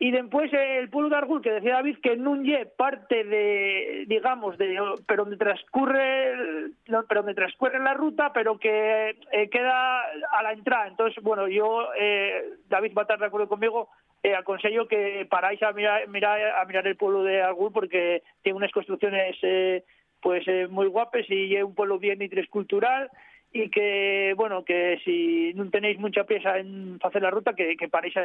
Y 0.00 0.12
después 0.12 0.52
el 0.52 0.88
pueblo 0.90 1.10
de 1.10 1.16
Argul, 1.16 1.42
que 1.42 1.50
decía 1.50 1.72
David 1.74 1.98
que 2.00 2.14
lle 2.16 2.66
parte 2.66 3.24
de, 3.24 4.04
digamos, 4.06 4.56
de 4.56 4.78
pero 5.08 5.24
donde 5.24 5.36
transcurre 5.36 6.70
pero 7.08 7.22
donde 7.22 7.34
transcurre 7.34 7.80
la 7.80 7.94
ruta, 7.94 8.32
pero 8.32 8.58
que 8.58 9.16
eh, 9.32 9.50
queda 9.50 10.02
a 10.02 10.42
la 10.44 10.52
entrada. 10.52 10.86
Entonces, 10.86 11.20
bueno, 11.22 11.48
yo, 11.48 11.88
eh, 11.98 12.44
David 12.68 12.92
va 12.96 13.02
a 13.02 13.06
estar 13.06 13.18
de 13.18 13.26
acuerdo 13.26 13.48
conmigo, 13.48 13.88
eh, 14.22 14.36
aconsejo 14.36 14.86
que 14.86 15.26
paráis 15.28 15.60
a 15.64 15.72
mirar, 15.72 16.06
mirar- 16.08 16.54
a 16.60 16.64
mirar 16.64 16.86
el 16.86 16.96
pueblo 16.96 17.24
de 17.24 17.42
Argul 17.42 17.72
porque 17.72 18.22
tiene 18.42 18.56
unas 18.56 18.70
construcciones 18.70 19.36
eh, 19.42 19.82
pues 20.20 20.44
muy 20.70 20.86
guapas 20.86 21.28
y 21.28 21.56
es 21.56 21.64
un 21.64 21.74
pueblo 21.74 21.98
bien 21.98 22.20
cultural 22.50 23.10
y 23.52 23.70
que, 23.70 24.34
bueno, 24.36 24.64
que 24.64 25.00
si 25.04 25.52
no 25.54 25.68
tenéis 25.70 25.98
mucha 25.98 26.24
pieza 26.24 26.58
en 26.58 26.98
hacer 27.02 27.22
la 27.22 27.30
ruta, 27.30 27.54
que, 27.54 27.76
que 27.76 27.88
paréis 27.88 28.16
a, 28.16 28.22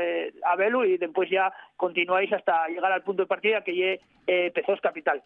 a 0.51 0.55
verlo 0.55 0.85
y 0.85 0.97
después 0.97 1.29
ya 1.29 1.53
continuáis 1.77 2.31
hasta 2.33 2.67
llegar 2.67 2.91
al 2.91 3.03
punto 3.03 3.23
de 3.23 3.27
partida 3.27 3.63
que 3.63 3.93
es 3.93 4.01
eh, 4.27 4.51
Pezós 4.53 4.81
Capital. 4.81 5.23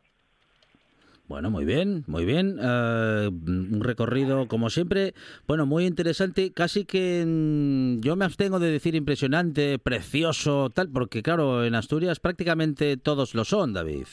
Bueno, 1.28 1.50
muy 1.50 1.66
bien, 1.66 2.06
muy 2.08 2.24
bien. 2.24 2.58
Eh, 2.62 3.28
un 3.28 3.82
recorrido, 3.84 4.48
como 4.48 4.70
siempre, 4.70 5.14
bueno, 5.46 5.66
muy 5.66 5.86
interesante. 5.86 6.54
Casi 6.54 6.86
que 6.86 7.24
mm, 7.28 8.00
yo 8.00 8.16
me 8.16 8.24
abstengo 8.24 8.60
de 8.60 8.72
decir 8.72 8.96
impresionante, 8.96 9.78
precioso, 9.78 10.70
tal, 10.70 10.90
porque 10.90 11.22
claro, 11.22 11.66
en 11.66 11.76
Asturias 11.76 12.22
prácticamente 12.22 12.96
todos 12.96 13.36
lo 13.36 13.44
son, 13.44 13.74
David. 13.74 14.08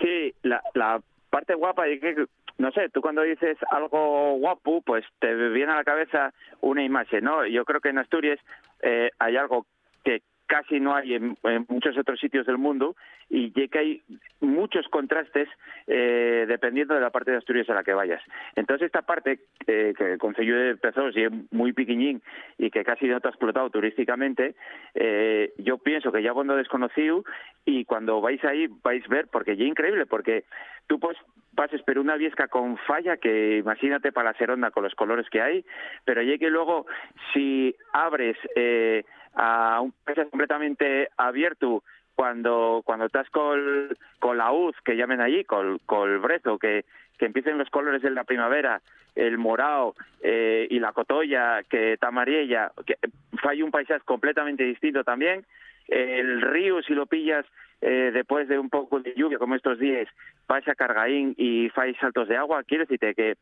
Sí, 0.00 0.32
la, 0.42 0.62
la 0.74 1.02
parte 1.28 1.54
guapa 1.54 1.86
y 1.88 2.00
que 2.00 2.26
no 2.62 2.70
sé, 2.70 2.88
tú 2.90 3.00
cuando 3.00 3.22
dices 3.22 3.58
algo 3.72 4.36
guapo, 4.36 4.82
pues 4.82 5.04
te 5.18 5.34
viene 5.50 5.72
a 5.72 5.76
la 5.76 5.84
cabeza 5.84 6.32
una 6.60 6.84
imagen, 6.84 7.24
¿no? 7.24 7.44
Yo 7.44 7.64
creo 7.64 7.80
que 7.80 7.88
en 7.88 7.98
Asturias 7.98 8.38
eh, 8.82 9.10
hay 9.18 9.36
algo 9.36 9.66
que 10.04 10.22
casi 10.46 10.78
no 10.78 10.94
hay 10.94 11.14
en, 11.14 11.36
muchos 11.68 11.98
otros 11.98 12.20
sitios 12.20 12.46
del 12.46 12.58
mundo 12.58 12.94
y 13.28 13.50
ya 13.52 13.66
que 13.66 13.78
hay 13.78 14.02
muchos 14.40 14.86
contrastes 14.88 15.48
eh, 15.88 16.44
dependiendo 16.46 16.94
de 16.94 17.00
la 17.00 17.10
parte 17.10 17.32
de 17.32 17.38
Asturias 17.38 17.68
a 17.68 17.74
la 17.74 17.82
que 17.82 17.94
vayas. 17.94 18.22
Entonces 18.54 18.86
esta 18.86 19.02
parte 19.02 19.40
eh, 19.66 19.92
que 19.96 20.12
el 20.12 20.18
Concello 20.18 20.56
de 20.56 20.76
Pezós 20.76 21.16
y 21.16 21.24
es 21.24 21.32
muy 21.50 21.72
piquiñín 21.72 22.22
y 22.58 22.70
que 22.70 22.84
casi 22.84 23.06
no 23.06 23.16
está 23.16 23.30
explotado 23.30 23.70
turísticamente, 23.70 24.54
eh, 24.94 25.52
yo 25.58 25.78
pienso 25.78 26.12
que 26.12 26.22
ya 26.22 26.32
cuando 26.32 26.54
desconocido 26.54 27.24
y 27.64 27.84
cuando 27.86 28.20
vais 28.20 28.44
ahí 28.44 28.68
vais 28.84 29.04
a 29.04 29.08
ver, 29.08 29.26
porque 29.32 29.56
ya 29.56 29.64
es 29.64 29.70
increíble, 29.70 30.06
porque 30.06 30.44
tú 30.86 31.00
pues 31.00 31.16
pases 31.54 31.82
por 31.82 31.98
una 31.98 32.16
viesca 32.16 32.48
con 32.48 32.76
falla 32.78 33.16
que 33.16 33.58
imagínate 33.58 34.12
para 34.12 34.32
la 34.32 34.38
seronda 34.38 34.70
con 34.70 34.84
los 34.84 34.94
colores 34.94 35.28
que 35.30 35.42
hay, 35.42 35.64
pero 36.04 36.22
ya 36.22 36.38
que 36.38 36.50
luego 36.50 36.86
si 37.32 37.74
abres 37.92 38.36
eh, 38.56 39.04
a 39.34 39.80
un 39.80 39.92
paisaje 40.04 40.30
completamente 40.30 41.08
abierto 41.16 41.82
cuando 42.14 42.82
cuando 42.84 43.06
estás 43.06 43.28
con, 43.30 43.88
con 44.18 44.38
la 44.38 44.52
uz 44.52 44.76
que 44.84 44.96
llamen 44.96 45.20
allí, 45.20 45.44
con, 45.44 45.78
con 45.86 46.10
el 46.10 46.18
brezo, 46.18 46.58
que, 46.58 46.84
que 47.18 47.26
empiecen 47.26 47.58
los 47.58 47.70
colores 47.70 48.02
de 48.02 48.10
la 48.10 48.24
primavera, 48.24 48.80
el 49.14 49.38
morado 49.38 49.94
eh, 50.22 50.66
y 50.70 50.78
la 50.78 50.92
cotolla, 50.92 51.62
que 51.64 51.94
está 51.94 52.08
amarilla, 52.08 52.72
que 52.86 52.96
falla 53.42 53.64
un 53.64 53.70
paisaje 53.70 54.04
completamente 54.04 54.64
distinto 54.64 55.04
también. 55.04 55.44
El 55.88 56.40
río, 56.40 56.82
si 56.82 56.94
lo 56.94 57.06
pillas 57.06 57.44
eh, 57.82 58.10
después 58.12 58.46
de 58.48 58.58
un 58.58 58.70
poco 58.70 59.00
de 59.00 59.12
lluvia, 59.14 59.38
como 59.38 59.56
estos 59.56 59.78
días, 59.78 60.08
vais 60.46 60.66
a 60.68 60.74
Cargaín 60.74 61.34
y 61.36 61.68
fais 61.70 61.96
saltos 61.98 62.28
de 62.28 62.36
agua, 62.36 62.62
quiere 62.62 62.84
decirte 62.84 63.14
que 63.14 63.36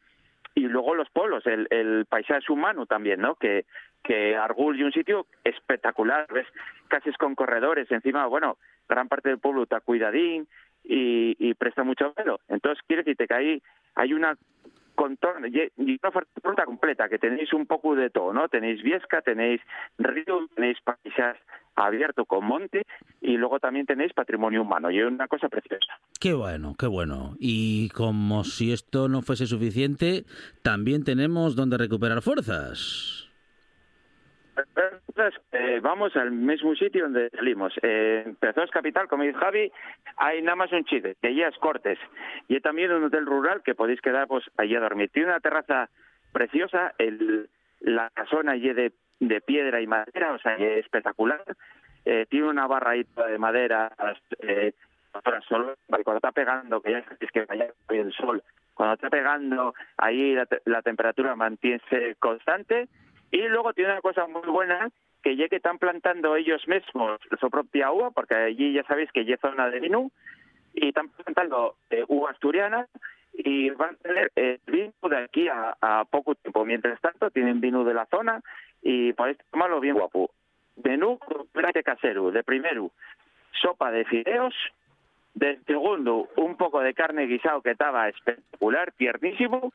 y 0.55 0.63
luego 0.63 0.95
los 0.95 1.09
polos, 1.11 1.45
el, 1.47 2.07
paisaje 2.09 2.51
humano 2.51 2.87
también, 2.87 3.21
¿no? 3.21 3.37
Que, 3.37 3.67
que 4.03 4.35
Argul 4.37 4.79
y 4.79 4.83
un 4.83 4.93
sitio 4.93 5.27
espectacular, 5.45 6.27
ves 6.33 6.47
casas 6.89 7.17
con 7.19 7.35
corredores, 7.37 7.89
encima, 7.91 8.27
bueno, 8.27 8.57
gran 8.89 9.09
parte 9.09 9.29
del 9.29 9.39
pueblo 9.39 9.63
está 9.63 9.81
cuidadín 9.81 10.49
y, 10.83 11.37
y 11.39 11.55
presta 11.55 11.85
mucho 11.85 12.13
pelo. 12.15 12.41
Entonces, 12.49 12.83
quiere 12.87 13.05
decirte 13.05 13.29
que 13.29 13.35
ahí 13.35 13.63
hay 13.95 14.13
una 14.13 14.37
contorno 14.97 15.47
y 15.47 15.71
una 15.79 16.13
ruta 16.43 16.65
completa, 16.65 17.09
que 17.09 17.19
tenéis 17.19 17.53
un 17.53 17.67
poco 17.67 17.95
de 17.95 18.11
todo, 18.11 18.33
¿no? 18.33 18.49
Tenéis 18.49 18.83
Viesca, 18.83 19.23
tenéis 19.23 19.61
río, 19.99 20.47
tenéis 20.55 20.79
paisaje 20.83 21.41
abierto 21.75 22.25
con 22.25 22.45
monte 22.45 22.85
y 23.21 23.37
luego 23.37 23.59
también 23.59 23.87
tenéis 23.87 24.13
patrimonio 24.13 24.63
humano 24.63 24.91
y 24.91 24.99
es 24.99 25.07
una 25.07 25.29
cosa 25.29 25.49
preciosa. 25.49 25.99
Qué 26.21 26.33
bueno, 26.33 26.75
qué 26.79 26.87
bueno. 26.87 27.37
Y 27.39 27.89
como 27.91 28.45
si 28.45 28.73
esto 28.73 29.09
no 29.09 29.23
fuese 29.23 29.47
suficiente, 29.47 30.25
también 30.63 31.05
tenemos 31.05 31.57
donde 31.57 31.79
recuperar 31.79 32.23
fuerzas. 32.23 33.31
Eh, 35.53 35.81
vamos 35.83 36.17
al 36.17 36.31
mismo 36.31 36.75
sitio 36.75 37.05
donde 37.05 37.31
salimos. 37.31 37.73
Eh, 37.83 38.23
en 38.27 38.37
Pezós 38.37 38.71
Capital, 38.71 39.09
como 39.09 39.23
dice 39.23 39.39
Javi, 39.39 39.73
hay 40.17 40.43
nada 40.43 40.57
más 40.57 40.73
un 40.73 40.85
chile, 40.85 41.17
que 41.21 41.35
ya 41.35 41.49
es 41.49 41.57
Cortes. 41.59 41.99
Y 42.49 42.55
hay 42.55 42.61
también 42.61 42.93
un 42.93 43.05
hotel 43.05 43.27
rural 43.27 43.63
que 43.63 43.75
podéis 43.75 44.01
quedar 44.01 44.27
pues, 44.29 44.45
allí 44.57 44.75
a 44.77 44.81
dormir. 44.81 45.11
Tiene 45.13 45.29
una 45.29 45.41
terraza 45.41 45.89
preciosa, 46.33 46.95
el, 46.99 47.49
la 47.81 48.11
casona 48.11 48.53
allí 48.53 48.73
de, 48.73 48.93
de 49.21 49.41
piedra 49.41 49.81
y 49.81 49.87
madera, 49.87 50.33
o 50.33 50.39
sea, 50.39 50.55
es 50.57 50.85
espectacular. 50.85 51.45
Eh, 52.05 52.27
tiene 52.29 52.49
una 52.49 52.67
barra 52.67 52.93
de 52.93 53.39
madera, 53.39 53.93
eh, 54.41 54.73
para 55.13 55.41
sol, 55.43 55.77
cuando 55.89 56.17
está 56.17 56.33
pegando, 56.33 56.81
que 56.81 56.93
ya 56.93 57.05
sabéis 57.05 57.31
que 57.33 57.45
vaya 57.45 57.73
el 57.89 58.13
sol, 58.13 58.43
cuando 58.75 58.95
está 58.95 59.11
pegando, 59.11 59.75
ahí 59.97 60.35
la, 60.35 60.47
la 60.65 60.83
temperatura 60.83 61.37
mantiene 61.37 61.81
constante. 62.19 62.89
Y 63.31 63.47
luego 63.49 63.73
tiene 63.75 63.93
una 63.93 64.01
cosa 64.01 64.27
muy 64.27 64.49
buena, 64.49 64.89
que 65.23 65.37
ya 65.37 65.49
que 65.49 65.57
están 65.57 65.79
plantando 65.79 66.35
ellos 66.37 66.67
mismos 66.67 67.21
su 67.39 67.51
propia 67.51 67.93
uva, 67.93 68.11
porque 68.11 68.35
allí 68.35 68.73
ya 68.73 68.83
sabéis 68.85 69.13
que 69.13 69.25
ya 69.25 69.35
es 69.35 69.41
zona 69.41 69.69
de 69.69 69.81
vino, 69.81 70.11
y 70.73 70.89
están 70.89 71.09
presentando 71.11 71.77
eh, 71.91 72.05
uva 72.09 72.31
asturiana 72.31 72.87
y 73.33 73.71
van 73.71 73.95
a 73.95 73.99
tener 73.99 74.33
el 74.35 74.61
vino 74.67 74.93
de 75.09 75.17
aquí 75.19 75.49
a, 75.49 75.77
a 75.81 76.05
poco 76.05 76.35
tiempo. 76.35 76.65
Mientras 76.65 77.01
tanto, 77.01 77.31
tienen 77.31 77.61
vino 77.61 77.85
de 77.85 77.95
la 77.95 78.07
zona 78.07 78.43
y 78.83 79.13
podéis 79.13 79.39
tomarlo 79.51 79.81
bien 79.81 79.95
guapo. 79.95 80.31
Menú 80.83 81.19
completamente 81.19 81.83
casero. 81.83 82.31
De 82.31 82.43
primero, 82.43 82.91
sopa 83.61 83.91
de 83.91 84.05
fideos. 84.05 84.55
De 85.35 85.61
segundo, 85.67 86.29
un 86.37 86.57
poco 86.57 86.81
de 86.81 86.93
carne 86.93 87.27
guisado 87.27 87.63
que 87.63 87.71
estaba 87.71 88.09
espectacular, 88.09 88.93
tiernísimo. 88.93 89.73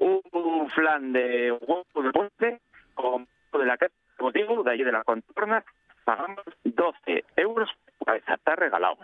Un, 0.00 0.68
flan 0.70 1.12
de 1.12 1.52
huevo 1.52 2.02
de 2.02 2.10
puente 2.10 2.60
con 2.94 3.26
de 3.52 3.66
la 3.66 3.76
casa 3.76 3.92
de 4.18 4.70
allí 4.70 4.84
de 4.84 4.92
la 4.92 5.04
contorna. 5.04 5.64
Pagamos 6.04 6.44
12 6.64 7.24
euros 7.36 7.70
por 7.98 8.06
cabeza. 8.06 8.34
Está 8.34 8.56
regalado. 8.56 8.98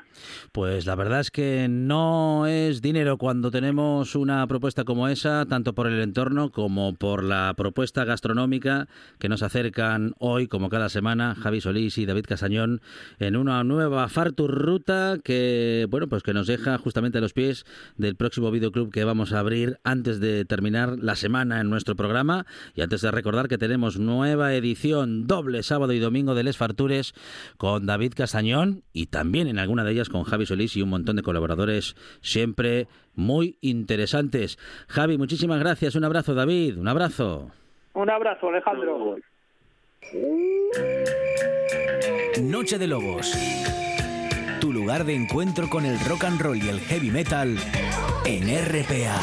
Pues 0.53 0.87
la 0.87 0.95
verdad 0.95 1.21
es 1.21 1.31
que 1.31 1.67
no 1.69 2.47
es 2.47 2.83
dinero 2.83 3.19
cuando 3.19 3.51
tenemos 3.51 4.15
una 4.15 4.47
propuesta 4.47 4.85
como 4.85 5.09
esa, 5.09 5.47
tanto 5.47 5.75
por 5.75 5.87
el 5.87 6.01
entorno 6.01 6.51
como 6.51 6.95
por 6.95 7.25
la 7.25 7.53
propuesta 7.57 8.05
gastronómica 8.05 8.89
que 9.19 9.29
nos 9.29 9.43
acercan 9.43 10.15
hoy, 10.19 10.47
como 10.49 10.69
cada 10.69 10.89
semana, 10.89 11.35
Javi 11.35 11.61
Solís 11.61 11.99
y 11.99 12.07
David 12.07 12.27
Casañón, 12.27 12.81
en 13.19 13.37
una 13.37 13.63
nueva 13.65 14.09
Fartur 14.09 14.51
Ruta 14.51 15.19
que, 15.23 15.87
bueno, 15.91 16.09
pues 16.09 16.23
que 16.23 16.35
nos 16.35 16.47
deja 16.47 16.79
justamente 16.79 17.19
a 17.19 17.21
los 17.21 17.33
pies 17.33 17.65
del 17.97 18.17
próximo 18.17 18.51
videoclub 18.51 18.91
que 18.91 19.05
vamos 19.05 19.33
a 19.33 19.41
abrir 19.41 19.79
antes 19.85 20.21
de 20.21 20.45
terminar 20.45 20.99
la 21.01 21.17
semana 21.17 21.61
en 21.61 21.71
nuestro 21.71 21.97
programa. 21.97 22.47
Y 22.75 22.83
antes 22.83 23.01
de 23.01 23.11
recordar 23.11 23.49
que 23.49 23.59
tenemos 23.59 23.99
nueva 23.99 24.55
edición 24.55 25.27
doble 25.27 25.63
sábado 25.63 25.93
y 25.93 25.99
domingo 25.99 26.35
de 26.35 26.45
Les 26.45 26.57
Fartures 26.57 27.15
con 27.57 27.87
David 27.87 28.15
Casañón 28.15 28.85
y 28.93 29.07
también 29.07 29.49
en 29.49 29.59
alguna 29.59 29.85
de 29.85 29.93
ellas 29.93 30.04
con 30.09 30.25
Javi 30.25 30.47
Solís 30.47 30.77
y 30.77 30.83
un 30.83 30.91
montón 30.91 31.17
de 31.17 31.23
colaboradores 31.23 31.97
siempre 32.21 32.89
muy 33.15 33.59
interesantes. 33.61 34.59
Javi, 34.89 35.19
muchísimas 35.19 35.61
gracias. 35.61 35.95
Un 35.95 36.05
abrazo, 36.05 36.35
David. 36.35 36.79
Un 36.79 36.89
abrazo. 36.89 37.51
Un 37.95 38.11
abrazo, 38.11 38.49
Alejandro. 38.49 39.17
Noche 42.43 42.79
de 42.79 42.87
Lobos. 42.87 43.33
Tu 44.61 44.73
lugar 44.73 45.05
de 45.05 45.15
encuentro 45.15 45.69
con 45.69 45.85
el 45.85 45.99
rock 46.01 46.25
and 46.25 46.41
roll 46.41 46.57
y 46.57 46.69
el 46.69 46.81
heavy 46.81 47.11
metal 47.11 47.57
en 48.25 48.49
RPA. 48.49 49.19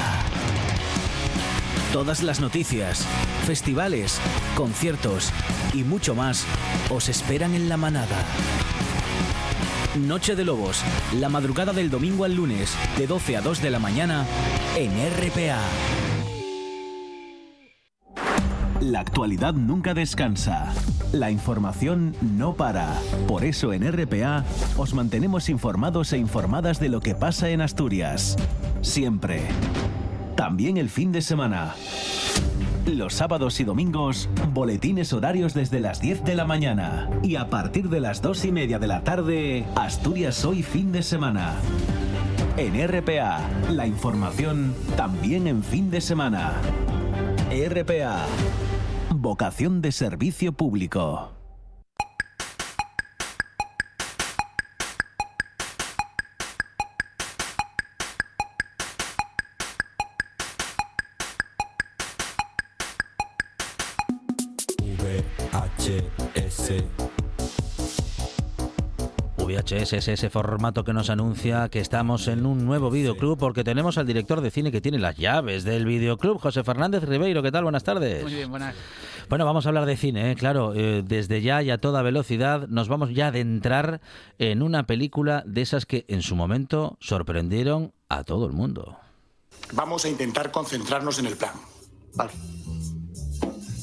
Todas 1.92 2.24
las 2.24 2.40
noticias, 2.40 3.06
festivales, 3.46 4.22
conciertos 4.56 5.34
y 5.74 5.84
mucho 5.84 6.16
más 6.16 6.48
os 6.90 7.10
esperan 7.10 7.54
en 7.54 7.68
la 7.68 7.76
manada. 7.76 8.24
Noche 9.96 10.38
de 10.38 10.46
Lobos, 10.46 10.84
la 11.20 11.28
madrugada 11.28 11.74
del 11.74 11.90
domingo 11.90 12.24
al 12.24 12.34
lunes, 12.34 12.78
de 12.98 13.08
12 13.08 13.36
a 13.36 13.42
2 13.42 13.62
de 13.62 13.72
la 13.72 13.80
mañana, 13.80 14.26
en 14.78 14.90
RPA. 14.92 15.60
La 18.80 19.02
actualidad 19.02 19.54
nunca 19.54 19.94
descansa. 19.94 20.74
La 21.12 21.30
información 21.30 22.16
no 22.22 22.54
para. 22.54 22.98
Por 23.28 23.44
eso 23.44 23.74
en 23.74 23.84
RPA 23.92 24.46
os 24.78 24.94
mantenemos 24.94 25.50
informados 25.50 26.14
e 26.14 26.18
informadas 26.18 26.80
de 26.80 26.88
lo 26.88 27.02
que 27.02 27.14
pasa 27.14 27.50
en 27.50 27.60
Asturias. 27.60 28.38
Siempre. 28.82 29.42
También 30.38 30.78
el 30.78 30.90
fin 30.90 31.12
de 31.12 31.22
semana. 31.22 31.76
Los 32.86 33.14
sábados 33.14 33.60
y 33.60 33.64
domingos, 33.64 34.28
boletines 34.54 35.14
horarios 35.14 35.54
desde 35.54 35.80
las 35.80 36.02
10 36.02 36.24
de 36.24 36.36
la 36.36 36.46
mañana. 36.46 37.10
Y 37.22 37.36
a 37.36 37.48
partir 37.50 37.90
de 37.90 38.00
las 38.00 38.22
2 38.22 38.46
y 38.46 38.52
media 38.52 38.80
de 38.80 38.88
la 38.88 39.04
tarde, 39.04 39.66
Asturias 39.76 40.44
hoy 40.46 40.64
fin 40.64 40.92
de 40.92 41.04
semana. 41.04 41.54
En 42.58 42.76
RPA, 42.88 43.40
la 43.70 43.86
información 43.86 44.74
también 44.98 45.48
en 45.48 45.64
fin 45.64 45.92
de 45.92 46.02
semana. 46.02 46.54
RPA, 47.52 48.26
vocación 49.12 49.82
de 49.82 49.92
servicio 49.92 50.52
público. 50.52 51.41
VHS 69.72 69.94
es 69.94 70.08
ese 70.10 70.30
formato 70.30 70.84
que 70.84 70.92
nos 70.92 71.10
anuncia 71.10 71.70
que 71.70 71.80
estamos 71.80 72.28
en 72.28 72.46
un 72.46 72.66
nuevo 72.66 72.92
videoclub 72.92 73.38
porque 73.38 73.64
tenemos 73.64 73.98
al 73.98 74.06
director 74.06 74.42
de 74.42 74.52
cine 74.52 74.72
que 74.72 74.82
tiene 74.82 75.00
las 75.00 75.16
llaves 75.16 75.64
del 75.64 75.86
videoclub, 75.86 76.40
José 76.40 76.64
Fernández 76.64 77.04
Ribeiro. 77.04 77.42
¿Qué 77.42 77.52
tal? 77.52 77.64
Buenas 77.64 77.84
tardes. 77.84 78.24
Muy 78.24 78.34
bien, 78.34 78.50
buenas. 78.50 78.76
Bueno, 79.30 79.46
vamos 79.46 79.66
a 79.66 79.70
hablar 79.70 79.86
de 79.86 79.96
cine, 79.96 80.32
¿eh? 80.32 80.36
claro. 80.36 80.74
eh, 80.76 81.04
desde 81.06 81.42
ya 81.42 81.64
y 81.64 81.72
a 81.72 81.78
toda 81.78 82.02
velocidad 82.02 82.68
nos 82.68 82.90
vamos 82.90 83.14
ya 83.14 83.26
a 83.26 83.28
adentrar 83.30 84.02
en 84.40 84.62
una 84.62 84.86
película 84.88 85.44
de 85.46 85.62
esas 85.62 85.86
que 85.86 86.06
en 86.10 86.22
su 86.22 86.36
momento 86.36 86.98
sorprendieron 87.00 87.94
a 88.10 88.24
todo 88.24 88.48
el 88.48 88.52
mundo. 88.52 88.98
Vamos 89.74 90.04
a 90.04 90.10
intentar 90.10 90.52
concentrarnos 90.52 91.18
en 91.20 91.28
el 91.28 91.38
plan. 91.38 91.54
Vale. 92.16 92.32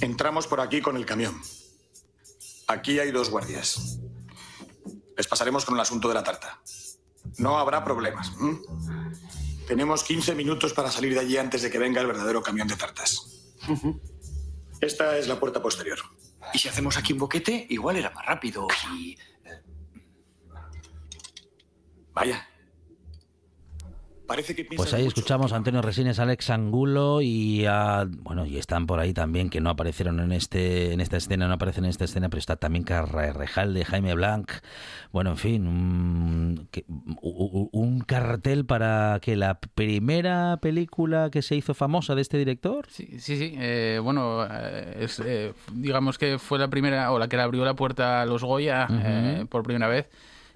Entramos 0.02 0.46
por 0.46 0.60
aquí 0.60 0.82
con 0.82 0.96
el 0.98 1.06
camión. 1.06 1.34
Aquí 2.66 2.98
hay 2.98 3.10
dos 3.10 3.30
guardias. 3.30 4.00
Les 5.18 5.26
pasaremos 5.26 5.64
con 5.64 5.74
el 5.74 5.80
asunto 5.80 6.08
de 6.08 6.14
la 6.14 6.22
tarta. 6.22 6.60
No 7.38 7.58
habrá 7.58 7.84
problemas. 7.84 8.32
¿m? 8.40 8.60
Tenemos 9.66 10.04
15 10.04 10.34
minutos 10.36 10.72
para 10.72 10.90
salir 10.90 11.12
de 11.12 11.20
allí 11.20 11.36
antes 11.36 11.60
de 11.60 11.70
que 11.70 11.78
venga 11.78 12.00
el 12.00 12.06
verdadero 12.06 12.40
camión 12.40 12.68
de 12.68 12.76
tartas. 12.76 13.52
Esta 14.80 15.18
es 15.18 15.26
la 15.26 15.38
puerta 15.40 15.60
posterior. 15.60 15.98
Y 16.54 16.58
si 16.58 16.68
hacemos 16.68 16.96
aquí 16.96 17.12
un 17.12 17.18
boquete, 17.18 17.66
igual 17.68 17.96
era 17.96 18.10
más 18.10 18.24
rápido 18.24 18.68
y... 18.94 19.18
Vaya. 22.14 22.47
Parece 24.28 24.54
que 24.54 24.64
Pues 24.64 24.92
ahí 24.94 25.04
mucho. 25.04 25.16
escuchamos 25.18 25.52
a 25.52 25.56
Antonio 25.56 25.82
Resines, 25.82 26.18
Alex 26.20 26.50
Angulo 26.50 27.20
y 27.22 27.64
a, 27.66 28.06
bueno 28.22 28.46
y 28.46 28.58
están 28.58 28.86
por 28.86 29.00
ahí 29.00 29.12
también 29.12 29.48
que 29.50 29.60
no 29.60 29.70
aparecieron 29.70 30.20
en 30.20 30.30
este 30.32 30.92
en 30.92 31.00
esta 31.00 31.16
escena, 31.16 31.48
no 31.48 31.54
aparecen 31.54 31.84
en 31.84 31.90
esta 31.90 32.04
escena, 32.04 32.28
pero 32.28 32.38
está 32.38 32.56
también 32.56 32.84
Carrejalde, 32.84 33.84
Jaime 33.84 34.14
Blanc, 34.14 34.52
bueno 35.12 35.30
en 35.30 35.36
fin, 35.38 35.66
un, 35.66 36.68
un 37.72 38.00
cartel 38.00 38.66
para 38.66 39.18
que 39.22 39.34
la 39.34 39.58
primera 39.60 40.58
película 40.60 41.30
que 41.32 41.42
se 41.42 41.56
hizo 41.56 41.72
famosa 41.74 42.14
de 42.14 42.20
este 42.22 42.38
director. 42.38 42.86
Sí, 42.90 43.18
sí, 43.18 43.36
sí. 43.38 43.54
eh, 43.56 43.98
bueno, 44.02 44.44
eh, 44.44 44.98
es, 45.00 45.20
eh, 45.24 45.54
digamos 45.72 46.18
que 46.18 46.38
fue 46.38 46.58
la 46.58 46.68
primera, 46.68 47.10
o 47.12 47.18
la 47.18 47.28
que 47.28 47.36
le 47.36 47.42
abrió 47.42 47.64
la 47.64 47.74
puerta 47.74 48.20
a 48.22 48.26
los 48.26 48.44
Goya 48.44 48.86
eh, 48.90 49.46
por 49.48 49.62
primera 49.62 49.88
vez. 49.88 50.08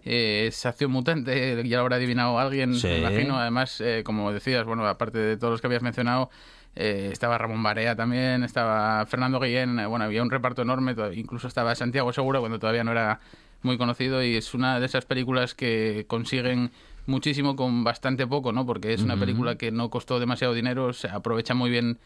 Eh, 0.04 0.46
es 0.48 0.66
Acción 0.66 0.90
Mutante, 0.90 1.62
ya 1.68 1.76
lo 1.76 1.82
habrá 1.82 1.96
adivinado 1.96 2.38
alguien, 2.38 2.74
Sí. 2.74 2.88
me 2.88 2.98
imagino. 2.98 3.38
Además, 3.38 3.80
eh, 3.80 4.02
como 4.04 4.32
decías, 4.32 4.64
bueno, 4.64 4.86
aparte 4.86 5.18
de 5.18 5.36
todos 5.36 5.52
los 5.52 5.60
que 5.60 5.66
habías 5.68 5.82
mencionado, 5.82 6.30
eh, 6.74 7.10
estaba 7.12 7.36
Ramón 7.38 7.62
Barea 7.62 7.94
también, 7.94 8.42
estaba 8.44 9.04
Fernando 9.06 9.38
Guillén, 9.38 9.78
eh, 9.78 9.86
bueno, 9.86 10.04
había 10.06 10.22
un 10.22 10.30
reparto 10.30 10.62
enorme, 10.62 10.94
incluso 11.14 11.46
estaba 11.46 11.74
Santiago 11.74 12.12
Segura 12.12 12.40
cuando 12.40 12.58
todavía 12.58 12.82
no 12.82 12.92
era 12.92 13.20
muy 13.62 13.76
conocido 13.78 14.22
y 14.24 14.36
es 14.36 14.54
una 14.54 14.80
de 14.80 14.86
esas 14.86 15.04
películas 15.04 15.54
que 15.54 16.04
consiguen 16.08 16.70
muchísimo 17.06 17.56
con 17.56 17.84
bastante 17.84 18.26
poco, 18.26 18.52
¿no? 18.52 18.64
Porque 18.64 18.92
es 18.94 19.02
una 19.02 19.16
película 19.16 19.56
que 19.56 19.70
no 19.70 19.90
costó 19.90 20.18
demasiado 20.18 20.54
dinero, 20.54 20.92
se 20.92 21.08
aprovecha 21.08 21.52
muy 21.54 21.68
bien 21.70 21.98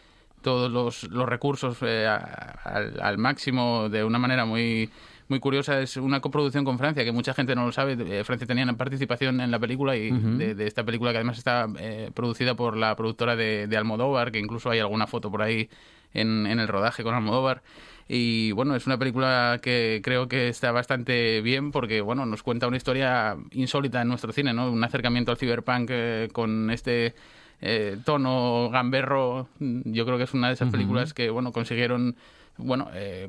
todos 0.42 0.70
los, 0.70 1.04
los 1.04 1.28
recursos 1.28 1.78
eh, 1.82 2.06
al 2.06 3.18
máximo 3.18 3.88
de 3.88 4.04
una 4.04 4.18
manera 4.18 4.44
muy 4.44 4.90
muy 5.28 5.40
curiosa 5.40 5.80
es 5.80 5.96
una 5.96 6.20
coproducción 6.20 6.64
con 6.64 6.78
Francia 6.78 7.04
que 7.04 7.12
mucha 7.12 7.34
gente 7.34 7.54
no 7.54 7.66
lo 7.66 7.72
sabe. 7.72 7.96
Eh, 7.98 8.24
Francia 8.24 8.46
tenía 8.46 8.64
una 8.64 8.76
participación 8.76 9.40
en 9.40 9.50
la 9.50 9.58
película 9.58 9.96
y 9.96 10.10
de, 10.10 10.54
de 10.54 10.66
esta 10.66 10.84
película 10.84 11.10
que 11.12 11.18
además 11.18 11.38
está 11.38 11.66
eh, 11.78 12.10
producida 12.14 12.54
por 12.54 12.76
la 12.76 12.94
productora 12.96 13.36
de, 13.36 13.66
de 13.66 13.76
Almodóvar 13.76 14.32
que 14.32 14.38
incluso 14.38 14.70
hay 14.70 14.78
alguna 14.78 15.06
foto 15.06 15.30
por 15.30 15.42
ahí 15.42 15.68
en, 16.14 16.46
en 16.46 16.60
el 16.60 16.68
rodaje 16.68 17.02
con 17.02 17.14
Almodóvar. 17.14 17.62
Y 18.08 18.52
bueno 18.52 18.76
es 18.76 18.86
una 18.86 18.98
película 18.98 19.58
que 19.60 20.00
creo 20.04 20.28
que 20.28 20.48
está 20.48 20.70
bastante 20.70 21.40
bien 21.40 21.72
porque 21.72 22.00
bueno 22.00 22.24
nos 22.24 22.42
cuenta 22.44 22.68
una 22.68 22.76
historia 22.76 23.36
insólita 23.50 24.02
en 24.02 24.08
nuestro 24.08 24.32
cine 24.32 24.52
no 24.52 24.70
un 24.70 24.84
acercamiento 24.84 25.32
al 25.32 25.38
cyberpunk 25.38 25.88
eh, 25.90 26.28
con 26.32 26.70
este 26.70 27.14
eh, 27.60 27.96
tono 28.04 28.68
gamberro, 28.70 29.48
yo 29.58 30.04
creo 30.04 30.18
que 30.18 30.24
es 30.24 30.34
una 30.34 30.48
de 30.48 30.54
esas 30.54 30.70
películas 30.70 31.14
que 31.14 31.30
bueno 31.30 31.52
consiguieron 31.52 32.14
bueno, 32.58 32.88
eh, 32.94 33.28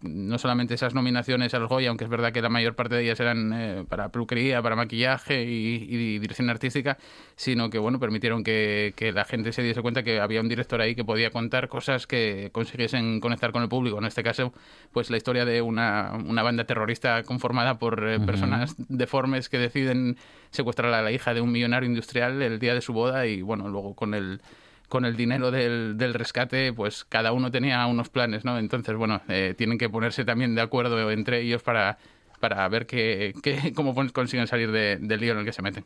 no 0.00 0.38
solamente 0.38 0.74
esas 0.74 0.94
nominaciones 0.94 1.54
a 1.54 1.58
los 1.58 1.68
Goya, 1.68 1.88
aunque 1.88 2.04
es 2.04 2.10
verdad 2.10 2.32
que 2.32 2.42
la 2.42 2.48
mayor 2.48 2.74
parte 2.74 2.96
de 2.96 3.04
ellas 3.04 3.20
eran 3.20 3.52
eh, 3.52 3.84
para 3.88 4.08
peluquería, 4.10 4.60
para 4.62 4.76
maquillaje 4.76 5.44
y, 5.44 5.86
y 5.88 6.18
dirección 6.18 6.50
artística, 6.50 6.98
sino 7.36 7.70
que, 7.70 7.78
bueno, 7.78 8.00
permitieron 8.00 8.42
que, 8.42 8.92
que 8.96 9.12
la 9.12 9.24
gente 9.24 9.52
se 9.52 9.62
diese 9.62 9.82
cuenta 9.82 10.02
que 10.02 10.20
había 10.20 10.40
un 10.40 10.48
director 10.48 10.80
ahí 10.80 10.94
que 10.94 11.04
podía 11.04 11.30
contar 11.30 11.68
cosas 11.68 12.06
que 12.06 12.50
consiguiesen 12.52 13.20
conectar 13.20 13.52
con 13.52 13.62
el 13.62 13.68
público. 13.68 13.98
En 13.98 14.04
este 14.04 14.22
caso, 14.22 14.52
pues 14.92 15.10
la 15.10 15.16
historia 15.16 15.44
de 15.44 15.62
una, 15.62 16.12
una 16.26 16.42
banda 16.42 16.64
terrorista 16.64 17.22
conformada 17.22 17.78
por 17.78 18.08
eh, 18.08 18.20
personas 18.20 18.74
deformes 18.88 19.48
que 19.48 19.58
deciden 19.58 20.16
secuestrar 20.50 20.92
a 20.92 21.02
la 21.02 21.12
hija 21.12 21.34
de 21.34 21.40
un 21.40 21.52
millonario 21.52 21.88
industrial 21.88 22.42
el 22.42 22.58
día 22.58 22.74
de 22.74 22.80
su 22.80 22.92
boda 22.92 23.26
y, 23.26 23.42
bueno, 23.42 23.68
luego 23.68 23.94
con 23.94 24.14
el 24.14 24.40
con 24.88 25.04
el 25.04 25.16
dinero 25.16 25.50
del, 25.50 25.96
del 25.96 26.14
rescate, 26.14 26.72
pues 26.72 27.04
cada 27.04 27.32
uno 27.32 27.50
tenía 27.50 27.84
unos 27.86 28.08
planes, 28.08 28.44
¿no? 28.44 28.58
Entonces, 28.58 28.94
bueno, 28.96 29.20
eh, 29.28 29.54
tienen 29.56 29.78
que 29.78 29.88
ponerse 29.88 30.24
también 30.24 30.54
de 30.54 30.62
acuerdo 30.62 31.10
entre 31.10 31.40
ellos 31.40 31.62
para, 31.62 31.98
para 32.40 32.68
ver 32.68 32.86
que, 32.86 33.34
que- 33.42 33.72
cómo 33.74 33.94
consiguen 34.12 34.46
salir 34.46 34.70
de- 34.70 34.96
del 35.00 35.20
lío 35.20 35.32
en 35.32 35.38
el 35.38 35.44
que 35.44 35.52
se 35.52 35.62
meten. 35.62 35.84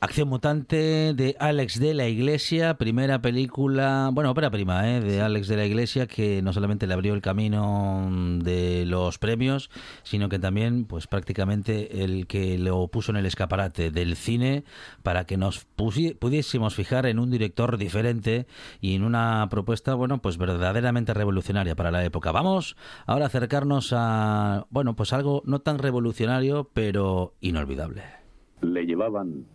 Acción 0.00 0.28
Mutante 0.28 1.14
de 1.14 1.36
Alex 1.38 1.78
de 1.80 1.94
la 1.94 2.06
Iglesia, 2.08 2.74
primera 2.74 3.20
película, 3.22 4.10
bueno, 4.12 4.30
ópera 4.30 4.50
prima, 4.50 4.88
¿eh? 4.90 5.00
de 5.00 5.22
Alex 5.22 5.48
de 5.48 5.56
la 5.56 5.64
Iglesia, 5.64 6.06
que 6.06 6.42
no 6.42 6.52
solamente 6.52 6.86
le 6.86 6.94
abrió 6.94 7.14
el 7.14 7.22
camino 7.22 8.08
de 8.42 8.84
los 8.86 9.18
premios, 9.18 9.70
sino 10.02 10.28
que 10.28 10.38
también, 10.38 10.84
pues 10.84 11.06
prácticamente 11.06 12.04
el 12.04 12.26
que 12.26 12.58
lo 12.58 12.88
puso 12.88 13.12
en 13.12 13.16
el 13.18 13.26
escaparate 13.26 13.90
del 13.90 14.16
cine 14.16 14.64
para 15.02 15.24
que 15.24 15.36
nos 15.36 15.64
pudiésemos 15.64 16.74
fijar 16.74 17.06
en 17.06 17.18
un 17.18 17.30
director 17.30 17.78
diferente 17.78 18.46
y 18.80 18.94
en 18.94 19.02
una 19.04 19.46
propuesta, 19.50 19.94
bueno, 19.94 20.20
pues 20.20 20.36
verdaderamente 20.38 21.14
revolucionaria 21.14 21.74
para 21.74 21.90
la 21.90 22.04
época. 22.04 22.32
Vamos 22.32 22.76
ahora 23.06 23.24
a 23.24 23.28
acercarnos 23.28 23.92
a, 23.96 24.66
bueno, 24.70 24.96
pues 24.96 25.12
algo 25.12 25.42
no 25.46 25.60
tan 25.60 25.75
revolucionario, 25.78 26.70
pero 26.72 27.34
inolvidable. 27.40 28.02
Le 28.60 28.86
llevaban 28.86 29.46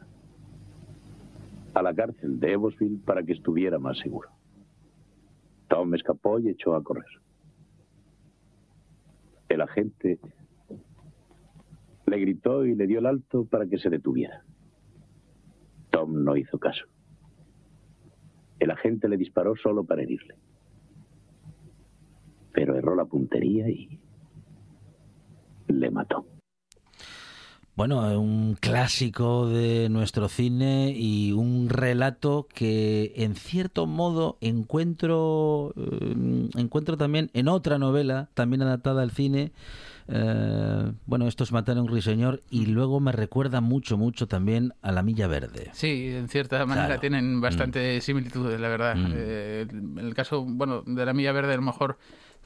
a 1.74 1.82
la 1.82 1.94
cárcel 1.94 2.40
de 2.40 2.54
Evansville 2.54 3.00
para 3.06 3.24
que 3.24 3.34
estuviera 3.34 3.80
más 3.80 3.98
seguro. 4.00 4.30
Tom 5.68 5.94
escapó 5.96 6.40
y 6.40 6.50
echó 6.50 6.76
a 6.76 6.84
correr. 6.84 7.06
El 9.48 9.62
agente 9.62 10.20
le 12.06 12.18
gritó 12.20 12.66
y 12.66 12.76
le 12.76 12.88
dio 12.88 13.00
el 13.00 13.06
alto 13.06 13.46
para 13.46 13.66
que 13.68 13.78
se 13.78 13.90
detuviera. 13.90 14.44
Tom 15.92 16.24
no 16.24 16.36
hizo 16.36 16.60
caso. 16.60 16.86
El 18.60 18.72
agente 18.72 19.08
le 19.08 19.18
disparó 19.18 19.56
solo 19.56 19.86
para 19.86 20.04
herirle. 20.04 20.36
Pero 22.52 22.76
erró 22.76 22.96
la 22.96 23.06
puntería 23.06 23.70
y 23.70 24.01
le 25.80 25.90
mató. 25.92 26.26
Bueno, 27.74 28.02
un 28.20 28.56
clásico 28.60 29.48
de 29.48 29.88
nuestro 29.90 30.28
cine 30.28 30.94
y 30.96 31.32
un 31.32 31.70
relato 31.70 32.48
que 32.54 33.14
en 33.16 33.36
cierto 33.36 33.88
modo 33.88 34.38
encuentro 34.42 35.74
eh, 35.78 36.50
encuentro 36.58 36.98
también 36.98 37.32
en 37.34 37.48
otra 37.48 37.80
novela, 37.80 38.30
también 38.34 38.62
adaptada 38.62 39.02
al 39.02 39.12
cine. 39.12 39.54
eh, 40.10 40.92
bueno, 41.06 41.28
esto 41.30 41.46
es 41.46 41.54
Matar 41.54 41.78
a 41.78 41.82
un 41.82 41.88
ruiseñor 41.88 42.42
y 42.50 42.66
luego 42.66 43.00
me 43.00 43.14
recuerda 43.14 43.62
mucho, 43.62 43.98
mucho 43.98 44.28
también 44.28 44.74
a 44.82 44.92
La 44.92 45.02
Milla 45.02 45.28
Verde. 45.28 45.70
Sí, 45.74 46.10
en 46.10 46.28
cierta 46.28 46.66
manera 46.66 46.88
Claro. 46.88 47.02
tienen 47.02 47.40
bastante 47.40 48.02
similitudes, 48.02 48.60
la 48.60 48.68
verdad. 48.68 48.96
Mm. 48.98 49.12
Eh, 49.16 49.68
en 49.72 49.98
el 50.00 50.14
caso, 50.14 50.44
bueno, 50.46 50.84
de 50.86 51.06
la 51.06 51.14
Milla 51.14 51.32
Verde, 51.32 51.54
a 51.54 51.56
lo 51.56 51.62
mejor 51.62 51.98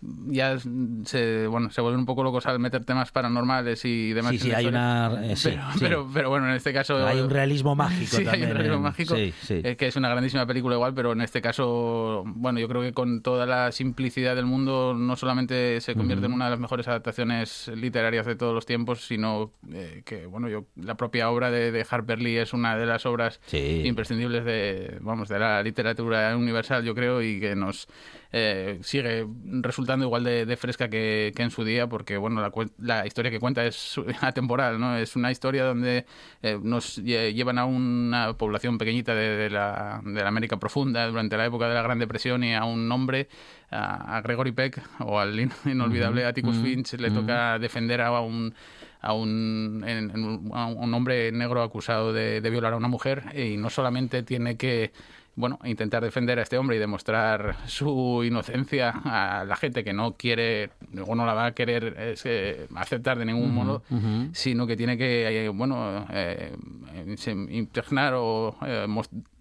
ya 0.02 0.58
se, 1.06 1.48
bueno, 1.48 1.72
se 1.72 1.82
vuelven 1.82 2.00
un 2.02 2.06
poco 2.06 2.24
locos 2.24 2.46
al 2.46 2.60
meter 2.60 2.86
temas 2.86 3.12
paranormales 3.12 3.84
y 3.86 4.14
demás. 4.14 4.32
Sí, 4.34 4.40
sí, 4.40 4.52
hay 4.52 4.66
una... 4.68 5.12
eh, 5.24 5.36
sí, 5.36 5.50
pero, 5.50 5.64
sí. 5.74 5.80
pero, 5.80 6.08
pero 6.14 6.30
bueno, 6.30 6.48
en 6.50 6.56
este 6.56 6.74
caso... 6.74 7.06
Hay 7.08 7.20
un 7.20 7.30
realismo 7.30 7.76
mágico 7.76 8.18
Sí, 8.18 8.26
hay 8.28 8.44
un 8.44 8.50
realismo 8.52 8.76
en- 8.78 8.82
mágico, 8.84 9.16
sí, 9.16 9.34
eh, 9.50 9.76
que 9.78 9.88
es 9.88 9.96
una 9.96 10.10
grandísima 10.10 10.46
película 10.46 10.76
igual, 10.76 10.94
pero 10.94 11.14
en 11.14 11.22
este 11.22 11.42
caso, 11.42 12.24
bueno, 12.28 12.60
yo 12.60 12.68
creo 12.68 12.82
que 12.82 12.94
con 12.94 13.22
toda 13.22 13.46
la 13.46 13.72
simplicidad 13.72 14.36
del 14.36 14.46
mundo 14.46 14.94
no 14.96 15.16
solamente 15.16 15.82
se 15.82 15.96
convierte 15.96 16.26
en 16.28 16.34
una 16.34 16.46
de 16.46 16.52
las 16.52 16.60
mejores 16.60 16.88
adaptaciones 16.88 17.72
literarias 17.76 18.26
de 18.26 18.36
todos 18.36 18.54
los 18.54 18.66
tiempos, 18.66 19.06
sino 19.06 19.52
eh, 19.72 20.02
que, 20.06 20.26
bueno, 20.28 20.50
yo 20.50 20.66
la 20.76 20.96
propia 20.96 21.30
obra 21.30 21.50
de, 21.52 21.72
de 21.72 21.86
Harper 21.90 22.22
Lee 22.22 22.38
es 22.38 22.54
una 22.54 22.78
de 22.78 22.86
las 22.86 23.06
obras 23.06 23.40
imprescindibles 23.86 24.46
de, 24.46 24.98
vamos, 25.02 25.30
de 25.30 25.40
la 25.40 25.64
literatura 25.64 26.36
universal, 26.38 26.84
yo 26.84 26.94
creo, 26.94 27.22
y 27.22 27.40
que 27.40 27.56
nos 27.56 27.88
eh, 28.38 28.80
sigue 28.82 29.26
resultando 29.62 30.06
igual 30.06 30.26
de, 30.26 30.46
de 30.46 30.58
fresca 30.58 30.90
que, 30.90 31.32
que 31.34 31.42
en 31.42 31.52
su 31.52 31.64
día, 31.64 31.88
porque 31.88 32.18
bueno, 32.18 32.42
la, 32.42 32.52
la 32.80 33.08
historia 33.08 33.32
que 33.32 33.40
cuenta 33.40 33.66
es 33.66 33.96
atemporal, 34.22 34.78
¿no? 34.78 34.98
Es 34.98 35.16
una 35.16 35.32
historia 35.32 35.64
donde 35.64 36.06
eh, 36.44 36.60
nos 36.62 37.00
lle- 37.02 37.34
llevan 37.34 37.58
a 37.58 37.64
una 37.66 38.34
población 38.34 38.78
pequeñita 38.78 39.16
de, 39.16 39.38
de 39.38 39.50
la, 39.50 40.02
de 40.04 40.22
la 40.22 40.28
América 40.28 40.58
profunda 40.58 41.08
durante 41.08 41.38
la 41.38 41.46
época 41.46 41.70
de 41.70 41.76
la 41.76 41.82
Gran 41.82 41.98
Depresión 42.00 42.44
y 42.44 42.54
a 42.54 42.66
un 42.66 42.92
hombre, 42.92 43.30
a, 43.72 44.18
a 44.18 44.22
Gregory 44.22 44.52
Peck 44.52 44.82
o 45.00 45.18
al 45.18 45.40
in- 45.40 45.52
inolvidable 45.66 46.26
Atticus 46.26 46.58
Finch, 46.58 46.94
le 47.00 47.12
toca 47.12 47.58
defender 47.58 48.02
a 48.02 48.20
un 48.20 48.54
a 49.02 49.14
un, 49.14 49.84
en- 49.88 50.50
a 50.54 50.66
un 50.66 50.94
hombre 50.94 51.32
negro 51.32 51.62
acusado 51.64 52.12
de, 52.12 52.42
de 52.42 52.50
violar 52.50 52.74
a 52.74 52.76
una 52.78 52.88
mujer 52.90 53.24
y 53.40 53.56
no 53.56 53.70
solamente 53.70 54.24
tiene 54.24 54.58
que 54.58 54.92
bueno, 55.36 55.60
intentar 55.66 56.02
defender 56.02 56.40
a 56.40 56.44
este 56.44 56.58
hombre 56.58 56.78
y 56.78 56.80
demostrar 56.80 57.58
su 57.66 58.24
inocencia 58.24 58.90
a 59.04 59.44
la 59.44 59.56
gente 59.58 59.84
que 59.84 59.92
no 59.92 60.14
quiere 60.14 60.70
o 61.06 61.14
no 61.14 61.26
la 61.26 61.34
va 61.34 61.48
a 61.48 61.52
querer 61.52 62.16
aceptar 62.76 63.20
de 63.20 63.26
ningún 63.26 63.54
modo, 63.54 63.84
sino 64.32 64.66
que 64.66 64.78
tiene 64.78 64.98
que, 64.98 65.46
eh, 65.46 65.50
bueno, 65.50 66.06
eh, 66.12 66.56
impregnar 67.50 68.14
o 68.16 68.56
eh, 68.66 68.88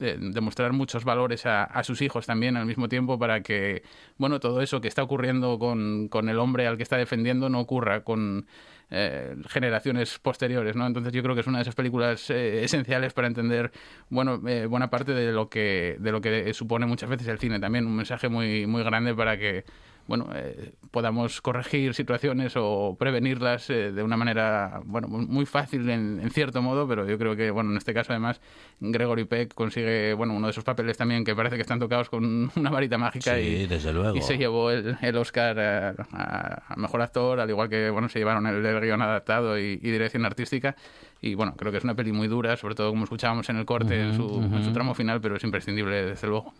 eh, 0.00 0.18
demostrar 0.20 0.72
muchos 0.72 1.04
valores 1.04 1.46
a, 1.46 1.64
a 1.64 1.84
sus 1.84 2.02
hijos 2.02 2.26
también 2.26 2.56
al 2.56 2.66
mismo 2.66 2.88
tiempo 2.88 3.18
para 3.18 3.42
que, 3.42 3.82
bueno, 4.18 4.40
todo 4.40 4.62
eso 4.62 4.80
que 4.80 4.88
está 4.88 5.02
ocurriendo 5.02 5.58
con, 5.58 6.08
con 6.08 6.28
el 6.28 6.38
hombre 6.38 6.66
al 6.66 6.76
que 6.76 6.82
está 6.82 6.96
defendiendo 6.96 7.48
no 7.48 7.60
ocurra 7.60 8.02
con 8.02 8.46
eh, 8.90 9.36
generaciones 9.48 10.18
posteriores, 10.18 10.76
¿no? 10.76 10.86
Entonces 10.86 11.12
yo 11.12 11.22
creo 11.22 11.34
que 11.34 11.40
es 11.40 11.46
una 11.46 11.58
de 11.58 11.62
esas 11.62 11.74
películas 11.74 12.30
eh, 12.30 12.64
esenciales 12.64 13.12
para 13.12 13.26
entender, 13.26 13.72
bueno, 14.08 14.40
eh, 14.46 14.66
buena 14.66 14.90
parte 14.90 15.12
de 15.12 15.32
lo 15.32 15.48
que 15.48 15.96
de 15.98 16.12
lo 16.12 16.20
que 16.20 16.52
supone 16.54 16.86
muchas 16.86 17.08
veces 17.08 17.28
el 17.28 17.38
cine 17.38 17.60
también, 17.60 17.86
un 17.86 17.96
mensaje 17.96 18.28
muy 18.28 18.66
muy 18.66 18.82
grande 18.82 19.14
para 19.14 19.38
que 19.38 19.64
bueno, 20.06 20.28
eh, 20.34 20.72
podamos 20.90 21.40
corregir 21.40 21.94
situaciones 21.94 22.52
o 22.56 22.94
prevenirlas 22.98 23.70
eh, 23.70 23.90
de 23.90 24.02
una 24.02 24.16
manera, 24.16 24.80
bueno, 24.84 25.08
muy 25.08 25.46
fácil 25.46 25.88
en, 25.88 26.20
en 26.22 26.30
cierto 26.30 26.60
modo, 26.60 26.86
pero 26.86 27.08
yo 27.08 27.16
creo 27.18 27.34
que, 27.36 27.50
bueno, 27.50 27.70
en 27.70 27.78
este 27.78 27.94
caso 27.94 28.12
además 28.12 28.40
Gregory 28.80 29.24
Peck 29.24 29.54
consigue, 29.54 30.12
bueno, 30.14 30.34
uno 30.34 30.46
de 30.46 30.50
esos 30.50 30.62
papeles 30.64 30.96
también 30.98 31.24
que 31.24 31.34
parece 31.34 31.56
que 31.56 31.62
están 31.62 31.78
tocados 31.78 32.10
con 32.10 32.50
una 32.56 32.70
varita 32.70 32.98
mágica 32.98 33.34
Sí, 33.36 33.40
y, 33.40 33.66
desde 33.66 33.92
luego. 33.92 34.16
y 34.16 34.20
se 34.20 34.36
llevó 34.36 34.70
el, 34.70 34.96
el 35.00 35.16
Oscar 35.16 35.58
a, 35.58 35.94
a- 36.12 36.74
Mejor 36.76 37.00
Actor, 37.02 37.40
al 37.40 37.48
igual 37.48 37.68
que, 37.70 37.88
bueno, 37.90 38.08
se 38.10 38.18
llevaron 38.18 38.46
el, 38.46 38.64
el 38.64 38.80
guion 38.80 39.00
adaptado 39.00 39.58
y, 39.58 39.72
y 39.82 39.90
dirección 39.90 40.24
artística 40.26 40.76
y, 41.22 41.34
bueno, 41.34 41.54
creo 41.56 41.72
que 41.72 41.78
es 41.78 41.84
una 41.84 41.94
peli 41.94 42.12
muy 42.12 42.28
dura, 42.28 42.56
sobre 42.58 42.74
todo 42.74 42.90
como 42.90 43.04
escuchábamos 43.04 43.48
en 43.48 43.56
el 43.56 43.64
corte, 43.64 43.98
en, 43.98 44.14
su, 44.14 44.42
en 44.42 44.72
tramo 44.74 44.94
final, 44.94 45.22
pero 45.22 45.36
es 45.36 45.44
imprescindible, 45.44 46.04
desde 46.04 46.26
luego. 46.28 46.52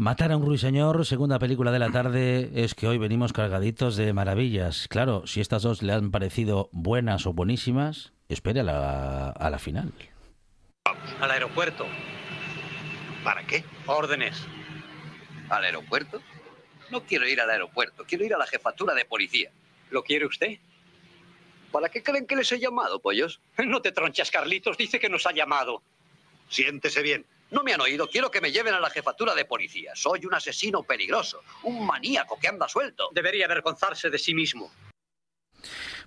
Matar 0.00 0.30
a 0.30 0.36
un 0.36 0.46
ruiseñor, 0.46 1.04
segunda 1.04 1.40
película 1.40 1.72
de 1.72 1.80
la 1.80 1.90
tarde, 1.90 2.52
es 2.54 2.76
que 2.76 2.86
hoy 2.86 2.98
venimos 2.98 3.32
cargaditos 3.32 3.96
de 3.96 4.12
maravillas. 4.12 4.86
Claro, 4.86 5.26
si 5.26 5.40
estas 5.40 5.64
dos 5.64 5.82
le 5.82 5.92
han 5.92 6.12
parecido 6.12 6.68
buenas 6.70 7.26
o 7.26 7.32
buenísimas, 7.32 8.12
espere 8.28 8.60
a 8.60 8.62
la, 8.62 9.30
a 9.30 9.50
la 9.50 9.58
final. 9.58 9.92
Al 11.20 11.30
aeropuerto. 11.32 11.84
¿Para 13.24 13.44
qué? 13.44 13.64
Órdenes. 13.86 14.40
¿Al 15.48 15.64
aeropuerto? 15.64 16.22
No 16.92 17.02
quiero 17.02 17.26
ir 17.26 17.40
al 17.40 17.50
aeropuerto, 17.50 18.04
quiero 18.06 18.24
ir 18.24 18.32
a 18.34 18.38
la 18.38 18.46
jefatura 18.46 18.94
de 18.94 19.04
policía. 19.04 19.50
¿Lo 19.90 20.04
quiere 20.04 20.26
usted? 20.26 20.58
¿Para 21.72 21.88
qué 21.88 22.04
creen 22.04 22.28
que 22.28 22.36
les 22.36 22.52
he 22.52 22.60
llamado, 22.60 23.00
pollos? 23.00 23.40
No 23.66 23.82
te 23.82 23.90
tronchas, 23.90 24.30
Carlitos. 24.30 24.78
Dice 24.78 25.00
que 25.00 25.08
nos 25.08 25.26
ha 25.26 25.32
llamado. 25.32 25.82
Siéntese 26.48 27.02
bien. 27.02 27.26
No 27.50 27.62
me 27.62 27.72
han 27.72 27.80
oído, 27.80 28.08
quiero 28.08 28.30
que 28.30 28.40
me 28.40 28.52
lleven 28.52 28.74
a 28.74 28.80
la 28.80 28.90
jefatura 28.90 29.34
de 29.34 29.44
policía. 29.44 29.92
Soy 29.94 30.26
un 30.26 30.34
asesino 30.34 30.82
peligroso, 30.82 31.40
un 31.62 31.86
maníaco 31.86 32.38
que 32.38 32.48
anda 32.48 32.68
suelto. 32.68 33.08
Debería 33.12 33.46
avergonzarse 33.46 34.10
de 34.10 34.18
sí 34.18 34.34
mismo. 34.34 34.70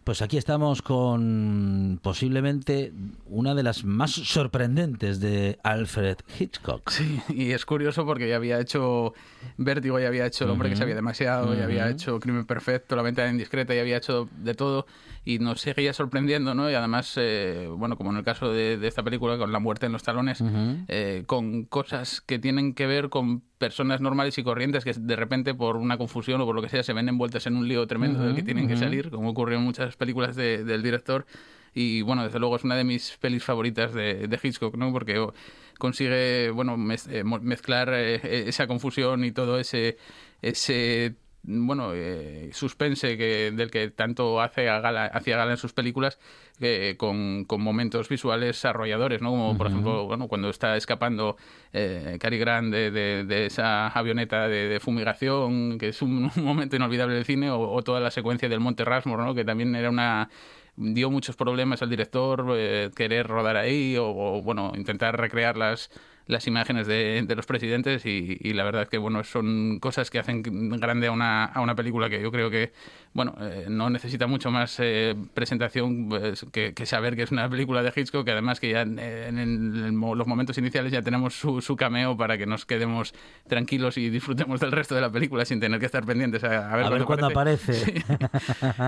Pues 0.03 0.21
aquí 0.21 0.37
estamos 0.37 0.81
con 0.81 1.99
posiblemente 2.01 2.91
una 3.25 3.53
de 3.53 3.61
las 3.63 3.83
más 3.83 4.11
sorprendentes 4.11 5.19
de 5.19 5.59
Alfred 5.63 6.17
Hitchcock. 6.39 6.89
Sí, 6.89 7.21
y 7.29 7.51
es 7.51 7.65
curioso 7.65 8.05
porque 8.05 8.27
ya 8.27 8.37
había 8.37 8.59
hecho 8.59 9.13
Vértigo, 9.57 9.99
ya 9.99 10.07
había 10.07 10.25
hecho 10.25 10.45
El 10.45 10.51
hombre 10.51 10.69
que 10.69 10.73
Ujú. 10.73 10.79
sabía 10.81 10.95
demasiado, 10.95 11.53
ya 11.53 11.65
había 11.65 11.89
hecho 11.89 12.19
Crimen 12.19 12.45
Perfecto, 12.45 12.95
La 12.95 13.03
ventana 13.03 13.29
indiscreta, 13.29 13.75
ya 13.75 13.81
había 13.81 13.97
hecho 13.97 14.27
de 14.37 14.55
todo. 14.55 14.87
Y 15.23 15.37
nos 15.39 15.61
seguía 15.61 15.93
sorprendiendo, 15.93 16.55
¿no? 16.55 16.69
Y 16.71 16.73
además, 16.73 17.13
eh, 17.17 17.67
bueno, 17.77 17.95
como 17.95 18.09
en 18.11 18.17
el 18.17 18.23
caso 18.23 18.51
de, 18.51 18.77
de 18.77 18.87
esta 18.87 19.03
película, 19.03 19.37
con 19.37 19.51
la 19.51 19.59
muerte 19.59 19.85
en 19.85 19.91
los 19.91 20.01
talones, 20.03 20.41
eh, 20.87 21.23
con 21.27 21.65
cosas 21.65 22.21
que 22.21 22.39
tienen 22.39 22.73
que 22.73 22.87
ver 22.87 23.09
con 23.09 23.41
personas 23.59 24.01
normales 24.01 24.37
y 24.39 24.43
corrientes 24.43 24.83
que 24.83 24.93
de 24.93 25.15
repente 25.15 25.53
por 25.53 25.77
una 25.77 25.97
confusión 25.97 26.41
o 26.41 26.45
por 26.45 26.55
lo 26.55 26.61
que 26.63 26.69
sea 26.69 26.81
se 26.81 26.93
ven 26.93 27.07
envueltas 27.07 27.45
en 27.45 27.55
un 27.55 27.67
lío 27.67 27.85
tremendo 27.85 28.19
del 28.23 28.33
que 28.35 28.41
tienen 28.43 28.67
que 28.67 28.73
salir, 28.77 29.09
como 29.11 29.29
ocurrió 29.29 29.57
en 29.59 29.63
muchas 29.63 29.95
películas 29.95 30.35
de- 30.35 30.63
del 30.63 30.81
director. 30.81 31.25
Y 31.73 32.01
bueno, 32.01 32.23
desde 32.23 32.39
luego 32.39 32.55
es 32.57 32.63
una 32.63 32.75
de 32.75 32.83
mis 32.83 33.15
pelis 33.21 33.43
favoritas 33.43 33.93
de, 33.93 34.27
de 34.27 34.39
Hitchcock, 34.41 34.75
¿no? 34.75 34.91
Porque 34.91 35.19
oh, 35.19 35.33
consigue, 35.77 36.49
bueno, 36.49 36.75
mez- 36.77 37.07
eh, 37.09 37.23
mezclar 37.23 37.89
eh, 37.93 38.47
esa 38.49 38.67
confusión 38.67 39.23
y 39.23 39.31
todo 39.31 39.57
ese, 39.59 39.97
ese 40.41 41.15
bueno, 41.43 41.91
eh, 41.93 42.49
suspense 42.53 43.17
que, 43.17 43.51
del 43.51 43.71
que 43.71 43.89
tanto 43.89 44.41
hace 44.41 44.69
a 44.69 44.79
gala, 44.79 45.05
hacía 45.05 45.37
gala 45.37 45.51
en 45.51 45.57
sus 45.57 45.73
películas, 45.73 46.19
eh, 46.59 46.95
con, 46.97 47.45
con 47.45 47.61
momentos 47.61 48.09
visuales 48.09 48.63
arrolladores, 48.65 49.21
¿no? 49.21 49.31
Como 49.31 49.57
por 49.57 49.67
ejemplo, 49.67 50.05
bueno, 50.05 50.27
cuando 50.27 50.49
está 50.49 50.77
escapando 50.77 51.37
eh, 51.73 52.17
Cary 52.19 52.37
Grant 52.37 52.71
de, 52.71 52.91
de- 52.91 53.23
de 53.23 53.45
esa 53.47 53.87
avioneta 53.87 54.47
de, 54.47 54.67
de 54.69 54.79
fumigación, 54.79 55.77
que 55.79 55.87
es 55.89 56.01
un, 56.01 56.29
un 56.35 56.43
momento 56.43 56.75
inolvidable 56.75 57.15
del 57.15 57.25
cine, 57.25 57.49
o, 57.49 57.59
o 57.71 57.81
toda 57.81 57.99
la 57.99 58.11
secuencia 58.11 58.47
del 58.47 58.59
Monte 58.59 58.85
Rushmore, 58.85 59.23
¿no? 59.23 59.33
Que 59.33 59.43
también 59.43 59.73
era 59.75 59.89
una 59.89 60.29
dio 60.77 61.11
muchos 61.11 61.35
problemas 61.35 61.81
al 61.81 61.89
director 61.89 62.45
eh, 62.55 62.91
querer 62.95 63.27
rodar 63.27 63.57
ahí 63.57 63.97
o, 63.97 64.07
o, 64.07 64.41
bueno 64.41 64.71
intentar 64.75 65.19
recrear 65.19 65.57
las 65.57 65.91
las 66.27 66.47
imágenes 66.47 66.87
de, 66.87 67.23
de 67.27 67.35
los 67.35 67.45
presidentes 67.45 68.05
y, 68.05 68.37
y 68.39 68.53
la 68.53 68.63
verdad 68.63 68.87
que 68.87 68.97
bueno 68.97 69.23
son 69.23 69.79
cosas 69.79 70.09
que 70.09 70.19
hacen 70.19 70.41
grande 70.79 71.07
a 71.07 71.11
una, 71.11 71.45
a 71.45 71.61
una 71.61 71.75
película 71.75 72.09
que 72.09 72.21
yo 72.21 72.31
creo 72.31 72.49
que 72.49 72.71
bueno 73.13 73.35
eh, 73.41 73.65
no 73.69 73.89
necesita 73.89 74.27
mucho 74.27 74.51
más 74.51 74.77
eh, 74.79 75.15
presentación 75.33 76.07
pues, 76.09 76.45
que, 76.51 76.73
que 76.73 76.85
saber 76.85 77.15
que 77.15 77.23
es 77.23 77.31
una 77.31 77.49
película 77.49 77.83
de 77.83 77.91
Hitchcock 77.95 78.23
que 78.25 78.31
además 78.31 78.59
que 78.59 78.69
ya 78.69 78.81
en, 78.81 78.97
en 78.99 79.99
los 79.99 80.27
momentos 80.27 80.57
iniciales 80.57 80.91
ya 80.91 81.01
tenemos 81.01 81.33
su, 81.37 81.61
su 81.61 81.75
cameo 81.75 82.15
para 82.15 82.37
que 82.37 82.45
nos 82.45 82.65
quedemos 82.65 83.13
tranquilos 83.47 83.97
y 83.97 84.09
disfrutemos 84.09 84.59
del 84.59 84.71
resto 84.71 84.95
de 84.95 85.01
la 85.01 85.09
película 85.11 85.43
sin 85.45 85.59
tener 85.59 85.79
que 85.79 85.85
estar 85.87 86.05
pendientes 86.05 86.43
a, 86.43 86.71
a 86.71 86.75
ver, 86.77 86.85
A 86.85 86.89
ver 86.89 87.03
cuándo 87.05 87.27
aparece. 87.27 87.73
Sí. 87.81 88.03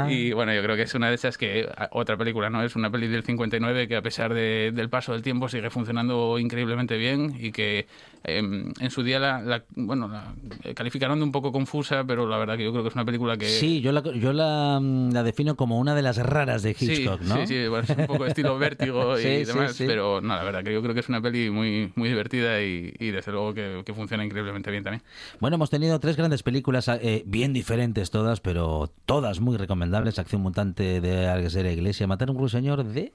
Y 0.10 0.34
bueno, 0.34 0.54
yo 0.54 0.62
creo 0.64 0.76
que 0.76 0.84
es 0.84 0.94
una 0.94 1.10
de 1.10 1.16
esas 1.16 1.38
que 1.38 1.68
otra 1.92 2.18
película, 2.18 2.50
¿no? 2.50 2.64
Es 2.64 2.76
una 2.76 2.90
peli 2.90 3.08
del 3.08 3.24
59 3.24 3.88
que 3.88 3.96
a 3.96 4.02
pesar 4.02 4.34
de- 4.34 4.72
del 4.74 4.90
paso 4.90 5.14
del 5.14 5.22
tiempo 5.22 5.50
sigue 5.50 5.70
funcionando 5.70 6.38
increíblemente 6.40 6.98
bien 6.98 7.33
y 7.40 7.52
que 7.52 7.88
em, 8.24 8.72
en 8.80 8.90
su 8.92 9.04
día 9.04 9.20
la, 9.20 9.42
la- 9.42 9.64
bueno, 9.76 10.08
la 10.08 10.34
eh, 10.64 10.74
calificaron 10.74 11.20
de 11.20 11.26
un 11.26 11.32
poco 11.32 11.52
confusa, 11.52 12.04
pero 12.06 12.28
la 12.28 12.38
verdad 12.38 12.56
que 12.58 12.64
yo 12.64 12.72
creo 12.72 12.84
que 12.84 12.90
es 12.90 12.96
una 12.96 13.04
película 13.06 13.38
que 13.38 13.46
Sí, 13.46 13.82
yo, 13.82 13.92
la, 13.92 14.02
yo 14.02 14.32
la, 14.34 14.80
mm, 14.82 15.12
la 15.12 15.24
defino 15.24 15.56
como 15.56 15.78
una 15.80 15.94
de 15.96 16.02
las 16.02 16.18
raras 16.18 16.64
de 16.64 16.72
Hitchcock, 16.72 17.22
sí, 17.22 17.28
¿no? 17.30 17.36
Sí, 17.38 17.48
sí, 17.48 17.68
bueno, 17.68 17.86
es 17.90 17.98
un 17.98 18.06
poco 18.08 18.26
estilo 18.26 18.58
vértigo 18.60 19.18
y 19.20 19.22
Sí, 19.24 19.44
demás, 19.46 19.76
sí. 19.76 19.86
pero 19.88 20.22
no, 20.22 20.36
la 20.36 20.44
verdad 20.44 20.64
que 20.64 20.72
yo 20.74 20.82
creo 20.82 20.94
que 20.94 21.02
es 21.02 21.10
una 21.10 21.22
peli 21.22 21.50
muy, 21.50 21.92
muy 21.96 22.10
divertida 22.10 22.62
y, 22.62 22.94
y 23.00 23.12
desde 23.12 23.32
luego 23.32 23.54
que, 23.54 23.84
que 23.86 23.94
funciona 23.94 24.24
increíblemente 24.24 24.72
bien 24.72 24.84
también. 24.84 25.04
Bueno, 25.40 25.56
hemos 25.56 25.70
tenido 25.70 26.00
tres 26.00 26.16
grandes 26.16 26.44
películas, 26.44 26.88
eh, 26.88 27.24
bien 27.26 27.52
diferentes 27.54 28.10
todas, 28.12 28.40
pero 28.40 28.90
todas 29.06 29.40
muy 29.42 29.58
recomendables. 29.58 30.18
Acción 30.20 30.42
mutante 30.42 31.02
de 31.02 31.28
Alguesera 31.28 31.72
Iglesia, 31.72 32.08
Matar 32.08 32.30
a 32.30 32.32
un 32.32 32.38
ruiseñor 32.38 32.84
de... 32.84 33.12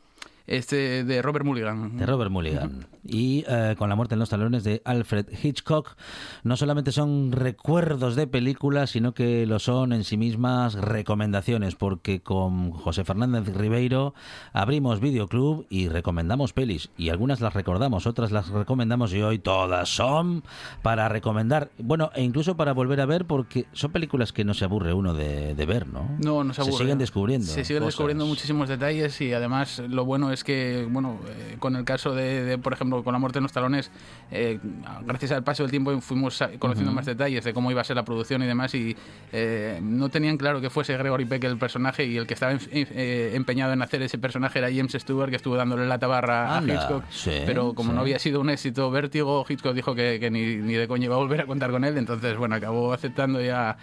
Este 0.49 1.05
de 1.05 1.21
Robert 1.21 1.45
Mulligan. 1.45 1.99
De 1.99 2.07
Robert 2.07 2.31
Mulligan. 2.31 2.87
Y 3.05 3.45
eh, 3.49 3.75
con 3.79 3.89
la 3.89 3.97
muerte 3.97 4.15
en 4.15 4.19
los 4.19 4.31
talones 4.31 4.65
de 4.65 4.83
Alfred 4.85 5.27
Hitchcock, 5.43 5.97
no 6.43 6.57
solamente 6.57 6.91
son 6.91 7.33
recuerdos 7.33 8.17
de 8.17 8.27
películas, 8.27 8.91
sino 8.91 9.13
que 9.13 9.47
lo 9.47 9.59
son 9.59 9.93
en 9.93 10.05
sí 10.05 10.17
mismas 10.17 10.75
recomendaciones, 10.75 11.75
porque 11.75 12.21
con 12.21 12.71
José 12.71 13.05
Fernández 13.05 13.55
Ribeiro 13.55 14.15
abrimos 14.53 15.01
videoclub 15.01 15.67
y 15.69 15.89
recomendamos 15.89 16.55
pelis. 16.55 16.91
Y 16.97 17.11
algunas 17.11 17.41
las 17.41 17.53
recordamos, 17.53 18.07
otras 18.07 18.31
las 18.31 18.49
recomendamos 18.49 19.13
y 19.13 19.23
hoy 19.23 19.39
todas 19.39 19.89
son 19.89 20.45
para 20.83 21.09
recomendar. 21.09 21.71
Bueno, 21.79 22.11
e 22.15 22.23
incluso 22.23 22.57
para 22.57 22.73
volver 22.73 23.01
a 23.03 23.07
ver, 23.07 23.27
porque 23.27 23.67
son 23.73 23.93
películas 23.93 24.33
que 24.33 24.45
no 24.45 24.55
se 24.55 24.65
aburre 24.65 24.95
uno 24.95 25.13
de, 25.13 25.55
de 25.55 25.67
ver, 25.67 25.87
¿no? 25.87 26.11
No, 26.19 26.43
no 26.43 26.55
se 26.55 26.63
aburre. 26.63 26.79
siguen 26.79 26.99
descubriendo. 26.99 27.47
Se 27.47 27.65
siguen 27.65 27.83
cosas. 27.83 27.95
descubriendo 27.95 28.27
muchísimos 28.27 28.69
detalles 28.69 29.21
y 29.21 29.33
además 29.35 29.83
lo 29.89 30.05
bueno 30.05 30.31
es 30.31 30.38
que, 30.45 30.87
bueno, 30.89 31.19
eh, 31.29 31.57
con 31.59 31.77
el 31.77 31.85
caso 31.85 32.15
de, 32.15 32.43
de, 32.45 32.59
por 32.59 32.73
ejemplo, 32.73 33.03
con 33.05 33.13
la 33.13 33.19
muerte 33.19 33.39
en 33.39 33.43
los 33.45 33.53
talones, 33.53 33.91
eh, 34.31 34.59
gracias 35.05 35.33
al 35.33 35.43
paso 35.45 35.63
del 35.63 35.71
tiempo 35.71 35.99
fuimos 36.01 36.39
conociendo 36.59 36.91
Ujú. 36.91 36.97
más 36.97 37.07
detalles 37.07 37.45
de 37.45 37.53
cómo 37.55 37.71
iba 37.71 37.81
a 37.81 37.85
ser 37.85 37.97
la 37.97 38.05
producción 38.05 38.43
y 38.43 38.47
demás 38.47 38.75
y 38.75 38.97
eh, 39.33 39.79
no 39.83 40.09
tenían 40.09 40.37
claro 40.37 40.61
que 40.61 40.71
fuese 40.71 40.97
Gregory 40.97 41.25
Peck 41.25 41.45
el 41.45 41.59
personaje 41.59 42.05
y 42.05 42.17
el 42.17 42.27
que 42.27 42.35
estaba 42.35 42.53
en- 42.53 42.61
eh, 42.73 43.33
empeñado 43.35 43.73
en 43.73 43.83
hacer 43.83 44.03
ese 44.03 44.19
personaje 44.19 44.59
era 44.59 44.69
James 44.69 44.93
Stewart 44.93 45.31
que 45.31 45.37
estuvo 45.37 45.57
dándole 45.57 45.87
la 45.87 45.99
tabarra 45.99 46.57
Anda, 46.57 46.75
a 46.75 46.77
Hitchcock, 46.77 47.05
sí, 47.11 47.33
pero 47.47 47.75
como 47.75 47.91
sí. 47.91 47.95
no 47.95 48.01
había 48.03 48.19
sido 48.19 48.41
un 48.41 48.51
éxito 48.51 48.91
vértigo, 48.91 49.45
Hitchcock 49.49 49.75
dijo 49.75 49.95
que, 49.95 50.19
que 50.21 50.31
ni, 50.31 50.57
ni 50.57 50.75
de 50.75 50.89
coña 50.89 51.05
iba 51.07 51.15
a 51.15 51.19
volver 51.19 51.41
a 51.41 51.47
contar 51.47 51.71
con 51.71 51.85
él, 51.85 51.97
entonces, 51.99 52.37
bueno, 52.37 52.55
acabó 52.55 52.93
aceptando 52.93 53.41
ya 53.41 53.77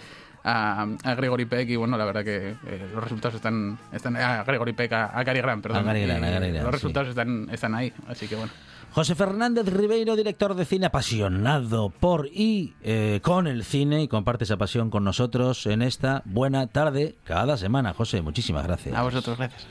a, 0.45 0.87
a 1.03 1.15
Gregory 1.15 1.45
Peck 1.45 1.67
y 1.69 1.75
bueno, 1.75 1.97
la 1.97 2.05
verdad 2.05 2.23
que 2.23 2.55
eh, 2.67 2.89
los 2.93 3.03
resultados 3.03 3.35
están, 3.35 3.77
están 3.91 4.15
a 4.15 4.43
Gregory 4.43 4.73
Peck, 4.73 4.93
a, 4.93 5.19
a 5.19 5.25
Cary 5.25 5.41
Grant, 5.41 5.63
perdón. 5.63 5.81
A 5.81 5.85
Cary 5.85 6.05
Grant, 6.05 6.23
y 6.23 6.27
a 6.27 6.31
Cary 6.31 6.51
Grant, 6.51 6.63
los 6.63 6.65
sí. 6.65 6.71
resultados 6.71 7.09
están, 7.09 7.49
están 7.51 7.75
ahí, 7.75 7.91
así 8.07 8.27
que 8.27 8.35
bueno. 8.35 8.51
José 8.91 9.15
Fernández 9.15 9.67
Ribeiro, 9.67 10.15
director 10.15 10.53
de 10.53 10.63
cine 10.63 10.85
apasionado 10.85 11.89
por 11.89 12.27
y 12.27 12.75
eh, 12.81 13.19
con 13.21 13.47
el 13.47 13.65
cine 13.65 14.03
y 14.03 14.07
comparte 14.07 14.45
esa 14.45 14.55
pasión 14.55 14.89
con 14.89 15.03
nosotros 15.03 15.65
en 15.65 15.81
esta 15.81 16.21
buena 16.23 16.67
tarde 16.67 17.15
cada 17.25 17.57
semana. 17.57 17.93
José, 17.93 18.21
muchísimas 18.21 18.65
gracias. 18.65 18.95
A 18.95 19.01
vosotros, 19.03 19.37
gracias. 19.37 19.65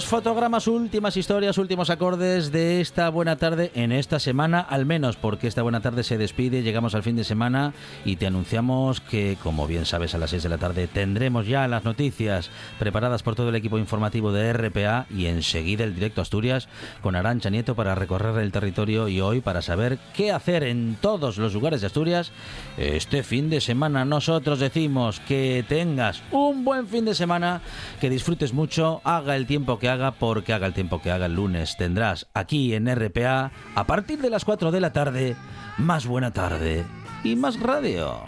Últimos 0.00 0.22
fotogramas, 0.22 0.66
últimas 0.66 1.16
historias, 1.18 1.58
últimos 1.58 1.90
acordes 1.90 2.50
de 2.50 2.80
esta 2.80 3.10
buena 3.10 3.36
tarde 3.36 3.70
en 3.74 3.92
esta 3.92 4.18
semana, 4.18 4.60
al 4.60 4.86
menos 4.86 5.16
porque 5.16 5.46
esta 5.46 5.60
buena 5.60 5.82
tarde 5.82 6.04
se 6.04 6.16
despide, 6.16 6.62
llegamos 6.62 6.94
al 6.94 7.02
fin 7.02 7.16
de 7.16 7.24
semana 7.24 7.74
y 8.06 8.16
te 8.16 8.26
anunciamos 8.26 9.02
que, 9.02 9.36
como 9.42 9.66
bien 9.66 9.84
sabes, 9.84 10.14
a 10.14 10.18
las 10.18 10.30
6 10.30 10.44
de 10.44 10.48
la 10.48 10.56
tarde 10.56 10.86
tendremos 10.86 11.46
ya 11.46 11.68
las 11.68 11.84
noticias 11.84 12.48
preparadas 12.78 13.22
por 13.22 13.34
todo 13.34 13.50
el 13.50 13.56
equipo 13.56 13.76
informativo 13.76 14.32
de 14.32 14.50
RPA 14.54 15.04
y 15.10 15.26
enseguida 15.26 15.84
el 15.84 15.94
directo 15.94 16.22
Asturias 16.22 16.68
con 17.02 17.14
Arancha 17.14 17.50
Nieto 17.50 17.74
para 17.74 17.94
recorrer 17.94 18.38
el 18.38 18.52
territorio 18.52 19.06
y 19.06 19.20
hoy 19.20 19.42
para 19.42 19.60
saber 19.60 19.98
qué 20.14 20.32
hacer 20.32 20.62
en 20.62 20.96
todos 20.98 21.36
los 21.36 21.52
lugares 21.52 21.82
de 21.82 21.88
Asturias 21.88 22.32
este 22.78 23.22
fin 23.22 23.50
de 23.50 23.60
semana. 23.60 24.06
Nosotros 24.06 24.60
decimos 24.60 25.20
que 25.20 25.62
tengas 25.68 26.22
un 26.30 26.64
buen 26.64 26.86
fin 26.88 27.04
de 27.04 27.14
semana, 27.14 27.60
que 28.00 28.08
disfrutes 28.08 28.54
mucho, 28.54 29.02
haga 29.04 29.36
el 29.36 29.46
tiempo 29.46 29.78
que 29.78 29.89
haga, 29.90 30.12
porque 30.12 30.52
haga 30.52 30.66
el 30.66 30.74
tiempo 30.74 31.02
que 31.02 31.10
haga 31.10 31.26
el 31.26 31.34
lunes. 31.34 31.76
Tendrás 31.76 32.28
aquí 32.32 32.74
en 32.74 32.86
RPA, 32.94 33.50
a 33.74 33.86
partir 33.86 34.20
de 34.20 34.30
las 34.30 34.44
4 34.44 34.70
de 34.70 34.80
la 34.80 34.92
tarde, 34.92 35.36
más 35.76 36.06
buena 36.06 36.32
tarde 36.32 36.84
y 37.24 37.36
más 37.36 37.60
radio. 37.60 38.22